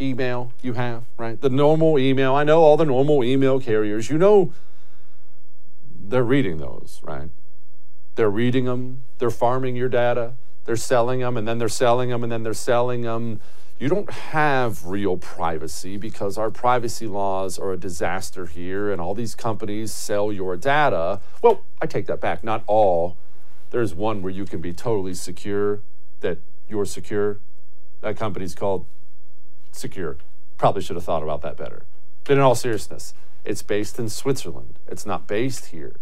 email 0.00 0.52
you 0.62 0.74
have, 0.74 1.02
right? 1.16 1.40
The 1.40 1.50
normal 1.50 1.98
email. 1.98 2.36
I 2.36 2.44
know 2.44 2.62
all 2.62 2.76
the 2.76 2.84
normal 2.84 3.24
email 3.24 3.58
carriers. 3.58 4.08
You 4.08 4.18
know 4.18 4.52
they're 6.08 6.22
reading 6.22 6.58
those, 6.58 7.00
right? 7.02 7.30
They're 8.14 8.30
reading 8.30 8.66
them, 8.66 9.02
they're 9.18 9.30
farming 9.30 9.74
your 9.74 9.88
data, 9.88 10.34
they're 10.66 10.76
selling 10.76 11.20
them, 11.20 11.36
and 11.36 11.48
then 11.48 11.58
they're 11.58 11.68
selling 11.68 12.10
them, 12.10 12.22
and 12.22 12.30
then 12.30 12.44
they're 12.44 12.54
selling 12.54 13.02
them. 13.02 13.40
You 13.78 13.90
don't 13.90 14.10
have 14.10 14.86
real 14.86 15.18
privacy 15.18 15.98
because 15.98 16.38
our 16.38 16.50
privacy 16.50 17.06
laws 17.06 17.58
are 17.58 17.72
a 17.72 17.76
disaster 17.76 18.46
here, 18.46 18.90
and 18.90 19.02
all 19.02 19.14
these 19.14 19.34
companies 19.34 19.92
sell 19.92 20.32
your 20.32 20.56
data. 20.56 21.20
Well, 21.42 21.60
I 21.82 21.86
take 21.86 22.06
that 22.06 22.18
back, 22.18 22.42
not 22.42 22.64
all. 22.66 23.18
There's 23.70 23.94
one 23.94 24.22
where 24.22 24.32
you 24.32 24.46
can 24.46 24.62
be 24.62 24.72
totally 24.72 25.12
secure 25.12 25.80
that 26.20 26.38
you're 26.68 26.86
secure. 26.86 27.38
That 28.00 28.16
company's 28.16 28.54
called 28.54 28.86
Sekur. 29.72 30.16
Probably 30.56 30.80
should 30.80 30.96
have 30.96 31.04
thought 31.04 31.22
about 31.22 31.42
that 31.42 31.58
better. 31.58 31.82
But 32.24 32.38
in 32.38 32.40
all 32.40 32.54
seriousness, 32.54 33.12
it's 33.44 33.60
based 33.60 33.98
in 33.98 34.08
Switzerland. 34.08 34.78
It's 34.88 35.04
not 35.04 35.26
based 35.26 35.66
here. 35.66 35.96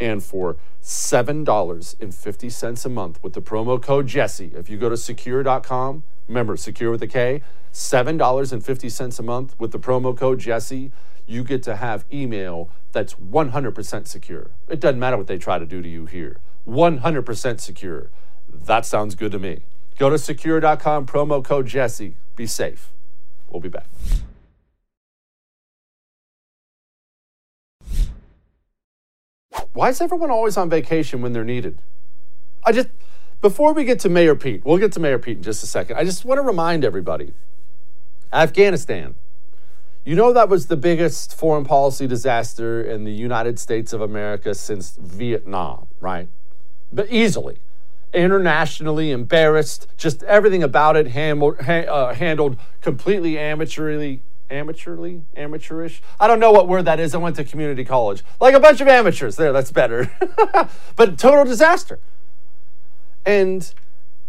And 0.00 0.20
for 0.22 0.56
$7.50 0.82 2.84
a 2.84 2.88
month 2.88 3.22
with 3.22 3.34
the 3.34 3.42
promo 3.42 3.80
code 3.80 4.08
Jesse, 4.08 4.50
if 4.56 4.68
you 4.68 4.78
go 4.78 4.88
to 4.88 4.96
sekur.com, 4.96 6.02
remember 6.30 6.56
Sekur 6.56 6.90
with 6.90 7.02
a 7.02 7.08
K, 7.08 7.42
$7.50 7.72 9.18
a 9.18 9.22
month 9.22 9.58
with 9.58 9.72
the 9.72 9.78
promo 9.78 10.16
code 10.16 10.38
Jesse, 10.38 10.92
you 11.26 11.44
get 11.44 11.62
to 11.64 11.76
have 11.76 12.04
email 12.12 12.70
that's 12.92 13.14
100% 13.14 14.06
secure. 14.06 14.50
It 14.68 14.80
doesn't 14.80 14.98
matter 14.98 15.16
what 15.16 15.26
they 15.26 15.38
try 15.38 15.58
to 15.58 15.66
do 15.66 15.82
to 15.82 15.88
you 15.88 16.06
here. 16.06 16.38
100% 16.66 17.60
secure. 17.60 18.10
That 18.48 18.86
sounds 18.86 19.14
good 19.14 19.32
to 19.32 19.38
me. 19.38 19.62
Go 19.98 20.08
to 20.08 20.16
sekur.com, 20.16 21.06
promo 21.06 21.44
code 21.44 21.66
Jesse. 21.66 22.16
Be 22.36 22.46
safe. 22.46 22.90
We'll 23.48 23.60
be 23.60 23.68
back. 23.68 23.86
Why 29.72 29.88
is 29.88 30.00
everyone 30.00 30.30
always 30.30 30.56
on 30.56 30.68
vacation 30.70 31.22
when 31.22 31.32
they're 31.32 31.44
needed? 31.44 31.80
I 32.64 32.72
just, 32.72 32.88
before 33.40 33.72
we 33.72 33.84
get 33.84 34.00
to 34.00 34.08
Mayor 34.08 34.34
Pete, 34.34 34.64
we'll 34.64 34.78
get 34.78 34.92
to 34.92 35.00
Mayor 35.00 35.18
Pete 35.18 35.38
in 35.38 35.42
just 35.42 35.62
a 35.62 35.66
second. 35.66 35.96
I 35.96 36.04
just 36.04 36.24
want 36.24 36.38
to 36.38 36.42
remind 36.42 36.84
everybody 36.84 37.32
Afghanistan. 38.32 39.14
You 40.04 40.14
know 40.14 40.32
that 40.32 40.48
was 40.48 40.66
the 40.66 40.76
biggest 40.76 41.34
foreign 41.34 41.64
policy 41.64 42.06
disaster 42.06 42.82
in 42.82 43.04
the 43.04 43.12
United 43.12 43.58
States 43.58 43.92
of 43.92 44.00
America 44.00 44.54
since 44.54 44.96
Vietnam, 44.96 45.88
right? 46.00 46.28
But 46.92 47.10
easily. 47.10 47.58
Internationally 48.12 49.12
embarrassed, 49.12 49.86
just 49.96 50.22
everything 50.24 50.62
about 50.62 50.96
it 50.96 51.14
uh, 51.16 52.14
handled 52.14 52.56
completely 52.80 53.34
amateurly, 53.34 54.20
amateurly, 54.50 55.22
amateurish. 55.36 56.02
I 56.18 56.26
don't 56.26 56.40
know 56.40 56.50
what 56.50 56.66
word 56.66 56.86
that 56.86 56.98
is. 56.98 57.14
I 57.14 57.18
went 57.18 57.36
to 57.36 57.44
community 57.44 57.84
college. 57.84 58.24
Like 58.40 58.54
a 58.54 58.60
bunch 58.60 58.80
of 58.80 58.88
amateurs. 58.88 59.36
There, 59.36 59.52
that's 59.52 59.70
better. 59.70 60.10
but 60.96 61.18
total 61.18 61.44
disaster. 61.44 62.00
And 63.24 63.72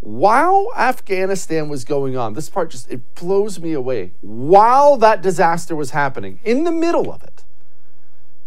while 0.01 0.71
Afghanistan 0.75 1.69
was 1.69 1.85
going 1.85 2.17
on, 2.17 2.33
this 2.33 2.49
part 2.49 2.71
just 2.71 2.89
it 2.91 3.15
blows 3.15 3.59
me 3.59 3.73
away. 3.73 4.13
While 4.21 4.97
that 4.97 5.21
disaster 5.21 5.75
was 5.75 5.91
happening, 5.91 6.39
in 6.43 6.63
the 6.63 6.71
middle 6.71 7.11
of 7.11 7.23
it, 7.23 7.43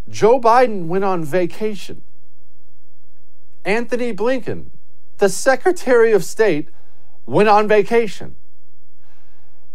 Joe 0.09 0.41
Biden 0.41 0.87
went 0.87 1.05
on 1.05 1.25
vacation. 1.25 2.03
Antony 3.65 4.13
Blinken, 4.13 4.67
the 5.19 5.29
Secretary 5.29 6.13
of 6.13 6.25
State, 6.25 6.69
went 7.25 7.49
on 7.49 7.67
vacation. 7.67 8.37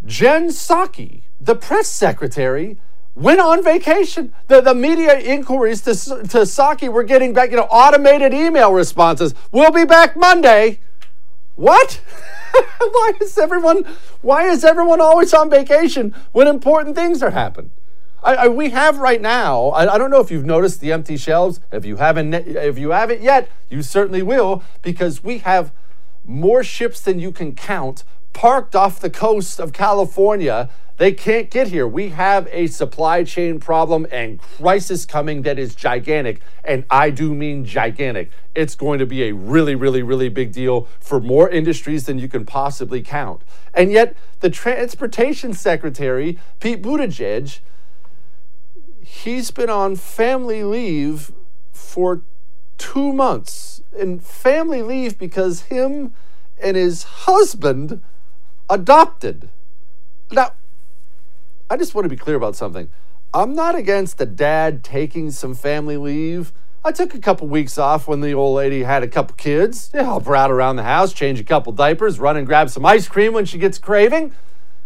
Jen 0.05 0.49
Psaki, 0.49 1.23
the 1.39 1.55
press 1.55 1.87
secretary, 1.87 2.77
went 3.19 3.39
on 3.39 3.63
vacation. 3.63 4.33
The, 4.47 4.61
the 4.61 4.73
media 4.73 5.19
inquiries 5.19 5.81
to, 5.81 5.93
to 5.93 6.39
Psaki 6.45 6.91
were 6.91 7.03
getting 7.03 7.33
back, 7.33 7.51
you 7.51 7.57
know, 7.57 7.63
automated 7.63 8.33
email 8.33 8.73
responses. 8.73 9.35
We'll 9.51 9.71
be 9.71 9.85
back 9.85 10.15
Monday. 10.15 10.79
What? 11.55 12.01
why 12.79 13.11
is 13.21 13.37
everyone 13.37 13.83
why 14.21 14.47
is 14.47 14.63
everyone 14.63 15.01
always 15.01 15.33
on 15.33 15.49
vacation 15.49 16.15
when 16.31 16.47
important 16.47 16.95
things 16.95 17.21
are 17.21 17.29
happening? 17.31 17.71
I, 18.23 18.35
I, 18.35 18.47
we 18.47 18.71
have 18.71 18.97
right 18.97 19.21
now. 19.21 19.67
I, 19.67 19.93
I, 19.93 19.97
don't 19.97 20.11
know 20.11 20.19
if 20.19 20.29
you've 20.29 20.45
noticed 20.45 20.81
the 20.81 20.91
empty 20.91 21.15
shelves. 21.15 21.61
If 21.71 21.85
you 21.85 21.97
haven't, 21.97 22.33
if 22.33 22.77
you 22.77 22.89
haven't 22.89 23.21
yet, 23.21 23.49
you 23.69 23.81
certainly 23.81 24.21
will, 24.21 24.61
because 24.81 25.23
we 25.23 25.37
have 25.39 25.71
more 26.25 26.61
ships 26.61 26.99
than 26.99 27.19
you 27.19 27.31
can 27.31 27.55
count 27.55 28.03
parked 28.33 28.75
off 28.75 28.99
the 28.99 29.09
coast 29.09 29.59
of 29.59 29.73
California. 29.73 30.69
They 30.97 31.13
can't 31.13 31.49
get 31.49 31.69
here. 31.69 31.87
We 31.87 32.09
have 32.09 32.47
a 32.51 32.67
supply 32.67 33.23
chain 33.23 33.59
problem 33.59 34.05
and 34.11 34.39
crisis 34.39 35.05
coming 35.05 35.43
that 35.43 35.57
is 35.57 35.73
gigantic. 35.73 36.41
And 36.63 36.83
I 36.89 37.09
do 37.09 37.33
mean 37.33 37.63
gigantic. 37.63 38.31
It's 38.53 38.75
going 38.75 38.99
to 38.99 39.05
be 39.05 39.23
a 39.23 39.33
really, 39.33 39.75
really, 39.75 40.03
really 40.03 40.27
big 40.27 40.51
deal 40.51 40.89
for 40.99 41.21
more 41.21 41.49
industries 41.49 42.05
than 42.05 42.19
you 42.19 42.27
can 42.27 42.45
possibly 42.45 43.01
count. 43.01 43.43
And 43.73 43.91
yet, 43.91 44.17
the 44.41 44.49
transportation 44.49 45.53
secretary, 45.53 46.37
Pete 46.59 46.81
Buttigieg, 46.81 47.59
he's 49.01 49.51
been 49.51 49.69
on 49.69 49.95
family 49.95 50.63
leave 50.63 51.31
for 51.71 52.21
two 52.77 53.11
months 53.13 53.81
And 53.97 54.23
family 54.23 54.81
leave 54.81 55.17
because 55.17 55.61
him 55.63 56.13
and 56.61 56.77
his 56.77 57.03
husband 57.03 58.01
adopted. 58.69 59.49
Now, 60.31 60.53
I 61.69 61.77
just 61.77 61.95
want 61.95 62.05
to 62.05 62.09
be 62.09 62.15
clear 62.15 62.35
about 62.35 62.55
something. 62.55 62.89
I'm 63.33 63.53
not 63.53 63.75
against 63.75 64.17
the 64.17 64.25
dad 64.25 64.83
taking 64.83 65.31
some 65.31 65.53
family 65.53 65.97
leave. 65.97 66.51
I 66.83 66.91
took 66.91 67.13
a 67.13 67.19
couple 67.19 67.47
weeks 67.47 67.77
off 67.77 68.07
when 68.07 68.21
the 68.21 68.33
old 68.33 68.55
lady 68.55 68.83
had 68.83 69.03
a 69.03 69.07
couple 69.07 69.35
kids. 69.35 69.91
Yeah, 69.93 70.03
help 70.03 70.25
her 70.25 70.35
out 70.35 70.49
around 70.49 70.77
the 70.77 70.83
house, 70.83 71.13
change 71.13 71.39
a 71.39 71.43
couple 71.43 71.73
diapers, 71.73 72.19
run 72.19 72.37
and 72.37 72.47
grab 72.47 72.69
some 72.69 72.85
ice 72.85 73.07
cream 73.07 73.33
when 73.33 73.45
she 73.45 73.57
gets 73.57 73.77
craving. 73.77 74.33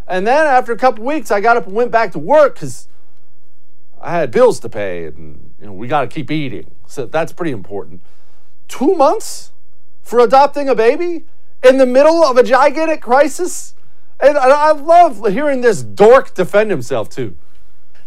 And 0.08 0.26
then 0.26 0.48
after 0.48 0.72
a 0.72 0.78
couple 0.78 1.06
weeks, 1.06 1.32
I 1.32 1.40
got 1.40 1.56
up 1.56 1.68
and 1.68 1.76
went 1.76 1.92
back 1.92 2.12
to 2.14 2.20
work 2.20 2.56
because 2.56 2.88
I 4.02 4.12
had 4.12 4.32
bills 4.32 4.60
to 4.62 4.70
pay 4.70 5.06
and 5.06 5.54
you 5.62 5.68
know, 5.68 5.74
we 5.74 5.88
got 5.88 6.02
to 6.02 6.08
keep 6.08 6.30
eating. 6.32 6.72
So 6.88 7.06
that's 7.06 7.32
pretty 7.32 7.52
important. 7.52 8.02
Two 8.68 8.96
months 8.96 9.54
for 10.02 10.20
adopting 10.20 10.68
a 10.68 10.76
baby 10.76 11.26
in 11.64 11.78
the 11.78 11.86
middle 11.86 12.24
of 12.24 12.38
a 12.38 12.44
gigantic 12.44 13.02
crisis? 13.02 13.76
And 14.20 14.38
I 14.38 14.72
love 14.72 15.26
hearing 15.28 15.62
this 15.62 15.84
dork 15.84 16.34
defend 16.34 16.72
himself 16.72 17.10
too. 17.10 17.36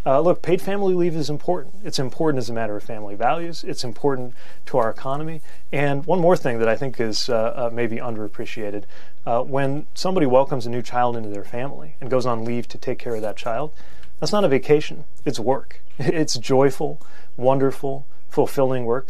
Uh, 0.07 0.21
look, 0.21 0.41
paid 0.41 0.63
family 0.63 0.95
leave 0.95 1.17
is 1.17 1.29
important. 1.29 1.75
It's 1.83 1.99
important 1.99 2.39
as 2.39 2.49
a 2.49 2.53
matter 2.53 2.77
of 2.77 2.85
family 2.85 3.17
values. 3.17 3.65
It's 3.65 3.83
important 3.83 4.35
to 4.67 4.79
our 4.79 4.89
economy. 4.89 5.43
And 5.73 6.07
one 6.07 6.21
more 6.21 6.37
thing 6.37 6.61
that 6.61 6.69
I 6.69 6.77
think 6.77 7.01
is 7.01 7.29
uh, 7.29 7.35
uh, 7.35 7.71
maybe 7.73 7.97
underappreciated 7.97 8.85
uh, 9.27 9.43
when 9.43 9.87
somebody 9.95 10.27
welcomes 10.27 10.65
a 10.65 10.71
new 10.71 10.81
child 10.81 11.17
into 11.17 11.29
their 11.29 11.45
family 11.45 11.97
and 12.01 12.09
goes 12.09 12.25
on 12.25 12.45
leave 12.45 12.69
to 12.69 12.79
take 12.79 13.01
care 13.01 13.17
of 13.17 13.23
that 13.23 13.37
child, 13.37 13.73
that's 14.21 14.31
not 14.31 14.45
a 14.45 14.49
vacation, 14.49 15.05
it's 15.25 15.41
work. 15.41 15.83
It's 15.99 16.37
joyful, 16.39 17.01
wonderful, 17.37 18.07
fulfilling 18.29 18.85
work 18.85 19.09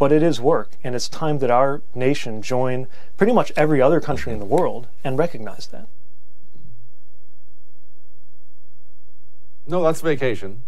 but 0.00 0.12
it 0.12 0.22
is 0.22 0.40
work, 0.40 0.70
and 0.82 0.94
it's 0.94 1.10
time 1.10 1.40
that 1.40 1.50
our 1.50 1.82
nation 1.94 2.40
join 2.40 2.86
pretty 3.18 3.34
much 3.34 3.52
every 3.54 3.82
other 3.82 4.00
country 4.00 4.32
in 4.32 4.38
the 4.38 4.46
world 4.46 4.88
and 5.04 5.18
recognize 5.18 5.66
that. 5.66 5.86
No, 9.66 9.82
that's 9.82 10.00
vacation. 10.00 10.62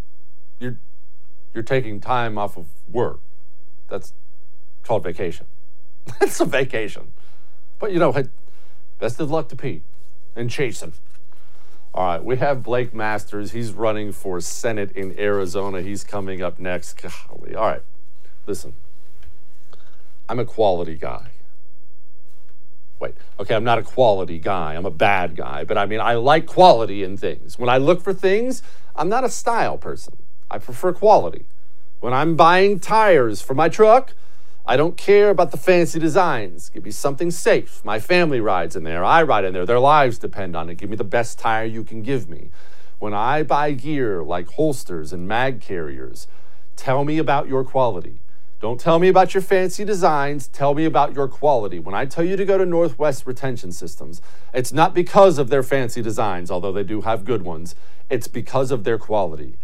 You're 0.60 0.76
you're 1.54 1.62
taking 1.62 1.98
time 1.98 2.36
off 2.36 2.58
of 2.58 2.66
work. 2.86 3.20
That's 3.88 4.12
called 4.82 5.02
vacation. 5.02 5.46
That's 6.20 6.38
a 6.40 6.44
vacation. 6.44 7.12
But 7.78 7.92
you 7.92 7.98
know, 7.98 8.12
best 8.98 9.18
of 9.18 9.30
luck 9.30 9.48
to 9.48 9.56
Pete 9.56 9.82
and 10.36 10.50
Chasten. 10.50 10.92
All 11.94 12.04
right, 12.04 12.22
we 12.22 12.36
have 12.36 12.62
Blake 12.62 12.92
Masters. 12.92 13.52
He's 13.52 13.72
running 13.72 14.12
for 14.12 14.42
Senate 14.42 14.92
in 14.92 15.18
Arizona. 15.18 15.80
He's 15.80 16.04
coming 16.04 16.42
up 16.42 16.58
next. 16.58 17.00
Golly. 17.00 17.54
All 17.54 17.66
right, 17.66 17.82
listen. 18.46 18.74
I'm 20.28 20.38
a 20.38 20.44
quality 20.44 20.96
guy 20.96 21.30
wait, 23.02 23.16
okay, 23.40 23.56
I'm 23.56 23.64
not 23.64 23.78
a 23.78 23.82
quality 23.82 24.38
guy. 24.38 24.74
I'm 24.74 24.86
a 24.86 24.90
bad 24.90 25.34
guy. 25.34 25.64
But 25.64 25.76
I 25.76 25.86
mean, 25.86 26.00
I 26.00 26.14
like 26.14 26.46
quality 26.46 27.02
in 27.02 27.16
things. 27.16 27.58
When 27.58 27.68
I 27.68 27.76
look 27.76 28.00
for 28.00 28.14
things, 28.14 28.62
I'm 28.94 29.08
not 29.08 29.24
a 29.24 29.28
style 29.28 29.76
person. 29.76 30.16
I 30.48 30.58
prefer 30.58 30.92
quality. 30.92 31.46
When 31.98 32.14
I'm 32.14 32.36
buying 32.36 32.78
tires 32.78 33.42
for 33.42 33.54
my 33.54 33.68
truck, 33.68 34.14
I 34.64 34.76
don't 34.76 34.96
care 34.96 35.30
about 35.30 35.50
the 35.50 35.56
fancy 35.56 35.98
designs. 35.98 36.68
Give 36.68 36.84
me 36.84 36.92
something 36.92 37.32
safe. 37.32 37.84
My 37.84 37.98
family 37.98 38.40
rides 38.40 38.76
in 38.76 38.84
there. 38.84 39.04
I 39.04 39.24
ride 39.24 39.44
in 39.44 39.52
there. 39.52 39.66
Their 39.66 39.80
lives 39.80 40.18
depend 40.18 40.54
on 40.54 40.70
it. 40.70 40.76
Give 40.76 40.88
me 40.88 40.96
the 40.96 41.02
best 41.02 41.40
tire 41.40 41.64
you 41.64 41.82
can 41.82 42.02
give 42.02 42.28
me. 42.28 42.50
When 43.00 43.12
I 43.12 43.42
buy 43.42 43.72
gear 43.72 44.22
like 44.22 44.46
holsters 44.50 45.12
and 45.12 45.26
mag 45.26 45.60
carriers, 45.60 46.28
tell 46.76 47.04
me 47.04 47.18
about 47.18 47.48
your 47.48 47.64
quality. 47.64 48.21
Don't 48.62 48.78
tell 48.78 49.00
me 49.00 49.08
about 49.08 49.34
your 49.34 49.40
fancy 49.42 49.84
designs. 49.84 50.46
Tell 50.46 50.72
me 50.72 50.84
about 50.84 51.14
your 51.14 51.26
quality. 51.26 51.80
When 51.80 51.96
I 51.96 52.06
tell 52.06 52.22
you 52.22 52.36
to 52.36 52.44
go 52.44 52.58
to 52.58 52.64
Northwest 52.64 53.26
Retention 53.26 53.72
Systems, 53.72 54.22
it's 54.54 54.72
not 54.72 54.94
because 54.94 55.36
of 55.36 55.48
their 55.48 55.64
fancy 55.64 56.00
designs, 56.00 56.48
although 56.48 56.70
they 56.70 56.84
do 56.84 57.00
have 57.00 57.24
good 57.24 57.42
ones. 57.42 57.74
It's 58.08 58.28
because 58.28 58.70
of 58.70 58.84
their 58.84 58.98
quality. 58.98 59.56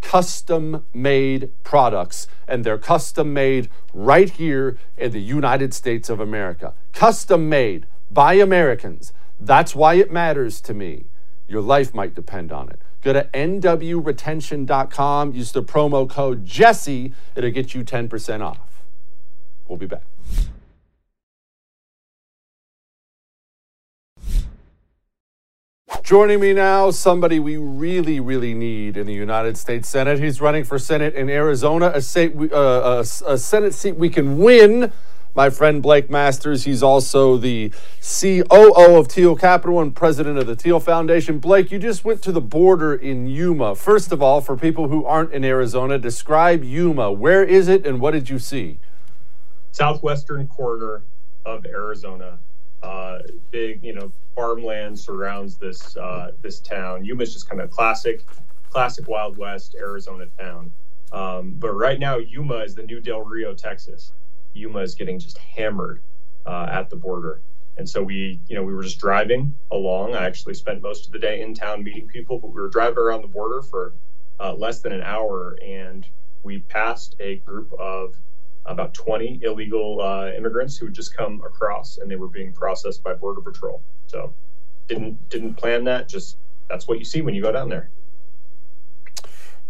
Custom 0.00 0.84
made 0.92 1.52
products, 1.62 2.26
and 2.48 2.64
they're 2.64 2.76
custom 2.76 3.32
made 3.32 3.70
right 3.94 4.30
here 4.30 4.76
in 4.98 5.12
the 5.12 5.22
United 5.22 5.72
States 5.72 6.10
of 6.10 6.18
America. 6.18 6.74
Custom 6.92 7.48
made 7.48 7.86
by 8.10 8.34
Americans. 8.34 9.12
That's 9.38 9.76
why 9.76 9.94
it 9.94 10.10
matters 10.10 10.60
to 10.62 10.74
me. 10.74 11.04
Your 11.46 11.62
life 11.62 11.94
might 11.94 12.16
depend 12.16 12.50
on 12.50 12.68
it. 12.68 12.80
Go 13.02 13.14
to 13.14 13.28
nwretention.com, 13.32 15.34
use 15.34 15.52
the 15.52 15.62
promo 15.62 16.08
code 16.08 16.44
Jesse, 16.44 17.14
it'll 17.34 17.50
get 17.50 17.74
you 17.74 17.82
10% 17.82 18.42
off. 18.42 18.58
We'll 19.68 19.78
be 19.78 19.86
back. 19.86 20.02
Joining 26.02 26.40
me 26.40 26.52
now, 26.52 26.90
somebody 26.90 27.38
we 27.38 27.56
really, 27.56 28.20
really 28.20 28.52
need 28.52 28.96
in 28.96 29.06
the 29.06 29.12
United 29.12 29.56
States 29.56 29.88
Senate. 29.88 30.18
He's 30.18 30.40
running 30.40 30.64
for 30.64 30.78
Senate 30.78 31.14
in 31.14 31.30
Arizona, 31.30 31.92
a, 31.94 32.00
state, 32.00 32.34
uh, 32.52 32.56
a, 32.56 33.32
a 33.32 33.38
Senate 33.38 33.74
seat 33.74 33.96
we 33.96 34.08
can 34.08 34.38
win 34.38 34.92
my 35.34 35.50
friend 35.50 35.82
Blake 35.82 36.10
Masters. 36.10 36.64
He's 36.64 36.82
also 36.82 37.36
the 37.36 37.72
COO 38.00 38.98
of 38.98 39.08
Thiel 39.08 39.36
Capital 39.36 39.80
and 39.80 39.94
president 39.94 40.38
of 40.38 40.46
the 40.46 40.56
Thiel 40.56 40.80
Foundation. 40.80 41.38
Blake, 41.38 41.70
you 41.70 41.78
just 41.78 42.04
went 42.04 42.22
to 42.22 42.32
the 42.32 42.40
border 42.40 42.94
in 42.94 43.26
Yuma. 43.26 43.74
First 43.74 44.12
of 44.12 44.22
all, 44.22 44.40
for 44.40 44.56
people 44.56 44.88
who 44.88 45.04
aren't 45.04 45.32
in 45.32 45.44
Arizona, 45.44 45.98
describe 45.98 46.64
Yuma. 46.64 47.12
Where 47.12 47.44
is 47.44 47.68
it 47.68 47.86
and 47.86 48.00
what 48.00 48.12
did 48.12 48.28
you 48.28 48.38
see? 48.38 48.78
Southwestern 49.72 50.48
corner 50.48 51.02
of 51.46 51.64
Arizona. 51.66 52.38
Uh, 52.82 53.18
big, 53.50 53.84
you 53.84 53.92
know, 53.92 54.10
farmland 54.34 54.98
surrounds 54.98 55.56
this 55.56 55.96
uh, 55.96 56.32
this 56.40 56.60
town. 56.60 57.04
Yuma 57.04 57.22
is 57.22 57.32
just 57.32 57.48
kind 57.48 57.60
of 57.60 57.70
classic, 57.70 58.24
classic 58.70 59.06
Wild 59.06 59.36
West 59.36 59.76
Arizona 59.78 60.26
town. 60.38 60.72
Um, 61.12 61.54
but 61.58 61.72
right 61.72 61.98
now, 61.98 62.18
Yuma 62.18 62.56
is 62.58 62.74
the 62.74 62.84
new 62.84 63.00
Del 63.00 63.22
Rio, 63.22 63.54
Texas. 63.54 64.12
Yuma 64.52 64.80
is 64.80 64.94
getting 64.94 65.18
just 65.18 65.38
hammered 65.38 66.02
uh, 66.46 66.68
at 66.70 66.90
the 66.90 66.96
border. 66.96 67.42
And 67.76 67.88
so 67.88 68.02
we, 68.02 68.40
you 68.48 68.56
know, 68.56 68.62
we 68.62 68.74
were 68.74 68.82
just 68.82 68.98
driving 68.98 69.54
along. 69.70 70.14
I 70.14 70.26
actually 70.26 70.54
spent 70.54 70.82
most 70.82 71.06
of 71.06 71.12
the 71.12 71.18
day 71.18 71.40
in 71.40 71.54
town 71.54 71.82
meeting 71.82 72.06
people, 72.08 72.38
but 72.38 72.48
we 72.48 72.60
were 72.60 72.68
driving 72.68 72.98
around 72.98 73.22
the 73.22 73.28
border 73.28 73.62
for 73.62 73.94
uh, 74.38 74.54
less 74.54 74.80
than 74.80 74.92
an 74.92 75.02
hour, 75.02 75.56
and 75.62 76.06
we 76.42 76.58
passed 76.58 77.16
a 77.20 77.36
group 77.36 77.72
of 77.78 78.16
about 78.66 78.94
20 78.94 79.40
illegal 79.42 80.00
uh, 80.00 80.30
immigrants 80.32 80.76
who 80.76 80.86
had 80.86 80.94
just 80.94 81.16
come 81.16 81.42
across, 81.46 81.98
and 81.98 82.10
they 82.10 82.16
were 82.16 82.28
being 82.28 82.52
processed 82.52 83.02
by 83.02 83.14
Border 83.14 83.40
Patrol. 83.40 83.82
So 84.06 84.34
didn't 84.88 85.28
didn't 85.28 85.54
plan 85.54 85.84
that. 85.84 86.08
Just 86.08 86.36
that's 86.68 86.88
what 86.88 86.98
you 86.98 87.04
see 87.04 87.22
when 87.22 87.34
you 87.34 87.42
go 87.42 87.52
down 87.52 87.68
there. 87.68 87.90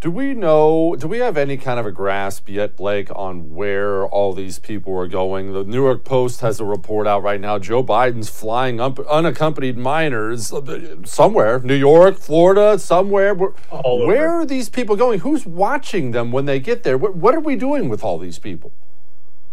Do 0.01 0.11
we 0.11 0.33
know, 0.33 0.97
do 0.99 1.07
we 1.07 1.19
have 1.19 1.37
any 1.37 1.59
kind 1.59 1.79
of 1.79 1.85
a 1.85 1.93
grasp 1.93 2.49
yet, 2.49 2.75
Blake, 2.75 3.11
on 3.15 3.55
where 3.55 4.07
all 4.07 4.33
these 4.33 4.59
people 4.59 4.99
are 4.99 5.07
going? 5.07 5.53
The 5.53 5.63
New 5.63 5.85
York 5.85 6.07
Post 6.07 6.41
has 6.41 6.59
a 6.59 6.65
report 6.65 7.07
out 7.07 7.23
right 7.23 7.39
now. 7.39 7.59
Joe 7.59 7.85
Biden's 7.85 8.31
flying 8.31 8.81
up 8.81 8.99
unaccompanied 9.01 9.77
minors 9.77 10.55
uh, 10.55 10.97
somewhere, 11.05 11.59
New 11.59 11.75
York, 11.75 12.17
Florida, 12.17 12.79
somewhere. 12.79 13.35
Where 13.35 14.31
are 14.31 14.47
these 14.47 14.71
people 14.71 14.97
going? 14.97 15.21
Who's 15.21 15.45
watching 15.45 16.13
them 16.13 16.33
when 16.33 16.47
they 16.47 16.61
get 16.61 16.83
there? 16.83 16.97
What 16.97 17.35
are 17.35 17.41
we 17.41 17.55
doing 17.55 17.91
with 17.91 18.03
all 18.03 18.17
these 18.17 18.39
people? 18.39 18.73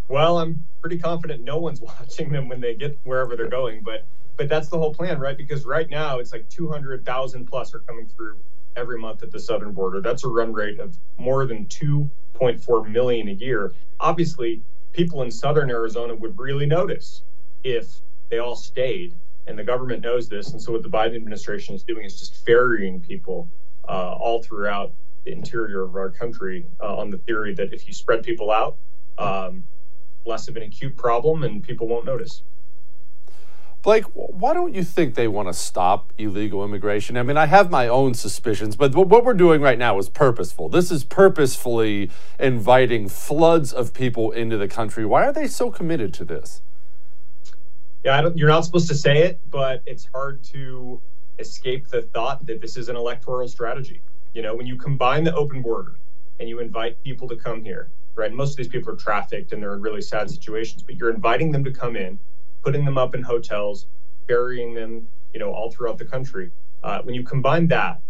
Well, 0.07 0.39
I'm 0.39 0.63
pretty 0.79 0.97
confident 0.97 1.43
no 1.43 1.57
one's 1.57 1.81
watching 1.99 2.31
them 2.31 2.47
when 2.47 2.61
they 2.61 2.73
get 2.73 2.97
wherever 3.03 3.35
they're 3.35 3.49
going, 3.49 3.83
but 3.83 4.05
but 4.37 4.47
that's 4.47 4.69
the 4.69 4.77
whole 4.77 4.93
plan, 4.93 5.19
right? 5.19 5.35
Because 5.35 5.65
right 5.65 5.89
now 5.89 6.19
it's 6.19 6.31
like 6.31 6.47
200,000 6.47 7.45
plus 7.47 7.73
are 7.73 7.79
coming 7.79 8.07
through 8.07 8.37
every 8.77 8.99
month 8.99 9.23
at 9.23 9.31
the 9.31 9.39
southern 9.39 9.73
border. 9.73 9.99
That's 9.99 10.23
a 10.23 10.29
run 10.29 10.53
rate 10.53 10.79
of 10.79 10.97
more 11.17 11.45
than 11.45 11.65
2.4 11.65 12.89
million 12.89 13.27
a 13.27 13.33
year. 13.33 13.73
Obviously, 13.99 14.61
people 14.93 15.23
in 15.23 15.31
southern 15.31 15.69
Arizona 15.69 16.15
would 16.15 16.37
really 16.39 16.65
notice 16.65 17.23
if 17.63 17.87
they 18.29 18.37
all 18.37 18.55
stayed, 18.55 19.15
and 19.47 19.57
the 19.57 19.63
government 19.63 20.03
knows 20.03 20.29
this. 20.29 20.51
And 20.51 20.61
so, 20.61 20.71
what 20.71 20.83
the 20.83 20.89
Biden 20.89 21.15
administration 21.15 21.75
is 21.75 21.83
doing 21.83 22.05
is 22.05 22.19
just 22.19 22.45
ferrying 22.45 23.01
people 23.01 23.49
uh, 23.87 24.13
all 24.13 24.43
throughout 24.43 24.93
the 25.25 25.31
interior 25.31 25.81
of 25.83 25.95
our 25.95 26.09
country 26.09 26.65
uh, 26.79 26.95
on 26.95 27.09
the 27.09 27.17
theory 27.17 27.53
that 27.55 27.73
if 27.73 27.87
you 27.87 27.93
spread 27.93 28.23
people 28.23 28.51
out, 28.51 28.77
um, 29.17 29.63
less 30.25 30.47
of 30.47 30.55
an 30.57 30.63
acute 30.63 30.95
problem 30.95 31.43
and 31.43 31.63
people 31.63 31.87
won't 31.87 32.05
notice. 32.05 32.43
Blake, 33.87 34.03
why 34.15 34.53
don't 34.53 34.75
you 34.75 34.83
think 34.83 35.15
they 35.15 35.29
want 35.29 35.47
to 35.47 35.53
stop 35.53 36.11
illegal 36.17 36.61
immigration? 36.65 37.15
I 37.15 37.23
mean, 37.23 37.37
I 37.37 37.45
have 37.45 37.71
my 37.71 37.87
own 37.87 38.15
suspicions, 38.15 38.75
but 38.75 38.93
what 38.93 39.23
we're 39.23 39.33
doing 39.33 39.61
right 39.61 39.79
now 39.79 39.97
is 39.97 40.09
purposeful. 40.09 40.67
This 40.67 40.91
is 40.91 41.05
purposefully 41.05 42.11
inviting 42.37 43.07
floods 43.07 43.71
of 43.71 43.93
people 43.93 44.33
into 44.33 44.57
the 44.57 44.67
country. 44.67 45.05
Why 45.05 45.25
are 45.25 45.31
they 45.31 45.47
so 45.47 45.71
committed 45.71 46.13
to 46.15 46.25
this? 46.25 46.61
Yeah, 48.03 48.27
you're 48.35 48.49
not 48.49 48.65
supposed 48.65 48.89
to 48.89 48.93
say 48.93 49.19
it, 49.19 49.39
but 49.49 49.83
it's 49.85 50.09
hard 50.13 50.43
to 50.51 51.01
escape 51.39 51.87
the 51.87 52.01
thought 52.01 52.45
that 52.45 52.59
this 52.59 52.75
is 52.75 52.89
an 52.89 52.97
electoral 52.97 53.47
strategy. 53.47 54.01
You 54.33 54.41
know, 54.41 54.53
when 54.53 54.67
you 54.67 54.75
combine 54.75 55.23
the 55.23 55.33
open 55.33 55.61
border 55.61 55.95
and 56.41 56.49
you 56.49 56.59
invite 56.59 57.01
people 57.05 57.29
to 57.29 57.37
come 57.37 57.63
here, 57.63 57.89
right? 58.15 58.33
Most 58.33 58.51
of 58.51 58.57
these 58.57 58.67
people 58.67 58.91
are 58.91 58.97
trafficked 58.97 59.53
and 59.53 59.63
they're 59.63 59.75
in 59.75 59.81
really 59.81 60.01
sad 60.01 60.29
situations, 60.29 60.83
but 60.83 60.97
you're 60.97 61.09
inviting 61.09 61.53
them 61.53 61.63
to 61.63 61.71
come 61.71 61.95
in, 61.95 62.19
putting 62.67 62.83
them 62.83 62.97
up 62.97 63.15
in 63.15 63.23
hotels, 63.23 63.87
burying 64.27 64.73
them, 64.73 65.07
you 65.33 65.39
know, 65.39 65.53
all 65.53 65.71
throughout 65.71 65.97
the 65.97 66.03
country. 66.03 66.51
Uh, 66.83 66.99
when 67.03 67.15
you 67.15 67.23
combine 67.23 67.65
that 67.65 68.01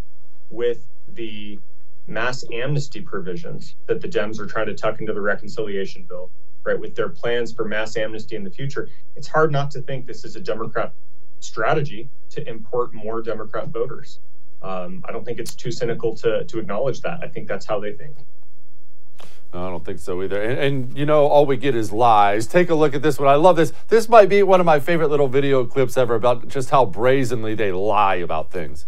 with 0.49 0.87
the 1.09 1.59
mass 2.07 2.43
amnesty 2.51 2.99
provisions 2.99 3.75
that 3.85 4.01
the 4.01 4.07
Dems 4.07 4.39
are 4.39 4.47
trying 4.47 4.65
to 4.65 4.73
tuck 4.73 4.99
into 4.99 5.13
the 5.13 5.21
reconciliation 5.21 6.07
bill, 6.09 6.31
right, 6.63 6.79
with 6.79 6.95
their 6.95 7.07
plans 7.07 7.53
for 7.53 7.65
mass 7.65 7.97
amnesty 7.97 8.35
in 8.35 8.43
the 8.43 8.49
future, 8.49 8.89
it's 9.15 9.27
hard 9.27 9.51
not 9.51 9.69
to 9.69 9.81
think 9.81 10.07
this 10.07 10.25
is 10.25 10.35
a 10.35 10.39
Democrat 10.39 10.91
strategy 11.39 12.09
to 12.31 12.49
import 12.49 12.95
more 12.95 13.21
Democrat 13.21 13.67
voters. 13.67 14.21
Um, 14.63 15.05
I 15.07 15.11
don't 15.11 15.23
think 15.23 15.37
it's 15.37 15.53
too 15.53 15.71
cynical 15.71 16.15
to, 16.15 16.45
to 16.45 16.57
acknowledge 16.57 17.01
that. 17.01 17.19
I 17.21 17.27
think 17.27 17.47
that's 17.47 17.67
how 17.67 17.79
they 17.79 17.93
think. 17.93 18.15
No, 19.53 19.67
I 19.67 19.69
don't 19.69 19.85
think 19.85 19.99
so 19.99 20.21
either. 20.23 20.41
And, 20.41 20.59
and, 20.59 20.97
you 20.97 21.05
know, 21.05 21.25
all 21.27 21.45
we 21.45 21.57
get 21.57 21.75
is 21.75 21.91
lies. 21.91 22.47
Take 22.47 22.69
a 22.69 22.75
look 22.75 22.93
at 22.93 23.01
this 23.01 23.17
one. 23.17 23.29
I 23.29 23.35
love 23.35 23.55
this. 23.55 23.71
This 23.87 24.09
might 24.09 24.29
be 24.29 24.43
one 24.43 24.59
of 24.59 24.65
my 24.65 24.79
favorite 24.79 25.09
little 25.09 25.29
video 25.29 25.65
clips 25.65 25.97
ever 25.97 26.15
about 26.15 26.47
just 26.49 26.69
how 26.69 26.85
brazenly 26.85 27.55
they 27.55 27.71
lie 27.71 28.15
about 28.15 28.51
things 28.51 28.85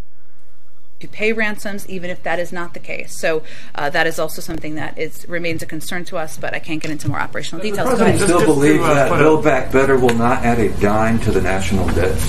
to 0.99 1.07
pay 1.07 1.31
ransoms, 1.31 1.87
even 1.89 2.09
if 2.09 2.23
that 2.23 2.39
is 2.39 2.51
not 2.51 2.73
the 2.73 2.79
case. 2.79 3.17
So 3.17 3.43
uh, 3.75 3.89
that 3.91 4.05
is 4.07 4.19
also 4.19 4.41
something 4.41 4.75
that 4.75 4.97
is 4.97 5.27
remains 5.29 5.63
a 5.63 5.65
concern 5.65 6.05
to 6.05 6.17
us. 6.17 6.37
But 6.37 6.53
I 6.53 6.59
can't 6.59 6.81
get 6.81 6.91
into 6.91 7.07
more 7.07 7.19
operational 7.19 7.63
details. 7.63 7.89
The 7.91 7.95
president 7.95 8.29
still 8.29 8.45
believes 8.45 8.83
uh, 8.83 8.93
that 8.93 9.17
Build 9.17 9.43
Back 9.43 9.71
Better 9.71 9.97
will 9.97 10.15
not 10.15 10.43
add 10.43 10.59
a 10.59 10.69
dime 10.79 11.19
to 11.21 11.31
the 11.31 11.41
national 11.41 11.87
debt. 11.89 12.19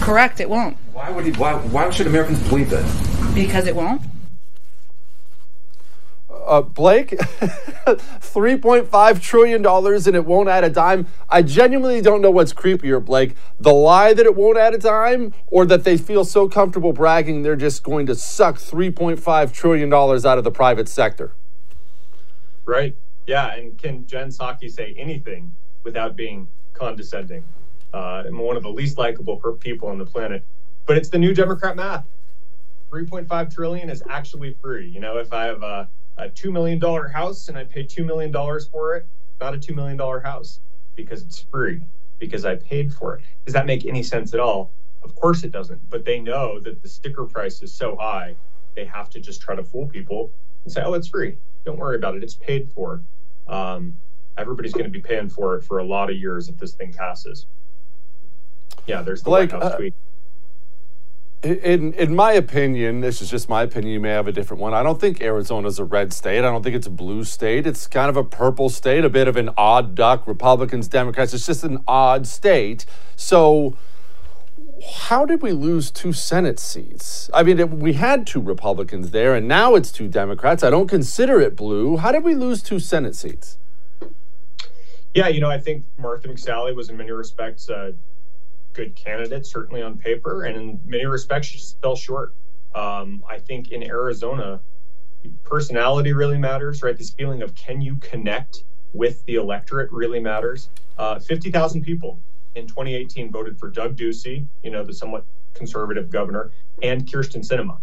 Correct. 0.00 0.40
It 0.40 0.48
won't. 0.48 0.76
Why 0.92 1.10
would 1.10 1.26
he? 1.26 1.32
Why, 1.32 1.54
why 1.54 1.90
should 1.90 2.06
Americans 2.06 2.42
believe 2.48 2.70
that? 2.70 3.34
Because 3.34 3.66
it 3.66 3.76
won't. 3.76 4.02
Uh, 6.46 6.62
Blake, 6.62 7.10
$3.5 7.10 9.20
trillion 9.20 9.66
and 9.66 10.16
it 10.16 10.24
won't 10.24 10.48
add 10.48 10.62
a 10.62 10.70
dime. 10.70 11.08
I 11.28 11.42
genuinely 11.42 12.00
don't 12.00 12.22
know 12.22 12.30
what's 12.30 12.52
creepier, 12.52 13.04
Blake. 13.04 13.34
The 13.58 13.74
lie 13.74 14.14
that 14.14 14.24
it 14.24 14.36
won't 14.36 14.56
add 14.56 14.72
a 14.72 14.78
dime 14.78 15.34
or 15.48 15.66
that 15.66 15.82
they 15.82 15.96
feel 15.96 16.24
so 16.24 16.48
comfortable 16.48 16.92
bragging 16.92 17.42
they're 17.42 17.56
just 17.56 17.82
going 17.82 18.06
to 18.06 18.14
suck 18.14 18.58
$3.5 18.58 19.52
trillion 19.52 19.92
out 19.92 20.38
of 20.38 20.44
the 20.44 20.52
private 20.52 20.88
sector. 20.88 21.32
Right. 22.64 22.94
Yeah. 23.26 23.52
And 23.54 23.76
can 23.76 24.06
Jen 24.06 24.28
Psaki 24.28 24.70
say 24.70 24.94
anything 24.96 25.52
without 25.82 26.14
being 26.14 26.46
condescending? 26.74 27.42
Uh, 27.92 28.22
I'm 28.26 28.38
one 28.38 28.56
of 28.56 28.62
the 28.62 28.70
least 28.70 28.98
likable 28.98 29.36
people 29.58 29.88
on 29.88 29.98
the 29.98 30.06
planet. 30.06 30.44
But 30.86 30.96
it's 30.96 31.08
the 31.08 31.18
new 31.18 31.34
Democrat 31.34 31.74
math. 31.74 32.06
3.5 32.92 33.52
trillion 33.52 33.90
is 33.90 34.04
actually 34.08 34.54
free. 34.62 34.88
You 34.88 35.00
know, 35.00 35.18
if 35.18 35.32
I 35.32 35.46
have 35.46 35.62
a 35.62 35.88
a 36.18 36.28
$2 36.28 36.52
million 36.52 36.80
house 37.10 37.48
and 37.48 37.58
I 37.58 37.64
pay 37.64 37.84
$2 37.84 38.04
million 38.04 38.32
for 38.70 38.96
it, 38.96 39.06
not 39.40 39.54
a 39.54 39.58
$2 39.58 39.74
million 39.74 39.98
house 40.22 40.60
because 40.94 41.22
it's 41.22 41.40
free, 41.50 41.82
because 42.18 42.44
I 42.44 42.56
paid 42.56 42.92
for 42.92 43.16
it. 43.16 43.24
Does 43.44 43.52
that 43.54 43.66
make 43.66 43.86
any 43.86 44.02
sense 44.02 44.32
at 44.34 44.40
all? 44.40 44.72
Of 45.02 45.14
course 45.14 45.44
it 45.44 45.52
doesn't. 45.52 45.88
But 45.90 46.04
they 46.04 46.18
know 46.18 46.58
that 46.60 46.82
the 46.82 46.88
sticker 46.88 47.24
price 47.24 47.62
is 47.62 47.72
so 47.72 47.96
high, 47.96 48.34
they 48.74 48.84
have 48.86 49.10
to 49.10 49.20
just 49.20 49.40
try 49.40 49.54
to 49.54 49.62
fool 49.62 49.86
people 49.86 50.30
and 50.64 50.72
say, 50.72 50.82
oh, 50.82 50.94
it's 50.94 51.08
free. 51.08 51.36
Don't 51.64 51.78
worry 51.78 51.96
about 51.96 52.16
it. 52.16 52.22
It's 52.22 52.34
paid 52.34 52.72
for. 52.72 53.02
Um, 53.46 53.94
everybody's 54.36 54.72
going 54.72 54.84
to 54.84 54.90
be 54.90 55.00
paying 55.00 55.28
for 55.28 55.56
it 55.56 55.62
for 55.62 55.78
a 55.78 55.84
lot 55.84 56.10
of 56.10 56.16
years 56.16 56.48
if 56.48 56.58
this 56.58 56.74
thing 56.74 56.92
passes. 56.92 57.46
Yeah, 58.86 59.02
there's 59.02 59.22
the 59.22 59.30
White 59.30 59.50
House 59.50 59.64
uh, 59.64 59.76
tweet 59.76 59.94
in 61.42 61.92
in 61.94 62.14
my 62.14 62.32
opinion, 62.32 63.00
this 63.00 63.20
is 63.20 63.30
just 63.30 63.48
my 63.48 63.62
opinion. 63.62 63.92
You 63.92 64.00
may 64.00 64.10
have 64.10 64.26
a 64.26 64.32
different 64.32 64.60
one. 64.60 64.74
I 64.74 64.82
don't 64.82 65.00
think 65.00 65.20
Arizona's 65.20 65.78
a 65.78 65.84
red 65.84 66.12
state. 66.12 66.38
I 66.38 66.42
don't 66.42 66.62
think 66.62 66.74
it's 66.74 66.86
a 66.86 66.90
blue 66.90 67.24
state. 67.24 67.66
It's 67.66 67.86
kind 67.86 68.08
of 68.08 68.16
a 68.16 68.24
purple 68.24 68.68
state, 68.68 69.04
a 69.04 69.10
bit 69.10 69.28
of 69.28 69.36
an 69.36 69.50
odd 69.56 69.94
duck. 69.94 70.26
Republicans, 70.26 70.88
Democrats. 70.88 71.34
It's 71.34 71.46
just 71.46 71.64
an 71.64 71.78
odd 71.86 72.26
state. 72.26 72.86
So, 73.16 73.76
how 74.96 75.26
did 75.26 75.42
we 75.42 75.52
lose 75.52 75.90
two 75.90 76.12
Senate 76.12 76.58
seats? 76.58 77.30
I 77.32 77.42
mean, 77.42 77.60
it, 77.60 77.70
we 77.70 77.92
had 77.94 78.26
two 78.26 78.40
Republicans 78.40 79.10
there, 79.10 79.34
and 79.34 79.46
now 79.46 79.74
it's 79.74 79.92
two 79.92 80.08
Democrats. 80.08 80.62
I 80.62 80.70
don't 80.70 80.88
consider 80.88 81.40
it 81.40 81.54
blue. 81.54 81.98
How 81.98 82.12
did 82.12 82.24
we 82.24 82.34
lose 82.34 82.62
two 82.62 82.78
Senate 82.80 83.14
seats? 83.14 83.58
Yeah, 85.14 85.28
you 85.28 85.40
know, 85.40 85.48
I 85.48 85.58
think 85.58 85.84
Martha 85.96 86.28
McSally 86.28 86.74
was 86.74 86.90
in 86.90 86.96
many 86.98 87.10
respects. 87.10 87.70
Uh, 87.70 87.92
good 88.76 88.94
candidate, 88.94 89.46
certainly 89.46 89.82
on 89.82 89.98
paper, 89.98 90.44
and 90.44 90.56
in 90.56 90.80
many 90.84 91.06
respects, 91.06 91.48
she 91.48 91.58
just 91.58 91.80
fell 91.80 91.96
short. 91.96 92.34
Um, 92.74 93.24
I 93.28 93.38
think 93.38 93.72
in 93.72 93.82
Arizona, 93.82 94.60
personality 95.44 96.12
really 96.12 96.38
matters, 96.38 96.82
right? 96.82 96.96
This 96.96 97.10
feeling 97.10 97.42
of 97.42 97.54
can 97.54 97.80
you 97.80 97.96
connect 97.96 98.64
with 98.92 99.24
the 99.24 99.36
electorate 99.36 99.90
really 99.90 100.20
matters. 100.20 100.68
Uh, 100.98 101.18
50,000 101.18 101.82
people 101.82 102.20
in 102.54 102.66
2018 102.66 103.32
voted 103.32 103.58
for 103.58 103.70
Doug 103.70 103.96
Ducey, 103.96 104.46
you 104.62 104.70
know, 104.70 104.84
the 104.84 104.92
somewhat 104.92 105.24
conservative 105.54 106.10
governor, 106.10 106.52
and 106.82 107.06
Kyrsten 107.06 107.46
Sinema. 107.46 107.78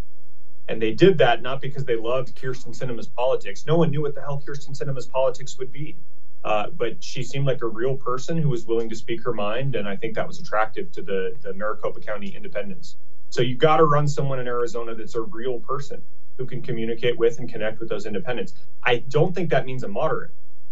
And 0.67 0.81
they 0.81 0.93
did 0.93 1.17
that 1.17 1.41
not 1.41 1.59
because 1.59 1.85
they 1.85 1.95
loved 1.95 2.35
Kyrsten 2.35 2.77
Sinema's 2.77 3.07
politics. 3.07 3.65
No 3.65 3.77
one 3.77 3.91
knew 3.91 4.01
what 4.01 4.15
the 4.15 4.21
hell 4.21 4.41
Kyrsten 4.45 4.77
Sinema's 4.77 5.07
politics 5.07 5.57
would 5.57 5.71
be. 5.71 5.97
Uh, 6.43 6.69
but 6.69 7.01
she 7.03 7.23
seemed 7.23 7.45
like 7.45 7.61
a 7.61 7.67
real 7.67 7.95
person 7.95 8.37
who 8.37 8.49
was 8.49 8.65
willing 8.65 8.89
to 8.89 8.95
speak 8.95 9.23
her 9.23 9.33
mind, 9.33 9.75
and 9.75 9.87
I 9.87 9.95
think 9.95 10.15
that 10.15 10.27
was 10.27 10.39
attractive 10.39 10.91
to 10.91 11.01
the, 11.01 11.35
the 11.41 11.53
Maricopa 11.53 12.01
County 12.01 12.35
independents. 12.35 12.97
So 13.29 13.41
you 13.41 13.55
got 13.55 13.77
to 13.77 13.85
run 13.85 14.07
someone 14.07 14.39
in 14.39 14.47
Arizona 14.47 14.93
that's 14.93 15.15
a 15.15 15.21
real 15.21 15.59
person 15.59 16.01
who 16.37 16.45
can 16.45 16.61
communicate 16.61 17.17
with 17.17 17.39
and 17.39 17.49
connect 17.49 17.79
with 17.79 17.89
those 17.89 18.05
independents. 18.05 18.53
I 18.83 18.97
don't 18.97 19.33
think 19.33 19.49
that 19.51 19.65
means 19.65 19.83
a 19.83 19.87
moderate. 19.87 20.31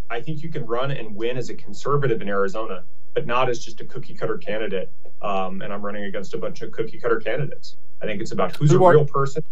I 0.09 0.21
think 0.21 0.43
you 0.43 0.49
can 0.49 0.65
run 0.65 0.91
and 0.91 1.15
win 1.15 1.37
as 1.37 1.49
a 1.49 1.55
conservative 1.55 2.21
in 2.21 2.27
Arizona, 2.27 2.83
but 3.13 3.25
not 3.25 3.49
as 3.49 3.63
just 3.63 3.79
a 3.79 3.85
cookie 3.85 4.13
cutter 4.13 4.37
candidate. 4.37 4.91
Um, 5.21 5.61
and 5.61 5.71
I'm 5.71 5.81
running 5.81 6.03
against 6.03 6.33
a 6.33 6.37
bunch 6.37 6.61
of 6.61 6.71
cookie 6.71 6.99
cutter 6.99 7.19
candidates. 7.19 7.77
I 8.01 8.05
think 8.05 8.21
it's 8.21 8.31
about 8.31 8.55
who's 8.55 8.71
who 8.71 8.83
a 8.83 8.87
are, 8.87 8.91
real 8.91 9.05
person, 9.05 9.43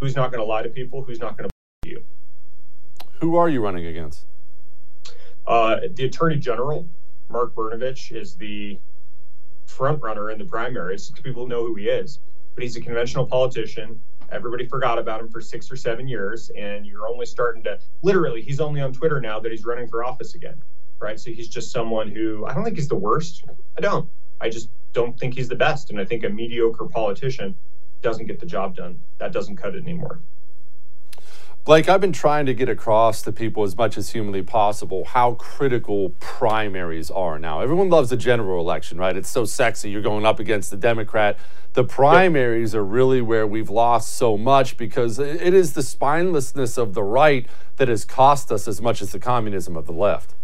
who's 0.00 0.16
not 0.16 0.32
going 0.32 0.40
to 0.40 0.46
lie 0.46 0.62
to 0.62 0.68
people, 0.68 1.02
who's 1.02 1.20
not 1.20 1.36
going 1.36 1.48
to 1.48 1.88
you. 1.88 2.02
Who 3.20 3.36
are 3.36 3.48
you 3.48 3.62
running 3.62 3.86
against? 3.86 4.24
Uh, 5.48 5.80
the 5.94 6.04
Attorney 6.04 6.36
General, 6.36 6.86
Mark 7.30 7.54
Brnovich, 7.54 8.14
is 8.14 8.36
the 8.36 8.78
front 9.64 10.00
runner 10.02 10.30
in 10.30 10.38
the 10.38 10.44
primaries. 10.44 11.10
People 11.22 11.46
know 11.46 11.64
who 11.66 11.74
he 11.74 11.88
is, 11.88 12.20
but 12.54 12.62
he's 12.62 12.76
a 12.76 12.80
conventional 12.82 13.26
politician. 13.26 13.98
Everybody 14.30 14.68
forgot 14.68 14.98
about 14.98 15.22
him 15.22 15.30
for 15.30 15.40
six 15.40 15.72
or 15.72 15.76
seven 15.76 16.06
years, 16.06 16.50
and 16.50 16.84
you're 16.84 17.08
only 17.08 17.24
starting 17.24 17.62
to 17.62 17.80
literally, 18.02 18.42
he's 18.42 18.60
only 18.60 18.82
on 18.82 18.92
Twitter 18.92 19.22
now 19.22 19.40
that 19.40 19.50
he's 19.50 19.64
running 19.64 19.88
for 19.88 20.04
office 20.04 20.34
again, 20.34 20.62
right? 21.00 21.18
So 21.18 21.30
he's 21.30 21.48
just 21.48 21.72
someone 21.72 22.10
who 22.10 22.44
I 22.44 22.52
don't 22.52 22.62
think 22.62 22.76
he's 22.76 22.88
the 22.88 22.96
worst. 22.96 23.44
I 23.78 23.80
don't. 23.80 24.06
I 24.42 24.50
just 24.50 24.68
don't 24.92 25.18
think 25.18 25.32
he's 25.32 25.48
the 25.48 25.56
best. 25.56 25.88
And 25.88 25.98
I 25.98 26.04
think 26.04 26.24
a 26.24 26.28
mediocre 26.28 26.84
politician 26.84 27.54
doesn't 28.02 28.26
get 28.26 28.38
the 28.38 28.46
job 28.46 28.76
done. 28.76 29.00
That 29.16 29.32
doesn't 29.32 29.56
cut 29.56 29.74
it 29.74 29.82
anymore. 29.82 30.20
Blake, 31.68 31.86
I've 31.86 32.00
been 32.00 32.14
trying 32.14 32.46
to 32.46 32.54
get 32.54 32.70
across 32.70 33.20
to 33.20 33.30
people 33.30 33.62
as 33.62 33.76
much 33.76 33.98
as 33.98 34.08
humanly 34.08 34.40
possible 34.40 35.04
how 35.04 35.34
critical 35.34 36.08
primaries 36.18 37.10
are 37.10 37.38
now. 37.38 37.60
Everyone 37.60 37.90
loves 37.90 38.08
the 38.08 38.16
general 38.16 38.58
election, 38.58 38.96
right? 38.96 39.14
It's 39.14 39.28
so 39.28 39.44
sexy. 39.44 39.90
You're 39.90 40.00
going 40.00 40.24
up 40.24 40.40
against 40.40 40.70
the 40.70 40.78
Democrat. 40.78 41.38
The 41.74 41.84
primaries 41.84 42.74
are 42.74 42.82
really 42.82 43.20
where 43.20 43.46
we've 43.46 43.68
lost 43.68 44.16
so 44.16 44.38
much 44.38 44.78
because 44.78 45.18
it 45.18 45.52
is 45.52 45.74
the 45.74 45.82
spinelessness 45.82 46.78
of 46.78 46.94
the 46.94 47.02
right 47.02 47.46
that 47.76 47.88
has 47.88 48.06
cost 48.06 48.50
us 48.50 48.66
as 48.66 48.80
much 48.80 49.02
as 49.02 49.12
the 49.12 49.20
communism 49.20 49.76
of 49.76 49.84
the 49.84 49.92
left. 49.92 50.34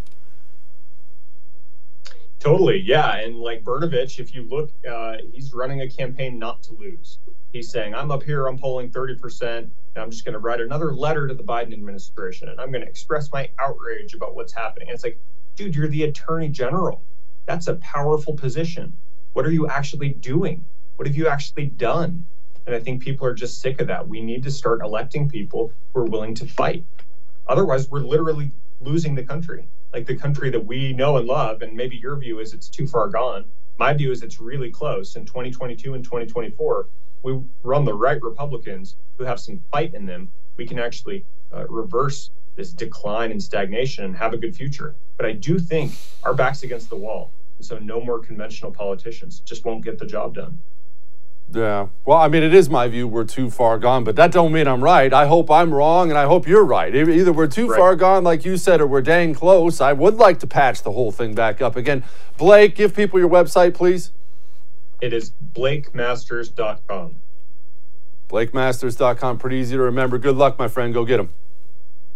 Totally, 2.38 2.82
yeah. 2.82 3.16
And 3.16 3.38
like 3.38 3.64
Brnovich, 3.64 4.20
if 4.20 4.34
you 4.34 4.42
look, 4.42 4.72
uh, 4.86 5.16
he's 5.32 5.54
running 5.54 5.80
a 5.80 5.88
campaign 5.88 6.38
not 6.38 6.62
to 6.64 6.74
lose. 6.74 7.16
He's 7.54 7.70
saying, 7.70 7.94
I'm 7.94 8.10
up 8.10 8.24
here, 8.24 8.48
I'm 8.48 8.58
polling 8.58 8.90
30%, 8.90 9.58
and 9.58 9.70
I'm 9.96 10.10
just 10.10 10.24
going 10.24 10.32
to 10.32 10.40
write 10.40 10.60
another 10.60 10.92
letter 10.92 11.28
to 11.28 11.34
the 11.34 11.44
Biden 11.44 11.72
administration, 11.72 12.48
and 12.48 12.60
I'm 12.60 12.72
going 12.72 12.82
to 12.82 12.88
express 12.88 13.30
my 13.30 13.48
outrage 13.60 14.12
about 14.12 14.34
what's 14.34 14.52
happening. 14.52 14.88
And 14.88 14.94
it's 14.96 15.04
like, 15.04 15.20
dude, 15.54 15.76
you're 15.76 15.86
the 15.86 16.02
attorney 16.02 16.48
general. 16.48 17.00
That's 17.46 17.68
a 17.68 17.76
powerful 17.76 18.34
position. 18.34 18.92
What 19.34 19.46
are 19.46 19.52
you 19.52 19.68
actually 19.68 20.08
doing? 20.08 20.64
What 20.96 21.06
have 21.06 21.14
you 21.14 21.28
actually 21.28 21.66
done? 21.66 22.26
And 22.66 22.74
I 22.74 22.80
think 22.80 23.00
people 23.00 23.24
are 23.24 23.34
just 23.34 23.60
sick 23.60 23.80
of 23.80 23.86
that. 23.86 24.08
We 24.08 24.20
need 24.20 24.42
to 24.42 24.50
start 24.50 24.80
electing 24.82 25.28
people 25.28 25.72
who 25.92 26.00
are 26.00 26.06
willing 26.06 26.34
to 26.34 26.48
fight. 26.48 26.84
Otherwise, 27.46 27.88
we're 27.88 28.00
literally 28.00 28.50
losing 28.80 29.14
the 29.14 29.22
country 29.22 29.68
like 29.94 30.06
the 30.06 30.16
country 30.16 30.50
that 30.50 30.66
we 30.66 30.92
know 30.92 31.18
and 31.18 31.28
love. 31.28 31.62
And 31.62 31.72
maybe 31.74 31.96
your 31.96 32.16
view 32.16 32.40
is 32.40 32.52
it's 32.52 32.68
too 32.68 32.86
far 32.86 33.08
gone. 33.08 33.44
My 33.78 33.94
view 33.94 34.10
is 34.10 34.22
it's 34.22 34.40
really 34.40 34.70
close. 34.70 35.14
In 35.14 35.24
2022 35.24 35.94
and 35.94 36.04
2024, 36.04 36.88
we 37.24 37.40
run 37.62 37.84
the 37.84 37.94
right 37.94 38.22
Republicans 38.22 38.96
who 39.18 39.24
have 39.24 39.40
some 39.40 39.58
fight 39.72 39.94
in 39.94 40.06
them. 40.06 40.28
We 40.56 40.66
can 40.66 40.78
actually 40.78 41.24
uh, 41.52 41.66
reverse 41.68 42.30
this 42.54 42.72
decline 42.72 43.32
and 43.32 43.42
stagnation 43.42 44.04
and 44.04 44.16
have 44.16 44.34
a 44.34 44.36
good 44.36 44.54
future. 44.54 44.94
But 45.16 45.26
I 45.26 45.32
do 45.32 45.58
think 45.58 45.92
our 46.22 46.34
back's 46.34 46.62
against 46.62 46.90
the 46.90 46.96
wall. 46.96 47.32
And 47.56 47.66
so 47.66 47.78
no 47.78 48.00
more 48.00 48.20
conventional 48.20 48.70
politicians 48.70 49.40
just 49.40 49.64
won't 49.64 49.82
get 49.84 49.98
the 49.98 50.06
job 50.06 50.34
done. 50.34 50.60
Yeah. 51.50 51.88
Well, 52.04 52.18
I 52.18 52.28
mean, 52.28 52.42
it 52.42 52.54
is 52.54 52.68
my 52.68 52.88
view 52.88 53.08
we're 53.08 53.24
too 53.24 53.50
far 53.50 53.78
gone, 53.78 54.04
but 54.04 54.16
that 54.16 54.30
don't 54.32 54.52
mean 54.52 54.66
I'm 54.66 54.82
right. 54.84 55.12
I 55.12 55.26
hope 55.26 55.50
I'm 55.50 55.72
wrong, 55.72 56.10
and 56.10 56.18
I 56.18 56.24
hope 56.24 56.46
you're 56.48 56.64
right. 56.64 56.94
Either 56.94 57.32
we're 57.32 57.46
too 57.46 57.68
Right. 57.68 57.78
far 57.78 57.96
gone, 57.96 58.24
like 58.24 58.44
you 58.44 58.56
said, 58.56 58.80
or 58.80 58.86
we're 58.86 59.02
dang 59.02 59.34
close. 59.34 59.80
I 59.80 59.92
would 59.92 60.16
like 60.16 60.38
to 60.40 60.46
patch 60.46 60.82
the 60.82 60.92
whole 60.92 61.12
thing 61.12 61.34
back 61.34 61.60
up 61.62 61.76
again. 61.76 62.02
Blake, 62.38 62.74
give 62.74 62.94
people 62.94 63.18
your 63.18 63.28
website, 63.28 63.74
please. 63.74 64.10
It 65.00 65.12
is 65.12 65.32
blakemasters.com. 65.52 67.16
BlakeMasters.com. 68.28 69.38
Pretty 69.38 69.56
easy 69.56 69.76
to 69.76 69.82
remember. 69.82 70.18
Good 70.18 70.36
luck, 70.36 70.58
my 70.58 70.68
friend. 70.68 70.94
Go 70.94 71.04
get 71.04 71.18
them. 71.18 71.30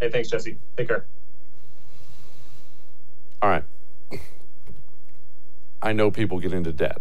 Hey, 0.00 0.10
thanks, 0.10 0.30
Jesse. 0.30 0.58
Take 0.76 0.88
care. 0.88 1.04
All 3.42 3.48
right. 3.48 3.64
I 5.80 5.92
know 5.92 6.10
people 6.10 6.40
get 6.40 6.52
into 6.52 6.72
debt, 6.72 7.00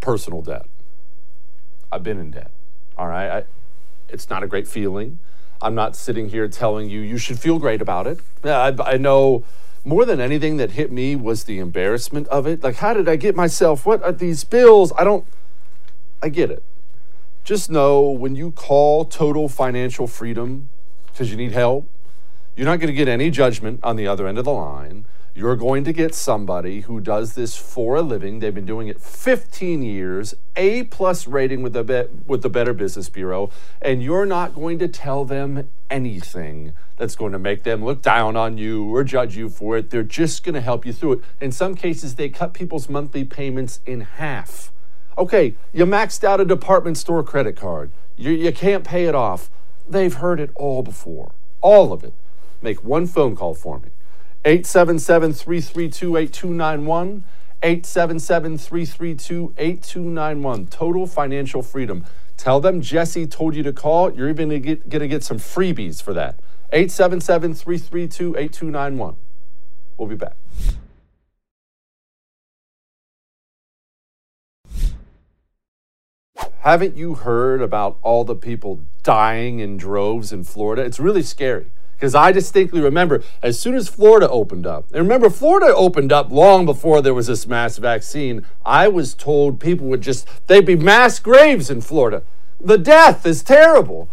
personal 0.00 0.40
debt. 0.40 0.66
I've 1.92 2.02
been 2.02 2.18
in 2.18 2.30
debt. 2.30 2.50
All 2.96 3.08
right. 3.08 3.28
I, 3.28 3.44
it's 4.08 4.30
not 4.30 4.42
a 4.42 4.46
great 4.46 4.66
feeling. 4.66 5.18
I'm 5.60 5.74
not 5.74 5.96
sitting 5.96 6.28
here 6.28 6.48
telling 6.48 6.88
you 6.88 7.00
you 7.00 7.18
should 7.18 7.38
feel 7.38 7.58
great 7.58 7.82
about 7.82 8.06
it. 8.06 8.20
Yeah, 8.42 8.58
I, 8.58 8.92
I 8.92 8.96
know 8.96 9.44
more 9.84 10.04
than 10.04 10.20
anything 10.20 10.56
that 10.56 10.72
hit 10.72 10.90
me 10.90 11.14
was 11.14 11.44
the 11.44 11.58
embarrassment 11.58 12.26
of 12.28 12.46
it. 12.46 12.62
Like, 12.62 12.76
how 12.76 12.94
did 12.94 13.08
I 13.08 13.16
get 13.16 13.36
myself? 13.36 13.84
What 13.84 14.02
are 14.02 14.12
these 14.12 14.42
bills? 14.42 14.92
I 14.96 15.04
don't. 15.04 15.26
I 16.22 16.30
get 16.30 16.50
it. 16.50 16.64
Just 17.44 17.70
know 17.70 18.08
when 18.08 18.34
you 18.34 18.50
call 18.50 19.04
total 19.04 19.48
financial 19.48 20.06
freedom 20.06 20.70
because 21.06 21.30
you 21.30 21.36
need 21.36 21.52
help, 21.52 21.86
you're 22.56 22.64
not 22.64 22.80
going 22.80 22.88
to 22.88 22.94
get 22.94 23.08
any 23.08 23.30
judgment 23.30 23.80
on 23.82 23.96
the 23.96 24.06
other 24.06 24.26
end 24.26 24.38
of 24.38 24.46
the 24.46 24.52
line. 24.52 25.04
You're 25.34 25.56
going 25.56 25.84
to 25.84 25.92
get 25.92 26.14
somebody 26.14 26.82
who 26.82 27.00
does 27.00 27.34
this 27.34 27.56
for 27.56 27.96
a 27.96 28.02
living. 28.02 28.38
They've 28.38 28.54
been 28.54 28.64
doing 28.64 28.88
it 28.88 29.00
15 29.00 29.82
years, 29.82 30.34
A 30.56 30.84
plus 30.84 31.26
rating 31.26 31.60
with 31.60 31.72
the 31.72 32.08
with 32.26 32.42
the 32.42 32.48
Better 32.48 32.72
Business 32.72 33.08
Bureau, 33.08 33.50
and 33.82 34.02
you're 34.02 34.26
not 34.26 34.54
going 34.54 34.78
to 34.78 34.88
tell 34.88 35.24
them 35.24 35.68
anything 35.90 36.72
that's 36.96 37.16
going 37.16 37.32
to 37.32 37.38
make 37.38 37.64
them 37.64 37.84
look 37.84 38.02
down 38.02 38.36
on 38.36 38.56
you 38.58 38.84
or 38.94 39.04
judge 39.04 39.36
you 39.36 39.48
for 39.48 39.76
it. 39.76 39.90
They're 39.90 40.02
just 40.02 40.44
going 40.44 40.54
to 40.54 40.60
help 40.60 40.86
you 40.86 40.92
through 40.92 41.14
it. 41.14 41.20
In 41.40 41.52
some 41.52 41.74
cases, 41.74 42.14
they 42.14 42.28
cut 42.28 42.54
people's 42.54 42.88
monthly 42.88 43.24
payments 43.24 43.80
in 43.84 44.02
half. 44.02 44.72
Okay, 45.16 45.54
you 45.72 45.86
maxed 45.86 46.24
out 46.24 46.40
a 46.40 46.44
department 46.44 46.98
store 46.98 47.22
credit 47.22 47.56
card. 47.56 47.90
You, 48.16 48.32
you 48.32 48.52
can't 48.52 48.84
pay 48.84 49.06
it 49.06 49.14
off. 49.14 49.50
They've 49.88 50.14
heard 50.14 50.40
it 50.40 50.50
all 50.54 50.82
before, 50.82 51.32
all 51.60 51.92
of 51.92 52.04
it. 52.04 52.14
Make 52.62 52.82
one 52.82 53.06
phone 53.06 53.36
call 53.36 53.54
for 53.54 53.78
me. 53.78 53.90
877 54.44 55.32
332 55.32 56.16
8291. 56.16 57.24
877 57.62 58.58
332 58.58 59.54
8291. 59.56 60.66
Total 60.66 61.06
financial 61.06 61.62
freedom. 61.62 62.04
Tell 62.36 62.60
them 62.60 62.80
Jesse 62.80 63.26
told 63.26 63.54
you 63.54 63.62
to 63.62 63.72
call. 63.72 64.12
You're 64.12 64.28
even 64.28 64.48
going 64.48 64.84
to 64.84 65.08
get, 65.08 65.24
some 65.24 65.38
freebies 65.38 66.02
for 66.02 66.12
that. 66.12 66.40
877 66.74 67.54
332 67.54 68.36
8291. 68.36 69.14
We'll 69.96 70.08
be 70.08 70.16
back. 70.16 70.34
Haven't 76.62 76.96
you 76.96 77.14
heard 77.14 77.62
about 77.62 77.98
all 78.02 78.24
the 78.24 78.34
people 78.34 78.80
dying 79.04 79.60
in 79.60 79.76
droves 79.76 80.32
in 80.32 80.42
Florida? 80.42 80.82
It's 80.82 80.98
really 80.98 81.22
scary 81.22 81.70
because 81.92 82.12
I 82.16 82.32
distinctly 82.32 82.80
remember 82.80 83.22
as 83.40 83.56
soon 83.56 83.76
as 83.76 83.88
Florida 83.88 84.28
opened 84.28 84.66
up, 84.66 84.86
and 84.86 85.02
remember, 85.02 85.30
Florida 85.30 85.72
opened 85.72 86.12
up 86.12 86.32
long 86.32 86.66
before 86.66 87.00
there 87.00 87.14
was 87.14 87.28
this 87.28 87.46
mass 87.46 87.78
vaccine. 87.78 88.44
I 88.64 88.88
was 88.88 89.14
told 89.14 89.60
people 89.60 89.86
would 89.86 90.00
just, 90.00 90.26
they'd 90.48 90.66
be 90.66 90.74
mass 90.74 91.20
graves 91.20 91.70
in 91.70 91.82
Florida. 91.82 92.24
The 92.60 92.78
death 92.78 93.24
is 93.26 93.44
terrible. 93.44 94.08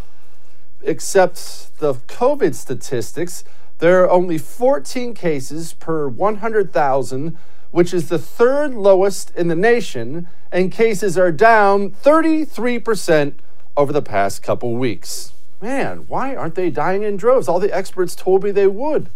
Except 0.84 1.80
the 1.80 1.94
COVID 1.94 2.56
statistics, 2.56 3.44
there 3.80 4.04
are 4.04 4.10
only 4.10 4.38
14 4.38 5.14
cases 5.14 5.74
per 5.74 6.08
100,000 6.08 7.38
which 7.72 7.94
is 7.94 8.10
the 8.10 8.20
third 8.20 8.74
lowest 8.74 9.36
in 9.36 9.48
the 9.48 9.56
nation, 9.56 10.28
and 10.52 10.72
cases 10.72 11.18
are 11.18 11.32
down 11.32 11.92
33% 11.92 13.34
over 13.76 13.94
the 13.94 14.02
past 14.02 14.44
couple 14.44 14.76
weeks. 14.76 15.32
Man, 15.62 16.06
why 16.08 16.36
aren't 16.36 16.56
they 16.56 16.70
dying 16.70 17.04
in 17.04 17.18
droves? 17.18 17.48
All 17.48 17.60
the 17.60 17.76
experts 17.76 18.16
told 18.16 18.44
me 18.44 18.52
they 18.52 18.68
would. 18.68 19.10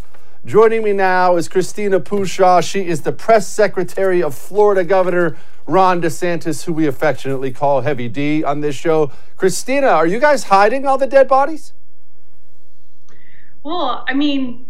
Joining 0.46 0.84
me 0.84 0.94
now 0.94 1.38
is 1.38 1.50
Christina 1.50 2.00
Pushaw. 2.00 2.62
She 2.62 2.86
is 2.86 3.02
the 3.02 3.12
press 3.12 3.48
secretary 3.48 4.22
of 4.22 4.36
Florida 4.36 4.84
Governor 4.84 5.38
Ron 5.66 6.04
DeSantis, 6.04 6.66
who 6.66 6.72
we 6.72 6.86
affectionately 6.86 7.52
call 7.52 7.82
Heavy 7.82 8.08
D 8.08 8.44
on 8.44 8.62
this 8.62 8.76
show. 8.76 9.12
Christina, 9.38 9.88
are 9.88 10.06
you 10.06 10.20
guys 10.20 10.44
hiding 10.44 10.86
all 10.86 11.00
the 11.00 11.08
dead 11.08 11.28
bodies? 11.28 11.74
Well, 13.64 14.06
I 14.08 14.14
mean, 14.14 14.68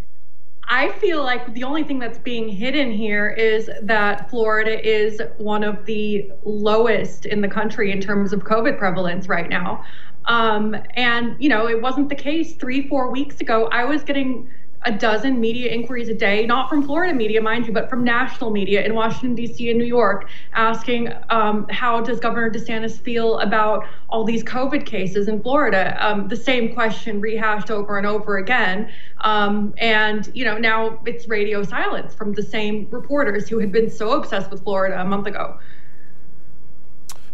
I 0.64 0.94
feel 0.94 1.22
like 1.22 1.54
the 1.54 1.66
only 1.66 1.84
thing 1.84 2.00
that's 2.00 2.20
being 2.20 2.48
hidden 2.48 2.90
here 2.90 3.30
is 3.32 3.70
that 3.82 4.30
Florida 4.30 4.80
is 4.82 5.22
one 5.40 5.66
of 5.66 5.86
the 5.86 6.32
lowest 6.46 7.26
in 7.26 7.42
the 7.42 7.50
country 7.50 7.92
in 7.92 8.00
terms 8.00 8.32
of 8.32 8.46
COVID 8.46 8.78
prevalence 8.78 9.28
right 9.28 9.50
now. 9.50 9.84
Um, 10.24 10.74
and, 10.94 11.36
you 11.38 11.50
know, 11.50 11.68
it 11.68 11.82
wasn't 11.82 12.08
the 12.08 12.16
case 12.16 12.56
three, 12.56 12.88
four 12.88 13.12
weeks 13.12 13.42
ago. 13.42 13.68
I 13.74 13.84
was 13.84 14.04
getting 14.04 14.50
a 14.86 14.92
dozen 14.92 15.40
media 15.40 15.72
inquiries 15.72 16.10
a 16.10 16.14
day, 16.14 16.46
not 16.46 16.70
from 16.70 16.84
Florida 16.84 17.14
media, 17.14 17.42
mind 17.42 17.66
you, 17.66 17.74
but 17.74 17.90
from 17.90 18.04
national 18.04 18.52
media 18.52 18.86
in 18.86 18.94
Washington, 18.94 19.34
D.C. 19.34 19.70
and 19.70 19.80
New 19.80 19.86
York, 19.86 20.30
asking 20.54 21.12
um, 21.30 21.68
how 21.70 22.00
does 22.02 22.20
Governor 22.20 22.52
DeSantis 22.52 23.00
feel 23.00 23.40
about 23.40 23.86
all 24.10 24.24
these 24.24 24.44
COVID 24.44 24.86
cases 24.86 25.28
in 25.28 25.42
Florida? 25.42 25.98
Um, 26.00 26.28
the 26.28 26.36
same 26.36 26.74
question 26.74 27.20
rehashed 27.20 27.72
over 27.72 27.98
and 27.98 28.06
over 28.06 28.38
again. 28.38 28.90
Um, 29.22 29.74
and, 29.80 30.30
you 30.36 30.46
know, 30.46 30.58
now 30.58 31.00
it's 31.06 31.28
radio 31.28 31.64
silence 31.64 32.14
from 32.14 32.34
the 32.34 32.44
same 32.44 32.88
reporters 32.92 33.50
who 33.50 33.60
had 33.60 33.72
been 33.72 33.90
so 33.90 34.12
obsessed 34.12 34.52
with 34.52 34.64
Florida 34.64 35.02
a 35.02 35.06
month 35.06 35.26
ago. 35.26 35.58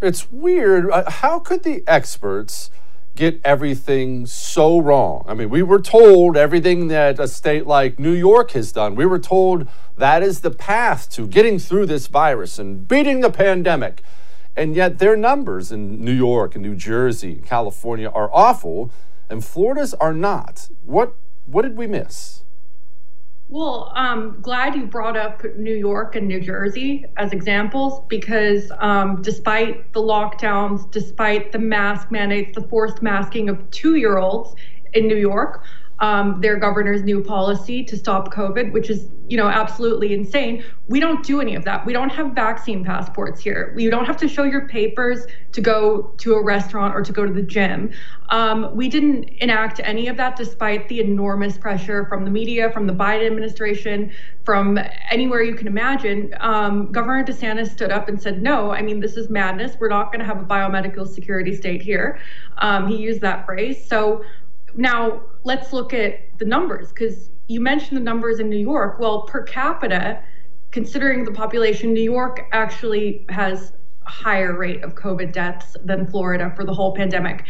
It's 0.02 0.32
weird. 0.32 0.90
Uh, 0.90 1.10
How 1.10 1.40
could 1.40 1.64
the 1.64 1.84
experts 1.86 2.72
get 3.16 3.40
everything 3.44 4.26
so 4.26 4.80
wrong? 4.80 5.24
I 5.28 5.34
mean, 5.34 5.50
we 5.50 5.64
were 5.64 5.82
told 5.82 6.38
everything 6.38 6.88
that 6.88 7.20
a 7.20 7.28
state 7.28 7.68
like 7.68 8.00
New 8.00 8.14
York 8.14 8.52
has 8.52 8.72
done. 8.72 8.96
We 8.96 9.06
were 9.06 9.20
told 9.20 9.68
that 9.98 10.24
is 10.24 10.42
the 10.42 10.52
path 10.52 11.10
to 11.12 11.28
getting 11.28 11.60
through 11.60 11.86
this 11.86 12.08
virus 12.08 12.58
and 12.60 12.88
beating 12.88 13.22
the 13.22 13.32
pandemic. 13.32 14.02
And 14.56 14.76
yet 14.76 15.00
their 15.00 15.16
numbers 15.16 15.72
in 15.72 16.04
New 16.04 16.14
York 16.14 16.56
and 16.56 16.64
New 16.64 16.76
Jersey 16.76 17.34
and 17.34 17.46
California 17.46 18.10
are 18.10 18.30
awful, 18.34 18.92
and 19.30 19.44
Florida's 19.44 19.94
are 19.96 20.14
not. 20.14 20.70
What 20.84 21.16
what 21.46 21.64
did 21.64 21.78
we 21.78 21.88
miss? 21.88 22.44
Well, 23.52 23.92
I'm 23.94 24.40
glad 24.40 24.76
you 24.76 24.86
brought 24.86 25.18
up 25.18 25.44
New 25.58 25.76
York 25.76 26.16
and 26.16 26.26
New 26.26 26.40
Jersey 26.40 27.04
as 27.18 27.34
examples 27.34 28.02
because 28.08 28.72
um, 28.80 29.22
despite 29.22 29.92
the 29.92 30.00
lockdowns, 30.00 30.90
despite 30.90 31.52
the 31.52 31.60
mask 31.60 32.12
mandates, 32.12 32.56
the 32.56 32.66
forced 32.70 33.02
masking 33.02 33.50
of 33.50 33.70
two 33.70 33.96
year 33.96 34.20
olds 34.20 34.56
in 34.94 35.06
New 35.06 35.18
York, 35.18 35.66
um, 36.02 36.42
their 36.42 36.58
governor's 36.58 37.04
new 37.04 37.24
policy 37.24 37.84
to 37.84 37.96
stop 37.96 38.34
COVID, 38.34 38.72
which 38.72 38.90
is, 38.90 39.08
you 39.28 39.38
know, 39.38 39.48
absolutely 39.48 40.14
insane. 40.14 40.64
We 40.88 41.00
don't 41.00 41.24
do 41.24 41.40
any 41.40 41.56
of 41.56 41.64
that. 41.66 41.86
We 41.86 41.94
don't 41.94 42.10
have 42.10 42.32
vaccine 42.32 42.84
passports 42.84 43.40
here. 43.40 43.74
You 43.78 43.92
don't 43.92 44.06
have 44.06 44.18
to 44.18 44.28
show 44.28 44.44
your 44.44 44.68
papers 44.68 45.26
to 45.52 45.62
go 45.62 46.14
to 46.18 46.34
a 46.34 46.44
restaurant 46.44 46.96
or 46.96 47.04
to 47.04 47.14
go 47.14 47.26
to 47.26 47.32
the 47.32 47.44
gym. 47.44 47.92
Um, 48.30 48.76
we 48.76 48.90
didn't 48.90 49.26
enact 49.42 49.80
any 49.84 50.08
of 50.08 50.18
that 50.18 50.38
despite 50.38 50.88
the 50.88 51.02
enormous 51.02 51.58
pressure 51.58 52.06
from 52.06 52.26
the 52.26 52.32
media, 52.32 52.72
from 52.72 52.88
the 52.88 52.94
Biden 52.94 53.28
administration, 53.28 54.12
from 54.44 54.80
anywhere 55.12 55.44
you 55.44 55.54
can 55.54 55.68
imagine. 55.68 56.34
Um, 56.40 56.92
Governor 56.92 57.24
DeSantis 57.24 57.70
stood 57.70 57.92
up 57.92 58.10
and 58.10 58.20
said, 58.20 58.42
no, 58.42 58.72
I 58.72 58.82
mean, 58.82 59.00
this 59.00 59.18
is 59.18 59.30
madness. 59.30 59.76
We're 59.80 59.90
not 59.90 60.12
going 60.12 60.20
to 60.20 60.26
have 60.26 60.42
a 60.42 60.46
biomedical 60.46 61.08
security 61.08 61.56
state 61.56 61.82
here. 61.82 62.20
Um, 62.58 62.88
he 62.88 62.98
used 62.98 63.22
that 63.22 63.46
phrase. 63.46 63.88
So 63.88 64.24
now 64.76 65.22
let's 65.44 65.74
look 65.74 65.94
at 65.94 66.38
the 66.38 66.46
numbers 66.46 66.90
because 66.90 67.30
you 67.48 67.60
mentioned 67.60 67.98
the 67.98 68.04
numbers 68.04 68.40
in 68.40 68.50
New 68.50 68.60
York. 68.60 69.00
Well, 69.00 69.24
per 69.24 69.44
capita, 69.44 70.24
considering 70.72 71.26
the 71.26 71.32
population, 71.32 71.94
New 71.94 72.04
York 72.04 72.48
actually 72.52 73.26
has 73.30 73.74
a 74.06 74.10
higher 74.10 74.58
rate 74.58 74.84
of 74.84 74.96
COVID 74.96 75.32
deaths 75.34 75.76
than 75.84 76.08
Florida 76.08 76.54
for 76.56 76.64
the 76.64 76.74
whole 76.74 76.96
pandemic. 76.96 77.46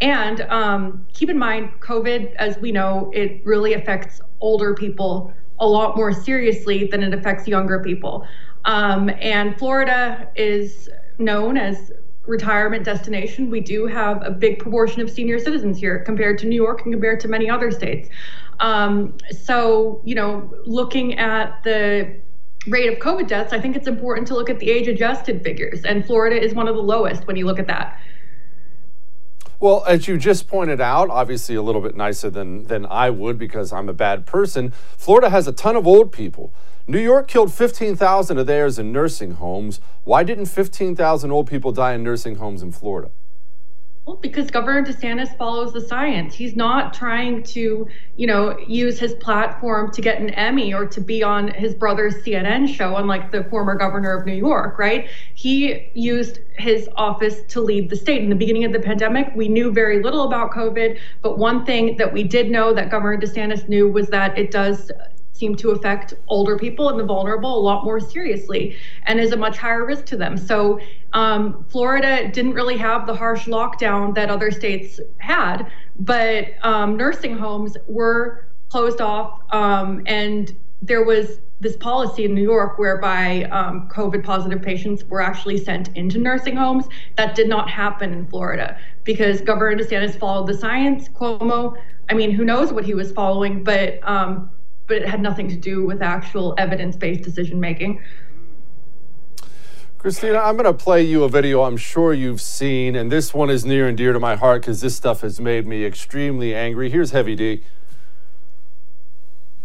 And 0.00 0.40
um, 0.42 1.06
keep 1.12 1.30
in 1.30 1.38
mind, 1.38 1.70
COVID, 1.80 2.34
as 2.34 2.58
we 2.58 2.72
know, 2.72 3.10
it 3.14 3.44
really 3.44 3.74
affects 3.74 4.20
older 4.40 4.74
people 4.74 5.32
a 5.60 5.66
lot 5.66 5.96
more 5.96 6.12
seriously 6.12 6.88
than 6.88 7.02
it 7.02 7.14
affects 7.14 7.46
younger 7.46 7.78
people. 7.78 8.26
Um, 8.64 9.08
and 9.20 9.56
Florida 9.56 10.28
is 10.34 10.88
known 11.18 11.56
as 11.56 11.92
retirement 12.26 12.84
destination. 12.84 13.50
We 13.50 13.60
do 13.60 13.86
have 13.86 14.24
a 14.24 14.30
big 14.30 14.58
proportion 14.58 15.02
of 15.02 15.10
senior 15.10 15.38
citizens 15.38 15.78
here 15.78 15.98
compared 16.00 16.38
to 16.38 16.46
New 16.46 16.56
York 16.56 16.82
and 16.84 16.92
compared 16.92 17.20
to 17.20 17.28
many 17.28 17.50
other 17.50 17.70
states. 17.70 18.08
Um, 18.60 19.16
so, 19.30 20.00
you 20.04 20.14
know, 20.14 20.54
looking 20.64 21.18
at 21.18 21.62
the 21.64 22.20
rate 22.66 22.90
of 22.92 22.98
COVID 22.98 23.28
deaths, 23.28 23.52
I 23.52 23.60
think 23.60 23.76
it's 23.76 23.88
important 23.88 24.26
to 24.28 24.34
look 24.34 24.48
at 24.48 24.58
the 24.58 24.70
age 24.70 24.88
adjusted 24.88 25.42
figures. 25.42 25.84
And 25.84 26.04
Florida 26.04 26.40
is 26.40 26.54
one 26.54 26.68
of 26.68 26.76
the 26.76 26.82
lowest 26.82 27.26
when 27.26 27.36
you 27.36 27.46
look 27.46 27.58
at 27.58 27.66
that. 27.66 27.98
Well, 29.60 29.84
as 29.86 30.08
you 30.08 30.18
just 30.18 30.48
pointed 30.48 30.80
out, 30.80 31.10
obviously 31.10 31.54
a 31.54 31.62
little 31.62 31.80
bit 31.80 31.96
nicer 31.96 32.28
than, 32.28 32.66
than 32.66 32.86
I 32.86 33.10
would 33.10 33.38
because 33.38 33.72
I'm 33.72 33.88
a 33.88 33.94
bad 33.94 34.26
person. 34.26 34.70
Florida 34.96 35.30
has 35.30 35.46
a 35.46 35.52
ton 35.52 35.76
of 35.76 35.86
old 35.86 36.12
people. 36.12 36.52
New 36.86 37.00
York 37.00 37.28
killed 37.28 37.50
15,000 37.50 38.36
of 38.36 38.46
theirs 38.46 38.78
in 38.78 38.92
nursing 38.92 39.32
homes. 39.32 39.80
Why 40.04 40.22
didn't 40.22 40.46
15,000 40.46 41.30
old 41.30 41.46
people 41.46 41.72
die 41.72 41.94
in 41.94 42.02
nursing 42.02 42.34
homes 42.34 42.60
in 42.60 42.72
Florida? 42.72 43.10
Well, 44.04 44.16
because 44.16 44.50
Governor 44.50 44.84
DeSantis 44.84 45.34
follows 45.38 45.72
the 45.72 45.80
science. 45.80 46.34
He's 46.34 46.54
not 46.54 46.92
trying 46.92 47.42
to, 47.44 47.88
you 48.16 48.26
know, 48.26 48.58
use 48.68 48.98
his 48.98 49.14
platform 49.14 49.92
to 49.92 50.02
get 50.02 50.20
an 50.20 50.28
Emmy 50.28 50.74
or 50.74 50.84
to 50.84 51.00
be 51.00 51.22
on 51.22 51.48
his 51.48 51.74
brother's 51.74 52.16
CNN 52.16 52.68
show, 52.68 52.96
unlike 52.96 53.32
the 53.32 53.44
former 53.44 53.74
governor 53.76 54.14
of 54.14 54.26
New 54.26 54.34
York, 54.34 54.78
right? 54.78 55.08
He 55.34 55.88
used 55.94 56.40
his 56.58 56.86
office 56.96 57.44
to 57.48 57.62
lead 57.62 57.88
the 57.88 57.96
state. 57.96 58.20
In 58.20 58.28
the 58.28 58.36
beginning 58.36 58.66
of 58.66 58.74
the 58.74 58.80
pandemic, 58.80 59.32
we 59.34 59.48
knew 59.48 59.72
very 59.72 60.02
little 60.02 60.24
about 60.24 60.50
COVID, 60.50 60.98
but 61.22 61.38
one 61.38 61.64
thing 61.64 61.96
that 61.96 62.12
we 62.12 62.24
did 62.24 62.50
know 62.50 62.74
that 62.74 62.90
Governor 62.90 63.16
DeSantis 63.16 63.70
knew 63.70 63.88
was 63.88 64.08
that 64.08 64.36
it 64.36 64.50
does 64.50 64.92
seem 65.44 65.54
to 65.54 65.70
affect 65.72 66.14
older 66.28 66.56
people 66.58 66.88
and 66.88 66.98
the 66.98 67.04
vulnerable 67.04 67.58
a 67.58 67.64
lot 67.70 67.84
more 67.84 68.00
seriously 68.00 68.76
and 69.02 69.20
is 69.20 69.32
a 69.32 69.36
much 69.36 69.58
higher 69.58 69.84
risk 69.84 70.06
to 70.06 70.16
them. 70.16 70.38
So, 70.38 70.80
um, 71.12 71.66
Florida 71.68 72.28
didn't 72.32 72.54
really 72.54 72.78
have 72.78 73.06
the 73.06 73.14
harsh 73.14 73.44
lockdown 73.46 74.14
that 74.14 74.30
other 74.30 74.50
states 74.50 75.00
had, 75.18 75.66
but 76.00 76.54
um, 76.62 76.96
nursing 76.96 77.36
homes 77.36 77.76
were 77.86 78.48
closed 78.70 79.00
off, 79.00 79.40
um, 79.50 80.02
and 80.06 80.56
there 80.82 81.04
was 81.04 81.40
this 81.60 81.76
policy 81.76 82.24
in 82.24 82.34
New 82.34 82.42
York 82.42 82.78
whereby 82.78 83.44
um, 83.44 83.88
COVID 83.88 84.24
positive 84.24 84.60
patients 84.60 85.04
were 85.04 85.20
actually 85.20 85.58
sent 85.58 85.88
into 85.96 86.18
nursing 86.18 86.56
homes. 86.56 86.86
That 87.16 87.34
did 87.34 87.48
not 87.48 87.70
happen 87.70 88.12
in 88.12 88.26
Florida 88.26 88.76
because 89.04 89.40
Governor 89.40 89.76
DeSantis 89.76 90.18
followed 90.18 90.46
the 90.48 90.54
science. 90.54 91.08
Cuomo, 91.08 91.76
I 92.10 92.14
mean, 92.14 92.32
who 92.32 92.44
knows 92.44 92.72
what 92.72 92.84
he 92.84 92.94
was 92.94 93.12
following, 93.12 93.62
but 93.62 94.00
um, 94.02 94.50
but 94.86 94.96
it 94.98 95.08
had 95.08 95.20
nothing 95.20 95.48
to 95.48 95.56
do 95.56 95.84
with 95.84 96.02
actual 96.02 96.54
evidence 96.58 96.96
based 96.96 97.22
decision 97.22 97.60
making. 97.60 98.02
Christina, 99.98 100.38
I'm 100.38 100.58
going 100.58 100.64
to 100.66 100.74
play 100.74 101.02
you 101.02 101.24
a 101.24 101.30
video 101.30 101.62
I'm 101.62 101.78
sure 101.78 102.12
you've 102.12 102.42
seen, 102.42 102.94
and 102.94 103.10
this 103.10 103.32
one 103.32 103.48
is 103.48 103.64
near 103.64 103.88
and 103.88 103.96
dear 103.96 104.12
to 104.12 104.20
my 104.20 104.36
heart 104.36 104.60
because 104.60 104.82
this 104.82 104.94
stuff 104.94 105.22
has 105.22 105.40
made 105.40 105.66
me 105.66 105.84
extremely 105.84 106.54
angry. 106.54 106.90
Here's 106.90 107.12
Heavy 107.12 107.34
D. 107.34 107.62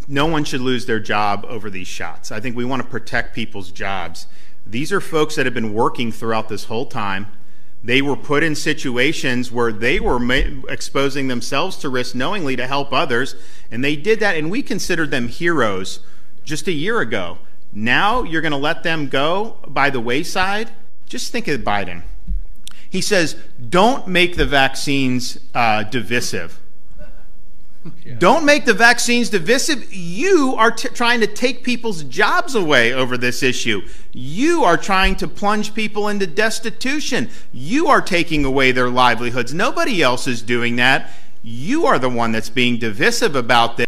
No 0.07 0.25
one 0.25 0.45
should 0.45 0.61
lose 0.61 0.85
their 0.85 1.01
job 1.01 1.45
over 1.49 1.69
these 1.69 1.89
shots. 1.89 2.31
I 2.31 2.39
think 2.39 2.55
we 2.55 2.63
want 2.63 2.81
to 2.81 2.87
protect 2.87 3.35
people's 3.35 3.69
jobs. 3.69 4.27
These 4.65 4.93
are 4.93 5.01
folks 5.01 5.35
that 5.35 5.45
have 5.45 5.53
been 5.53 5.73
working 5.73 6.11
throughout 6.11 6.47
this 6.47 6.63
whole 6.63 6.85
time. 6.85 7.27
They 7.83 8.01
were 8.01 8.17
put 8.17 8.43
in 8.43 8.55
situations 8.55 9.51
where 9.51 9.71
they 9.71 9.99
were 9.99 10.19
ma- 10.19 10.67
exposing 10.67 11.27
themselves 11.27 11.77
to 11.77 11.89
risk 11.89 12.13
knowingly 12.13 12.55
to 12.57 12.67
help 12.67 12.91
others, 12.91 13.35
and 13.71 13.83
they 13.83 13.95
did 13.95 14.19
that, 14.19 14.35
and 14.35 14.51
we 14.51 14.61
considered 14.61 15.11
them 15.11 15.27
heroes 15.27 15.99
just 16.43 16.67
a 16.67 16.73
year 16.73 16.99
ago. 16.99 17.37
Now 17.71 18.23
you're 18.23 18.41
going 18.41 18.51
to 18.51 18.57
let 18.57 18.83
them 18.83 19.07
go 19.07 19.57
by 19.67 19.89
the 19.89 20.01
wayside? 20.01 20.71
Just 21.05 21.31
think 21.31 21.47
of 21.47 21.61
Biden. 21.61 22.03
He 22.89 23.01
says, 23.01 23.35
don't 23.69 24.07
make 24.07 24.35
the 24.35 24.45
vaccines 24.45 25.39
uh, 25.53 25.83
divisive. 25.83 26.59
Yeah. 28.05 28.15
Don't 28.17 28.45
make 28.45 28.65
the 28.65 28.73
vaccines 28.73 29.29
divisive. 29.29 29.93
You 29.93 30.55
are 30.57 30.71
t- 30.71 30.89
trying 30.89 31.19
to 31.21 31.27
take 31.27 31.63
people's 31.63 32.03
jobs 32.03 32.55
away 32.55 32.93
over 32.93 33.17
this 33.17 33.43
issue. 33.43 33.81
You 34.11 34.63
are 34.63 34.77
trying 34.77 35.15
to 35.17 35.27
plunge 35.27 35.73
people 35.73 36.07
into 36.07 36.27
destitution. 36.27 37.29
You 37.51 37.87
are 37.87 38.01
taking 38.01 38.45
away 38.45 38.71
their 38.71 38.89
livelihoods. 38.89 39.53
Nobody 39.53 40.01
else 40.01 40.27
is 40.27 40.41
doing 40.41 40.75
that. 40.77 41.11
You 41.41 41.85
are 41.85 41.99
the 41.99 42.09
one 42.09 42.31
that's 42.31 42.49
being 42.49 42.77
divisive 42.77 43.35
about 43.35 43.77
this. 43.77 43.87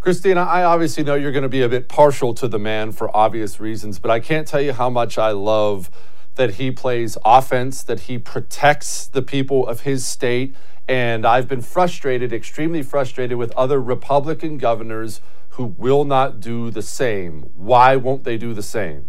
Christina, 0.00 0.42
I 0.42 0.64
obviously 0.64 1.02
know 1.02 1.14
you're 1.14 1.32
going 1.32 1.44
to 1.44 1.48
be 1.48 1.62
a 1.62 1.68
bit 1.68 1.88
partial 1.88 2.34
to 2.34 2.46
the 2.46 2.58
man 2.58 2.92
for 2.92 3.14
obvious 3.16 3.58
reasons, 3.58 3.98
but 3.98 4.10
I 4.10 4.20
can't 4.20 4.46
tell 4.46 4.60
you 4.60 4.74
how 4.74 4.90
much 4.90 5.16
I 5.16 5.30
love 5.30 5.90
that 6.34 6.54
he 6.56 6.70
plays 6.70 7.16
offense, 7.24 7.82
that 7.84 8.00
he 8.00 8.18
protects 8.18 9.06
the 9.06 9.22
people 9.22 9.66
of 9.66 9.80
his 9.80 10.04
state 10.04 10.54
and 10.88 11.26
I've 11.26 11.48
been 11.48 11.62
frustrated, 11.62 12.32
extremely 12.32 12.82
frustrated 12.82 13.38
with 13.38 13.52
other 13.52 13.80
Republican 13.80 14.58
governors 14.58 15.20
who 15.50 15.64
will 15.64 16.04
not 16.04 16.40
do 16.40 16.70
the 16.70 16.82
same. 16.82 17.50
Why 17.54 17.96
won't 17.96 18.24
they 18.24 18.36
do 18.36 18.52
the 18.54 18.62
same? 18.62 19.08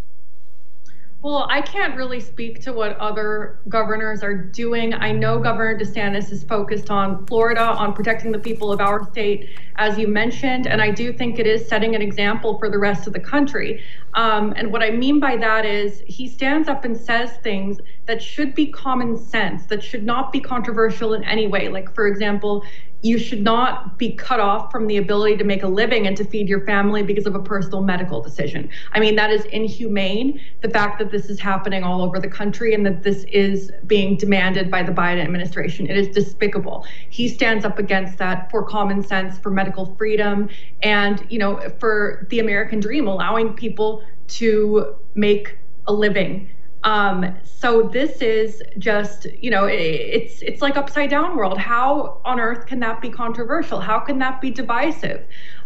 Well, 1.26 1.48
I 1.50 1.62
can't 1.62 1.96
really 1.96 2.20
speak 2.20 2.62
to 2.66 2.72
what 2.72 3.00
other 3.00 3.58
governors 3.68 4.22
are 4.22 4.36
doing. 4.36 4.94
I 4.94 5.12
know 5.12 5.40
Governor 5.40 5.76
DeSantis 5.76 6.32
is 6.32 6.44
focused 6.44 6.92
on 6.92 7.26
Florida, 7.26 7.64
on 7.64 7.94
protecting 7.94 8.32
the 8.32 8.38
people 8.38 8.72
of 8.72 8.80
our 8.80 9.04
state, 9.10 9.50
as 9.78 9.98
you 9.98 10.08
mentioned, 10.08 10.68
and 10.68 10.84
I 10.84 10.92
do 10.92 11.12
think 11.12 11.40
it 11.40 11.48
is 11.48 11.68
setting 11.68 11.96
an 11.96 12.02
example 12.04 12.60
for 12.60 12.70
the 12.70 12.78
rest 12.78 13.08
of 13.08 13.14
the 13.14 13.20
country. 13.20 13.84
Um, 14.14 14.54
and 14.56 14.72
what 14.72 14.84
I 14.84 14.92
mean 14.92 15.20
by 15.20 15.36
that 15.38 15.66
is 15.66 16.04
he 16.06 16.28
stands 16.30 16.70
up 16.70 16.86
and 16.86 16.96
says 16.96 17.32
things 17.38 17.80
that 18.06 18.22
should 18.22 18.54
be 18.54 18.68
common 18.68 19.18
sense, 19.18 19.66
that 19.66 19.84
should 19.84 20.04
not 20.04 20.32
be 20.32 20.40
controversial 20.40 21.16
in 21.16 21.24
any 21.24 21.48
way. 21.48 21.70
Like, 21.70 21.96
for 21.96 22.06
example, 22.06 22.64
you 23.06 23.20
should 23.20 23.44
not 23.44 24.00
be 24.00 24.12
cut 24.16 24.40
off 24.40 24.72
from 24.72 24.88
the 24.88 24.98
ability 24.98 25.38
to 25.38 25.44
make 25.44 25.62
a 25.62 25.68
living 25.68 26.08
and 26.08 26.18
to 26.18 26.26
feed 26.26 26.50
your 26.50 26.66
family 26.66 27.04
because 27.04 27.28
of 27.28 27.36
a 27.36 27.40
personal 27.40 27.84
medical 27.84 28.20
decision. 28.20 28.68
I 28.94 29.00
mean, 29.00 29.16
that 29.16 29.30
is 29.30 29.46
inhumane. 29.46 30.42
The 30.62 30.70
fact 30.70 30.98
that 30.98 31.12
this 31.12 31.30
is 31.30 31.40
happening 31.40 31.84
all 31.84 32.02
over 32.02 32.20
the 32.20 32.28
country 32.28 32.74
and 32.74 32.84
that 32.84 33.04
this 33.04 33.24
is 33.26 33.72
being 33.86 34.18
demanded 34.18 34.72
by 34.72 34.82
the 34.82 34.92
Biden 34.92 35.24
administration, 35.24 35.88
it 35.88 35.96
is 35.96 36.08
despicable. 36.08 36.84
He 37.12 37.28
stands 37.28 37.64
up 37.64 37.78
against 37.78 38.18
that 38.18 38.50
for 38.50 38.64
common 38.64 39.04
sense, 39.04 39.38
for 39.38 39.52
medical 39.52 39.96
freedom, 39.98 40.50
and, 40.82 41.24
you 41.30 41.38
know, 41.38 41.60
for 41.80 42.26
the 42.32 42.40
American 42.40 42.80
dream, 42.80 43.08
allowing 43.08 43.54
people 43.54 44.04
to 44.30 44.96
make 45.14 45.60
a 45.86 45.94
living 45.94 46.50
um, 46.86 47.36
so 47.44 47.90
this 47.90 48.22
is 48.22 48.62
just, 48.78 49.26
you 49.42 49.50
know, 49.50 49.66
it's 49.66 50.42
it's 50.44 50.62
like 50.62 50.78
upside 50.78 51.10
down 51.10 51.36
world. 51.36 51.58
How 51.58 52.22
on 52.24 52.40
earth 52.40 52.68
can 52.68 52.80
that 52.82 53.02
be 53.02 53.10
controversial? 53.10 53.80
How 53.80 54.00
can 54.00 54.20
that 54.20 54.40
be 54.40 54.52
divisive? 54.52 55.26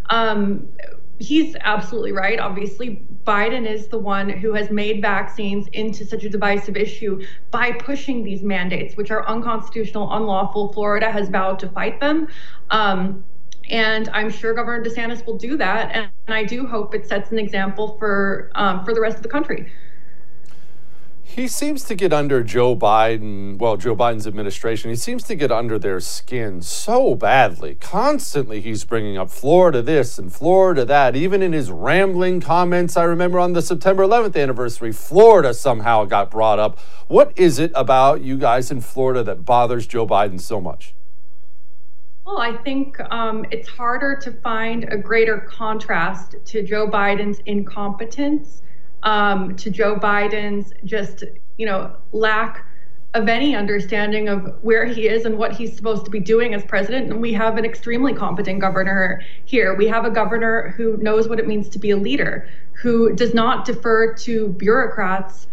Um, 0.10 0.70
he's 1.20 1.58
absolutely 1.60 2.14
right. 2.14 2.40
Obviously, 2.40 3.06
Biden 3.26 3.70
is 3.70 3.88
the 3.88 4.00
one 4.00 4.30
who 4.30 4.54
has 4.54 4.72
made 4.72 5.02
vaccines 5.02 5.68
into 5.74 6.06
such 6.06 6.24
a 6.24 6.30
divisive 6.30 6.78
issue 6.78 7.22
by 7.52 7.74
pushing 7.74 8.24
these 8.24 8.42
mandates, 8.42 8.96
which 8.96 9.12
are 9.12 9.28
unconstitutional, 9.28 10.14
unlawful. 10.14 10.72
Florida 10.72 11.12
has 11.12 11.28
vowed 11.28 11.60
to 11.60 11.68
fight 11.68 12.00
them. 12.00 12.30
Um, 12.72 13.26
and 13.70 14.08
I'm 14.14 14.30
sure 14.30 14.54
Governor 14.54 14.84
DeSantis 14.86 15.26
will 15.26 15.38
do 15.38 15.58
that. 15.58 15.92
And, 15.94 16.10
and 16.28 16.34
I 16.34 16.46
do 16.46 16.66
hope 16.66 16.96
it 16.96 17.06
sets 17.06 17.30
an 17.32 17.38
example 17.38 17.98
for 18.00 18.52
um, 18.56 18.86
for 18.86 18.94
the 18.94 19.02
rest 19.02 19.18
of 19.18 19.24
the 19.24 19.30
country. 19.30 19.70
He 21.30 21.48
seems 21.48 21.84
to 21.84 21.94
get 21.94 22.12
under 22.12 22.44
Joe 22.44 22.76
Biden, 22.76 23.60
well, 23.60 23.78
Joe 23.78 23.96
Biden's 23.96 24.26
administration, 24.26 24.90
he 24.90 24.96
seems 24.96 25.22
to 25.26 25.36
get 25.36 25.52
under 25.52 25.78
their 25.78 26.00
skin 26.00 26.64
so 26.64 27.14
badly. 27.14 27.76
Constantly, 27.76 28.62
he's 28.62 28.84
bringing 28.84 29.16
up 29.16 29.30
Florida 29.30 29.84
this 29.84 30.18
and 30.18 30.34
Florida 30.34 30.86
that. 30.86 31.16
Even 31.16 31.44
in 31.44 31.54
his 31.54 31.70
rambling 31.70 32.42
comments, 32.42 32.98
I 32.98 33.04
remember 33.04 33.38
on 33.38 33.54
the 33.54 33.62
September 33.62 34.04
11th 34.04 34.42
anniversary, 34.42 34.92
Florida 34.92 35.54
somehow 35.54 36.04
got 36.06 36.32
brought 36.32 36.58
up. 36.58 36.80
What 37.08 37.32
is 37.36 37.60
it 37.60 37.72
about 37.76 38.22
you 38.22 38.36
guys 38.36 38.72
in 38.72 38.82
Florida 38.82 39.24
that 39.24 39.46
bothers 39.46 39.86
Joe 39.86 40.08
Biden 40.08 40.42
so 40.42 40.60
much? 40.60 40.96
Well, 42.26 42.40
I 42.40 42.58
think 42.58 43.00
um, 43.12 43.46
it's 43.52 43.70
harder 43.70 44.20
to 44.24 44.32
find 44.42 44.92
a 44.92 44.98
greater 44.98 45.38
contrast 45.38 46.38
to 46.46 46.64
Joe 46.64 46.88
Biden's 46.88 47.40
incompetence 47.46 48.64
um, 49.04 49.56
to 49.58 49.70
Joe 49.70 49.95
Biden's 49.95 50.74
just, 50.86 51.24
you 51.58 51.66
know, 51.66 51.95
lack 52.12 52.66
of 53.16 53.28
any 53.28 53.56
understanding 53.56 54.30
of 54.30 54.56
where 54.62 54.86
he 54.86 55.08
is 55.08 55.26
and 55.26 55.38
what 55.38 55.52
he's 55.52 55.76
supposed 55.76 56.06
to 56.06 56.12
be 56.12 56.20
doing 56.20 56.54
as 56.54 56.64
president. 56.64 57.10
And 57.10 57.20
we 57.20 57.34
have 57.34 57.58
an 57.58 57.66
extremely 57.66 58.14
competent 58.14 58.60
governor 58.60 59.24
here. 59.45 59.76
We 59.76 59.88
have 59.88 60.06
a 60.06 60.12
governor 60.12 60.74
who 60.78 60.97
knows 60.97 61.28
what 61.28 61.39
it 61.39 61.47
means 61.47 61.70
to 61.70 61.80
be 61.80 61.89
a 61.89 61.97
leader, 61.97 62.47
who 62.74 63.14
does 63.16 63.34
not 63.34 63.66
defer 63.66 64.14
to 64.14 64.50
bureaucrats 64.50 65.47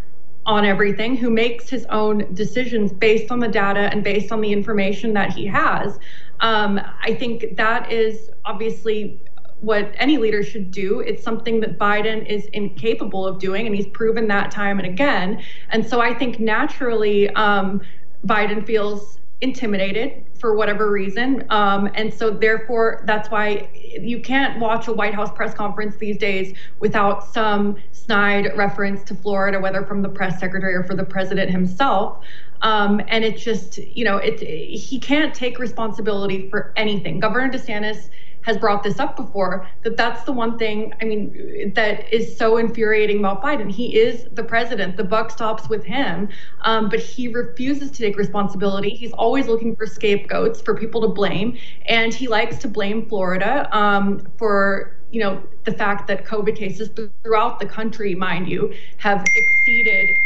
on 0.44 0.64
everything, 0.64 1.16
who 1.16 1.30
makes 1.30 1.68
his 1.68 1.86
own 1.86 2.32
decisions 2.34 2.92
based 2.92 3.32
on 3.32 3.40
the 3.40 3.48
data 3.48 3.88
and 3.90 4.04
based 4.04 4.30
on 4.30 4.40
the 4.40 4.52
information 4.52 5.14
that 5.14 5.32
he 5.32 5.46
has. 5.46 5.98
Um, 6.40 6.78
I 7.02 7.14
think 7.14 7.56
that 7.56 7.90
is 7.90 8.30
obviously 8.44 9.20
what 9.60 9.92
any 9.96 10.18
leader 10.18 10.42
should 10.42 10.70
do. 10.70 11.00
It's 11.00 11.22
something 11.22 11.60
that 11.60 11.78
Biden 11.78 12.26
is 12.26 12.46
incapable 12.46 13.26
of 13.26 13.38
doing, 13.38 13.66
and 13.66 13.74
he's 13.74 13.86
proven 13.86 14.28
that 14.28 14.50
time 14.50 14.78
and 14.78 14.86
again. 14.86 15.42
And 15.70 15.86
so 15.86 16.00
I 16.00 16.14
think 16.14 16.38
naturally, 16.38 17.30
um, 17.30 17.80
Biden 18.26 18.66
feels 18.66 19.18
intimidated 19.40 20.24
for 20.38 20.54
whatever 20.54 20.90
reason. 20.90 21.44
Um, 21.50 21.90
and 21.94 22.12
so, 22.12 22.30
therefore, 22.30 23.02
that's 23.06 23.30
why 23.30 23.68
you 24.00 24.20
can't 24.20 24.58
watch 24.58 24.88
a 24.88 24.92
White 24.92 25.14
House 25.14 25.30
press 25.32 25.54
conference 25.54 25.96
these 25.96 26.16
days 26.16 26.56
without 26.80 27.32
some 27.32 27.76
snide 27.92 28.56
reference 28.56 29.02
to 29.04 29.14
Florida, 29.14 29.60
whether 29.60 29.84
from 29.84 30.02
the 30.02 30.08
press 30.08 30.38
secretary 30.40 30.74
or 30.74 30.84
for 30.84 30.94
the 30.94 31.04
president 31.04 31.50
himself. 31.50 32.24
Um, 32.62 33.02
and 33.08 33.24
it 33.24 33.36
just, 33.36 33.78
you 33.78 34.04
know, 34.04 34.16
it, 34.16 34.40
he 34.40 34.98
can't 34.98 35.34
take 35.34 35.58
responsibility 35.58 36.48
for 36.48 36.72
anything. 36.76 37.20
Governor 37.20 37.52
DeSantis 37.52 38.08
has 38.46 38.56
brought 38.56 38.82
this 38.84 39.00
up 39.00 39.16
before 39.16 39.68
that 39.82 39.96
that's 39.96 40.22
the 40.22 40.32
one 40.32 40.56
thing 40.56 40.94
i 41.00 41.04
mean 41.04 41.72
that 41.74 42.12
is 42.12 42.36
so 42.36 42.56
infuriating 42.56 43.18
about 43.18 43.42
biden. 43.42 43.70
He 43.70 43.96
is 43.96 44.26
the 44.32 44.42
president. 44.42 44.96
The 44.96 45.04
buck 45.04 45.30
stops 45.30 45.68
with 45.68 45.84
him. 45.84 46.28
Um, 46.62 46.88
but 46.88 47.00
he 47.00 47.28
refuses 47.28 47.90
to 47.90 47.98
take 47.98 48.16
responsibility. 48.16 48.90
He's 48.90 49.12
always 49.12 49.46
looking 49.46 49.74
for 49.76 49.86
scapegoats 49.86 50.60
for 50.60 50.74
people 50.74 51.00
to 51.02 51.08
blame. 51.08 51.58
And 51.86 52.12
he 52.14 52.28
likes 52.28 52.58
to 52.58 52.68
blame 52.68 53.06
florida 53.06 53.68
um, 53.76 54.26
for 54.38 54.96
you 55.10 55.20
know 55.20 55.42
the 55.64 55.72
fact 55.72 56.06
that 56.08 56.24
covid 56.24 56.56
cases 56.56 56.88
throughout 57.24 57.60
the 57.60 57.66
country 57.66 58.14
mind 58.14 58.48
you 58.48 58.74
have 58.98 59.30
exceeded 59.34 60.18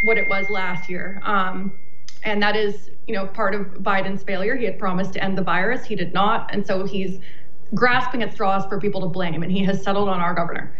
what 0.00 0.18
it 0.18 0.28
was 0.28 0.50
last 0.50 0.88
year. 0.88 1.20
Um, 1.24 1.72
and 2.22 2.42
that 2.42 2.56
is 2.56 2.90
you 3.06 3.14
know 3.14 3.26
part 3.26 3.54
of 3.54 3.60
biden's 3.82 4.22
failure. 4.22 4.56
He 4.56 4.64
had 4.64 4.78
promised 4.78 5.12
to 5.14 5.24
end 5.24 5.38
the 5.38 5.42
virus. 5.42 5.84
He 5.84 5.94
did 5.94 6.12
not. 6.12 6.52
And 6.52 6.66
so 6.66 6.84
he's 6.84 7.20
grasping 7.74 8.22
at 8.22 8.32
straws 8.32 8.64
for 8.66 8.80
people 8.80 9.00
to 9.02 9.08
blame, 9.08 9.42
and 9.42 9.50
he 9.50 9.64
has 9.64 9.82
settled 9.82 10.08
on 10.08 10.20
our 10.20 10.34
governor. 10.34 10.74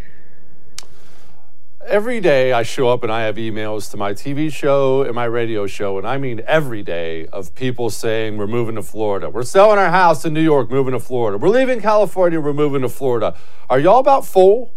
Every 1.86 2.20
day 2.20 2.52
I 2.52 2.64
show 2.64 2.88
up 2.88 3.04
and 3.04 3.12
I 3.12 3.22
have 3.26 3.36
emails 3.36 3.92
to 3.92 3.96
my 3.96 4.12
TV 4.12 4.52
show 4.52 5.02
and 5.02 5.14
my 5.14 5.24
radio 5.24 5.68
show, 5.68 5.98
and 5.98 6.06
I 6.06 6.18
mean 6.18 6.42
every 6.44 6.82
day, 6.82 7.26
of 7.28 7.54
people 7.54 7.90
saying, 7.90 8.36
We're 8.36 8.48
moving 8.48 8.74
to 8.74 8.82
Florida. 8.82 9.30
We're 9.30 9.44
selling 9.44 9.78
our 9.78 9.90
house 9.90 10.24
in 10.24 10.34
New 10.34 10.42
York, 10.42 10.68
moving 10.68 10.94
to 10.94 11.00
Florida. 11.00 11.38
We're 11.38 11.48
leaving 11.48 11.80
California, 11.80 12.40
we're 12.40 12.52
moving 12.52 12.82
to 12.82 12.88
Florida. 12.88 13.36
Are 13.70 13.78
y'all 13.78 14.00
about 14.00 14.26
full? 14.26 14.72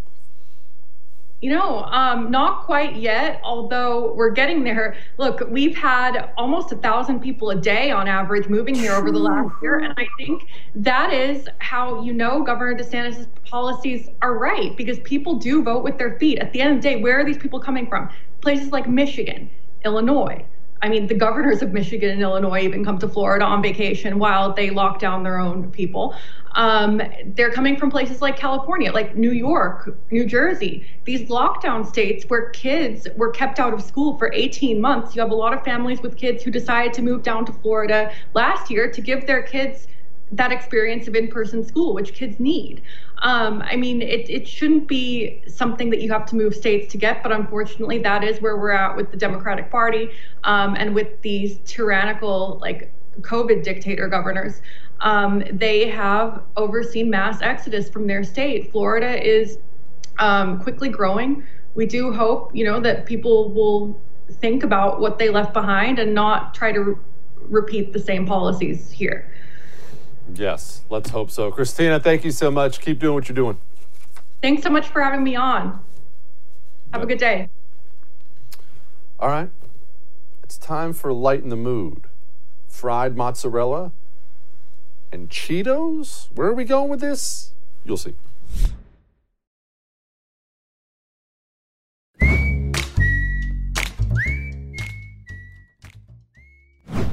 You 1.41 1.51
know, 1.51 1.83
um, 1.85 2.29
not 2.31 2.65
quite 2.65 2.97
yet, 2.97 3.39
although 3.45 4.13
we're 4.13 4.31
getting 4.31 4.65
there. 4.65 4.97
Look, 5.17 5.41
we've 5.49 5.75
had 5.75 6.33
almost 6.37 6.73
a 6.73 6.75
thousand 6.75 7.21
people 7.21 7.51
a 7.51 7.55
day 7.55 7.91
on 7.91 8.09
average 8.09 8.49
moving 8.49 8.75
here 8.75 8.91
over 8.91 9.09
the 9.09 9.19
last 9.19 9.53
year. 9.61 9.79
And 9.79 9.93
I 9.97 10.05
think 10.17 10.47
that 10.75 11.13
is 11.13 11.47
how 11.59 12.01
you 12.01 12.11
know 12.11 12.43
Governor 12.43 12.77
DeSantis' 12.77 13.25
policies 13.45 14.09
are 14.21 14.37
right, 14.37 14.75
because 14.75 14.99
people 14.99 15.35
do 15.35 15.63
vote 15.63 15.81
with 15.81 15.97
their 15.97 16.19
feet. 16.19 16.39
At 16.39 16.51
the 16.51 16.59
end 16.59 16.75
of 16.75 16.83
the 16.83 16.89
day, 16.89 17.01
where 17.01 17.17
are 17.19 17.23
these 17.23 17.37
people 17.37 17.61
coming 17.61 17.87
from? 17.87 18.09
Places 18.41 18.71
like 18.71 18.89
Michigan, 18.89 19.49
Illinois, 19.85 20.45
I 20.81 20.87
mean, 20.87 21.07
the 21.07 21.15
governors 21.15 21.61
of 21.61 21.73
Michigan 21.73 22.09
and 22.09 22.21
Illinois 22.21 22.61
even 22.61 22.85
come 22.85 22.99
to 22.99 23.07
Florida 23.07 23.43
on 23.43 23.61
vacation 23.61 24.17
while 24.17 24.53
they 24.53 24.69
lock 24.69 24.99
down 24.99 25.23
their 25.23 25.37
own 25.37 25.71
people. 25.71 26.15
Um, 26.53 27.01
they're 27.25 27.51
coming 27.51 27.75
from 27.77 27.91
places 27.91 28.21
like 28.21 28.37
California, 28.37 28.91
like 28.91 29.15
New 29.15 29.31
York, 29.31 29.95
New 30.09 30.25
Jersey, 30.25 30.87
these 31.03 31.29
lockdown 31.29 31.85
states 31.85 32.25
where 32.27 32.49
kids 32.51 33.07
were 33.17 33.29
kept 33.29 33.59
out 33.59 33.73
of 33.73 33.83
school 33.83 34.17
for 34.17 34.31
18 34.33 34.79
months. 34.79 35.15
You 35.15 35.21
have 35.21 35.31
a 35.31 35.35
lot 35.35 35.53
of 35.53 35.63
families 35.63 36.01
with 36.01 36.15
kids 36.15 36.43
who 36.43 36.49
decided 36.49 36.93
to 36.93 37.01
move 37.01 37.23
down 37.23 37.45
to 37.45 37.53
Florida 37.53 38.11
last 38.33 38.71
year 38.71 38.89
to 38.89 39.01
give 39.01 39.27
their 39.27 39.43
kids 39.43 39.87
that 40.31 40.51
experience 40.51 41.07
of 41.07 41.15
in-person 41.15 41.65
school, 41.65 41.93
which 41.93 42.13
kids 42.13 42.39
need. 42.39 42.81
Um, 43.21 43.61
I 43.61 43.75
mean, 43.75 44.01
it, 44.01 44.29
it 44.29 44.47
shouldn't 44.47 44.87
be 44.87 45.41
something 45.47 45.89
that 45.89 46.01
you 46.01 46.11
have 46.11 46.25
to 46.27 46.35
move 46.35 46.55
states 46.55 46.91
to 46.93 46.97
get, 46.97 47.21
but 47.21 47.31
unfortunately, 47.31 47.99
that 47.99 48.23
is 48.23 48.41
where 48.41 48.57
we're 48.57 48.71
at 48.71 48.95
with 48.95 49.11
the 49.11 49.17
Democratic 49.17 49.69
Party 49.69 50.09
um, 50.45 50.75
and 50.75 50.95
with 50.95 51.21
these 51.21 51.59
tyrannical, 51.65 52.59
like 52.61 52.93
COVID 53.21 53.63
dictator 53.63 54.07
governors. 54.07 54.61
Um, 55.01 55.43
they 55.51 55.89
have 55.89 56.43
overseen 56.57 57.09
mass 57.09 57.41
exodus 57.41 57.89
from 57.89 58.07
their 58.07 58.23
state. 58.23 58.71
Florida 58.71 59.21
is 59.25 59.59
um, 60.19 60.61
quickly 60.61 60.89
growing. 60.89 61.43
We 61.75 61.85
do 61.85 62.11
hope, 62.11 62.55
you 62.55 62.65
know, 62.65 62.79
that 62.81 63.05
people 63.05 63.51
will 63.51 63.99
think 64.39 64.63
about 64.63 64.99
what 64.99 65.17
they 65.17 65.29
left 65.29 65.53
behind 65.53 65.99
and 65.99 66.13
not 66.13 66.53
try 66.53 66.71
to 66.71 66.81
re- 66.81 66.95
repeat 67.47 67.93
the 67.93 67.99
same 67.99 68.25
policies 68.25 68.91
here. 68.91 69.31
Yes, 70.35 70.81
let's 70.89 71.09
hope 71.09 71.31
so. 71.31 71.51
Christina, 71.51 71.99
thank 71.99 72.23
you 72.23 72.31
so 72.31 72.49
much. 72.51 72.79
Keep 72.79 72.99
doing 72.99 73.15
what 73.15 73.27
you're 73.27 73.35
doing. 73.35 73.57
Thanks 74.41 74.63
so 74.63 74.69
much 74.69 74.87
for 74.87 75.01
having 75.01 75.23
me 75.23 75.35
on. 75.35 75.79
Have 76.93 77.03
a 77.03 77.05
good 77.05 77.17
day. 77.17 77.49
All 79.19 79.29
right. 79.29 79.49
It's 80.43 80.57
time 80.57 80.93
for 80.93 81.11
Lighten 81.11 81.49
the 81.49 81.55
Mood. 81.55 82.03
Fried 82.67 83.17
mozzarella 83.17 83.91
and 85.11 85.29
Cheetos? 85.29 86.29
Where 86.33 86.47
are 86.47 86.53
we 86.53 86.63
going 86.63 86.89
with 86.89 87.01
this? 87.01 87.53
You'll 87.83 87.97
see. 87.97 88.15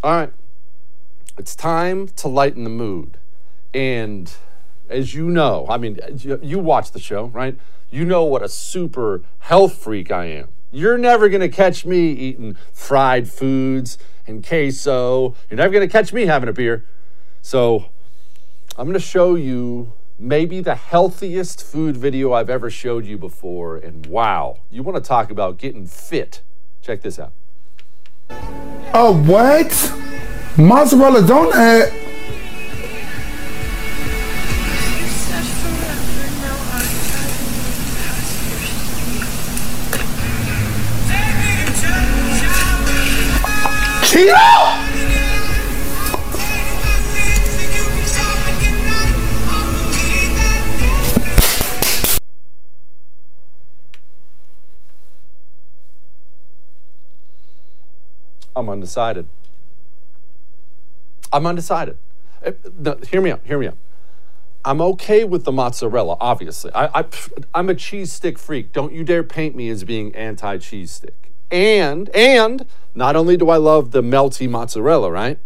All 0.03 0.13
right. 0.13 0.33
It's 1.39 1.55
time 1.55 2.09
to 2.09 2.29
lighten 2.29 2.65
the 2.65 2.71
mood. 2.71 3.19
And 3.75 4.33
as 4.89 5.15
you 5.15 5.29
know, 5.29 5.67
I 5.69 5.77
mean, 5.77 5.99
you 6.17 6.59
watch 6.59 6.93
the 6.93 6.99
show, 6.99 7.27
right? 7.27 7.59
You 7.91 8.05
know 8.07 8.25
what 8.25 8.43
a 8.43 8.49
super 8.49 9.23
health 9.41 9.77
freak 9.77 10.11
I 10.11 10.25
am. 10.27 10.49
You're 10.73 10.97
never 10.97 11.29
going 11.29 11.43
to 11.43 11.49
catch 11.49 11.85
me 11.85 12.11
eating 12.11 12.57
fried 12.73 13.31
foods 13.31 13.99
and 14.27 14.47
queso. 14.47 15.35
You're 15.51 15.59
never 15.59 15.73
going 15.73 15.87
to 15.87 15.93
catch 15.93 16.13
me 16.13 16.27
having 16.27 16.49
a 16.49 16.53
beer. 16.53 16.87
So 17.43 17.91
I'm 18.79 18.87
going 18.87 18.95
to 18.95 19.01
show 19.01 19.35
you 19.35 19.93
maybe 20.19 20.61
the 20.61 20.75
healthiest 20.75 21.63
food 21.63 21.97
video 21.97 22.33
I've 22.33 22.51
ever 22.51 22.71
showed 22.71 23.05
you 23.05 23.19
before. 23.19 23.77
And 23.77 24.07
wow, 24.07 24.61
you 24.71 24.83
want 24.83 24.97
to 24.97 25.07
talk 25.07 25.31
about 25.31 25.59
getting 25.59 25.87
fit. 25.87 26.41
Check 26.81 27.03
this 27.03 27.19
out. 27.19 27.33
Oh, 28.95 29.23
what? 29.27 30.06
Mozzarella 30.59 31.21
don't 31.21 31.55
add. 31.55 31.93
Cheeto! 44.03 44.35
I'm 58.57 58.71
undecided. 58.71 59.36
I'm 61.37 61.47
undecided. 61.47 61.99
Uh, 62.45 62.53
no, 62.79 62.99
hear 63.11 63.21
me 63.21 63.31
out. 63.31 63.43
Hear 63.45 63.59
me 63.59 63.69
out. 63.69 63.77
I'm 64.65 64.81
okay 64.81 65.23
with 65.23 65.45
the 65.45 65.53
mozzarella, 65.53 66.17
obviously. 66.19 66.73
I, 66.75 67.01
I, 67.01 67.05
I'm 67.55 67.69
a 67.69 67.75
cheese 67.75 68.11
stick 68.11 68.39
freak. 68.39 68.73
Don't 68.73 68.93
you 68.93 69.05
dare 69.05 69.23
paint 69.23 69.55
me 69.55 69.69
as 69.69 69.85
being 69.85 70.15
anti 70.17 70.57
cheese 70.57 70.91
stick. 70.91 71.33
And, 71.51 72.09
and, 72.11 72.67
not 72.95 73.15
only 73.15 73.37
do 73.37 73.51
I 73.51 73.59
love 73.59 73.91
the 73.91 74.03
melty 74.03 74.49
mozzarella, 74.49 75.11
right? 75.11 75.39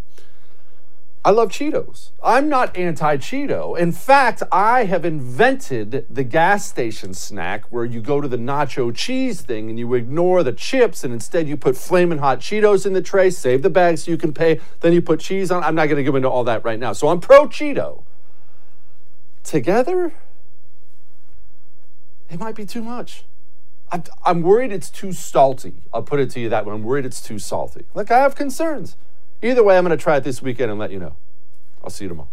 I 1.22 1.30
love 1.32 1.50
Cheetos. 1.50 2.12
I'm 2.22 2.48
not 2.48 2.74
anti 2.74 3.18
Cheeto. 3.18 3.78
In 3.78 3.92
fact, 3.92 4.42
I 4.50 4.84
have 4.84 5.04
invented 5.04 6.06
the 6.08 6.24
gas 6.24 6.66
station 6.66 7.12
snack 7.12 7.64
where 7.70 7.84
you 7.84 8.00
go 8.00 8.22
to 8.22 8.28
the 8.28 8.38
nacho 8.38 8.94
cheese 8.94 9.42
thing 9.42 9.68
and 9.68 9.78
you 9.78 9.92
ignore 9.92 10.42
the 10.42 10.52
chips 10.52 11.04
and 11.04 11.12
instead 11.12 11.46
you 11.46 11.58
put 11.58 11.76
flaming 11.76 12.18
hot 12.18 12.40
Cheetos 12.40 12.86
in 12.86 12.94
the 12.94 13.02
tray, 13.02 13.28
save 13.28 13.60
the 13.60 13.68
bag 13.68 13.98
so 13.98 14.10
you 14.10 14.16
can 14.16 14.32
pay, 14.32 14.60
then 14.80 14.94
you 14.94 15.02
put 15.02 15.20
cheese 15.20 15.50
on. 15.50 15.62
I'm 15.62 15.74
not 15.74 15.86
going 15.86 16.02
to 16.02 16.10
go 16.10 16.16
into 16.16 16.30
all 16.30 16.44
that 16.44 16.64
right 16.64 16.78
now. 16.78 16.94
So 16.94 17.08
I'm 17.08 17.20
pro 17.20 17.46
Cheeto. 17.48 18.02
Together, 19.44 20.14
it 22.30 22.38
might 22.38 22.54
be 22.54 22.64
too 22.64 22.82
much. 22.82 23.24
I'm 24.24 24.40
worried 24.40 24.72
it's 24.72 24.88
too 24.88 25.12
salty. 25.12 25.74
I'll 25.92 26.02
put 26.02 26.20
it 26.20 26.30
to 26.30 26.40
you 26.40 26.48
that 26.48 26.64
way. 26.64 26.72
I'm 26.72 26.84
worried 26.84 27.04
it's 27.04 27.20
too 27.20 27.38
salty. 27.38 27.84
Like, 27.92 28.10
I 28.10 28.20
have 28.20 28.36
concerns. 28.36 28.96
Either 29.42 29.64
way, 29.64 29.78
I'm 29.78 29.84
going 29.84 29.96
to 29.96 30.02
try 30.02 30.16
it 30.16 30.24
this 30.24 30.42
weekend 30.42 30.70
and 30.70 30.78
let 30.78 30.90
you 30.90 30.98
know. 30.98 31.16
I'll 31.82 31.90
see 31.90 32.04
you 32.04 32.08
tomorrow. 32.10 32.28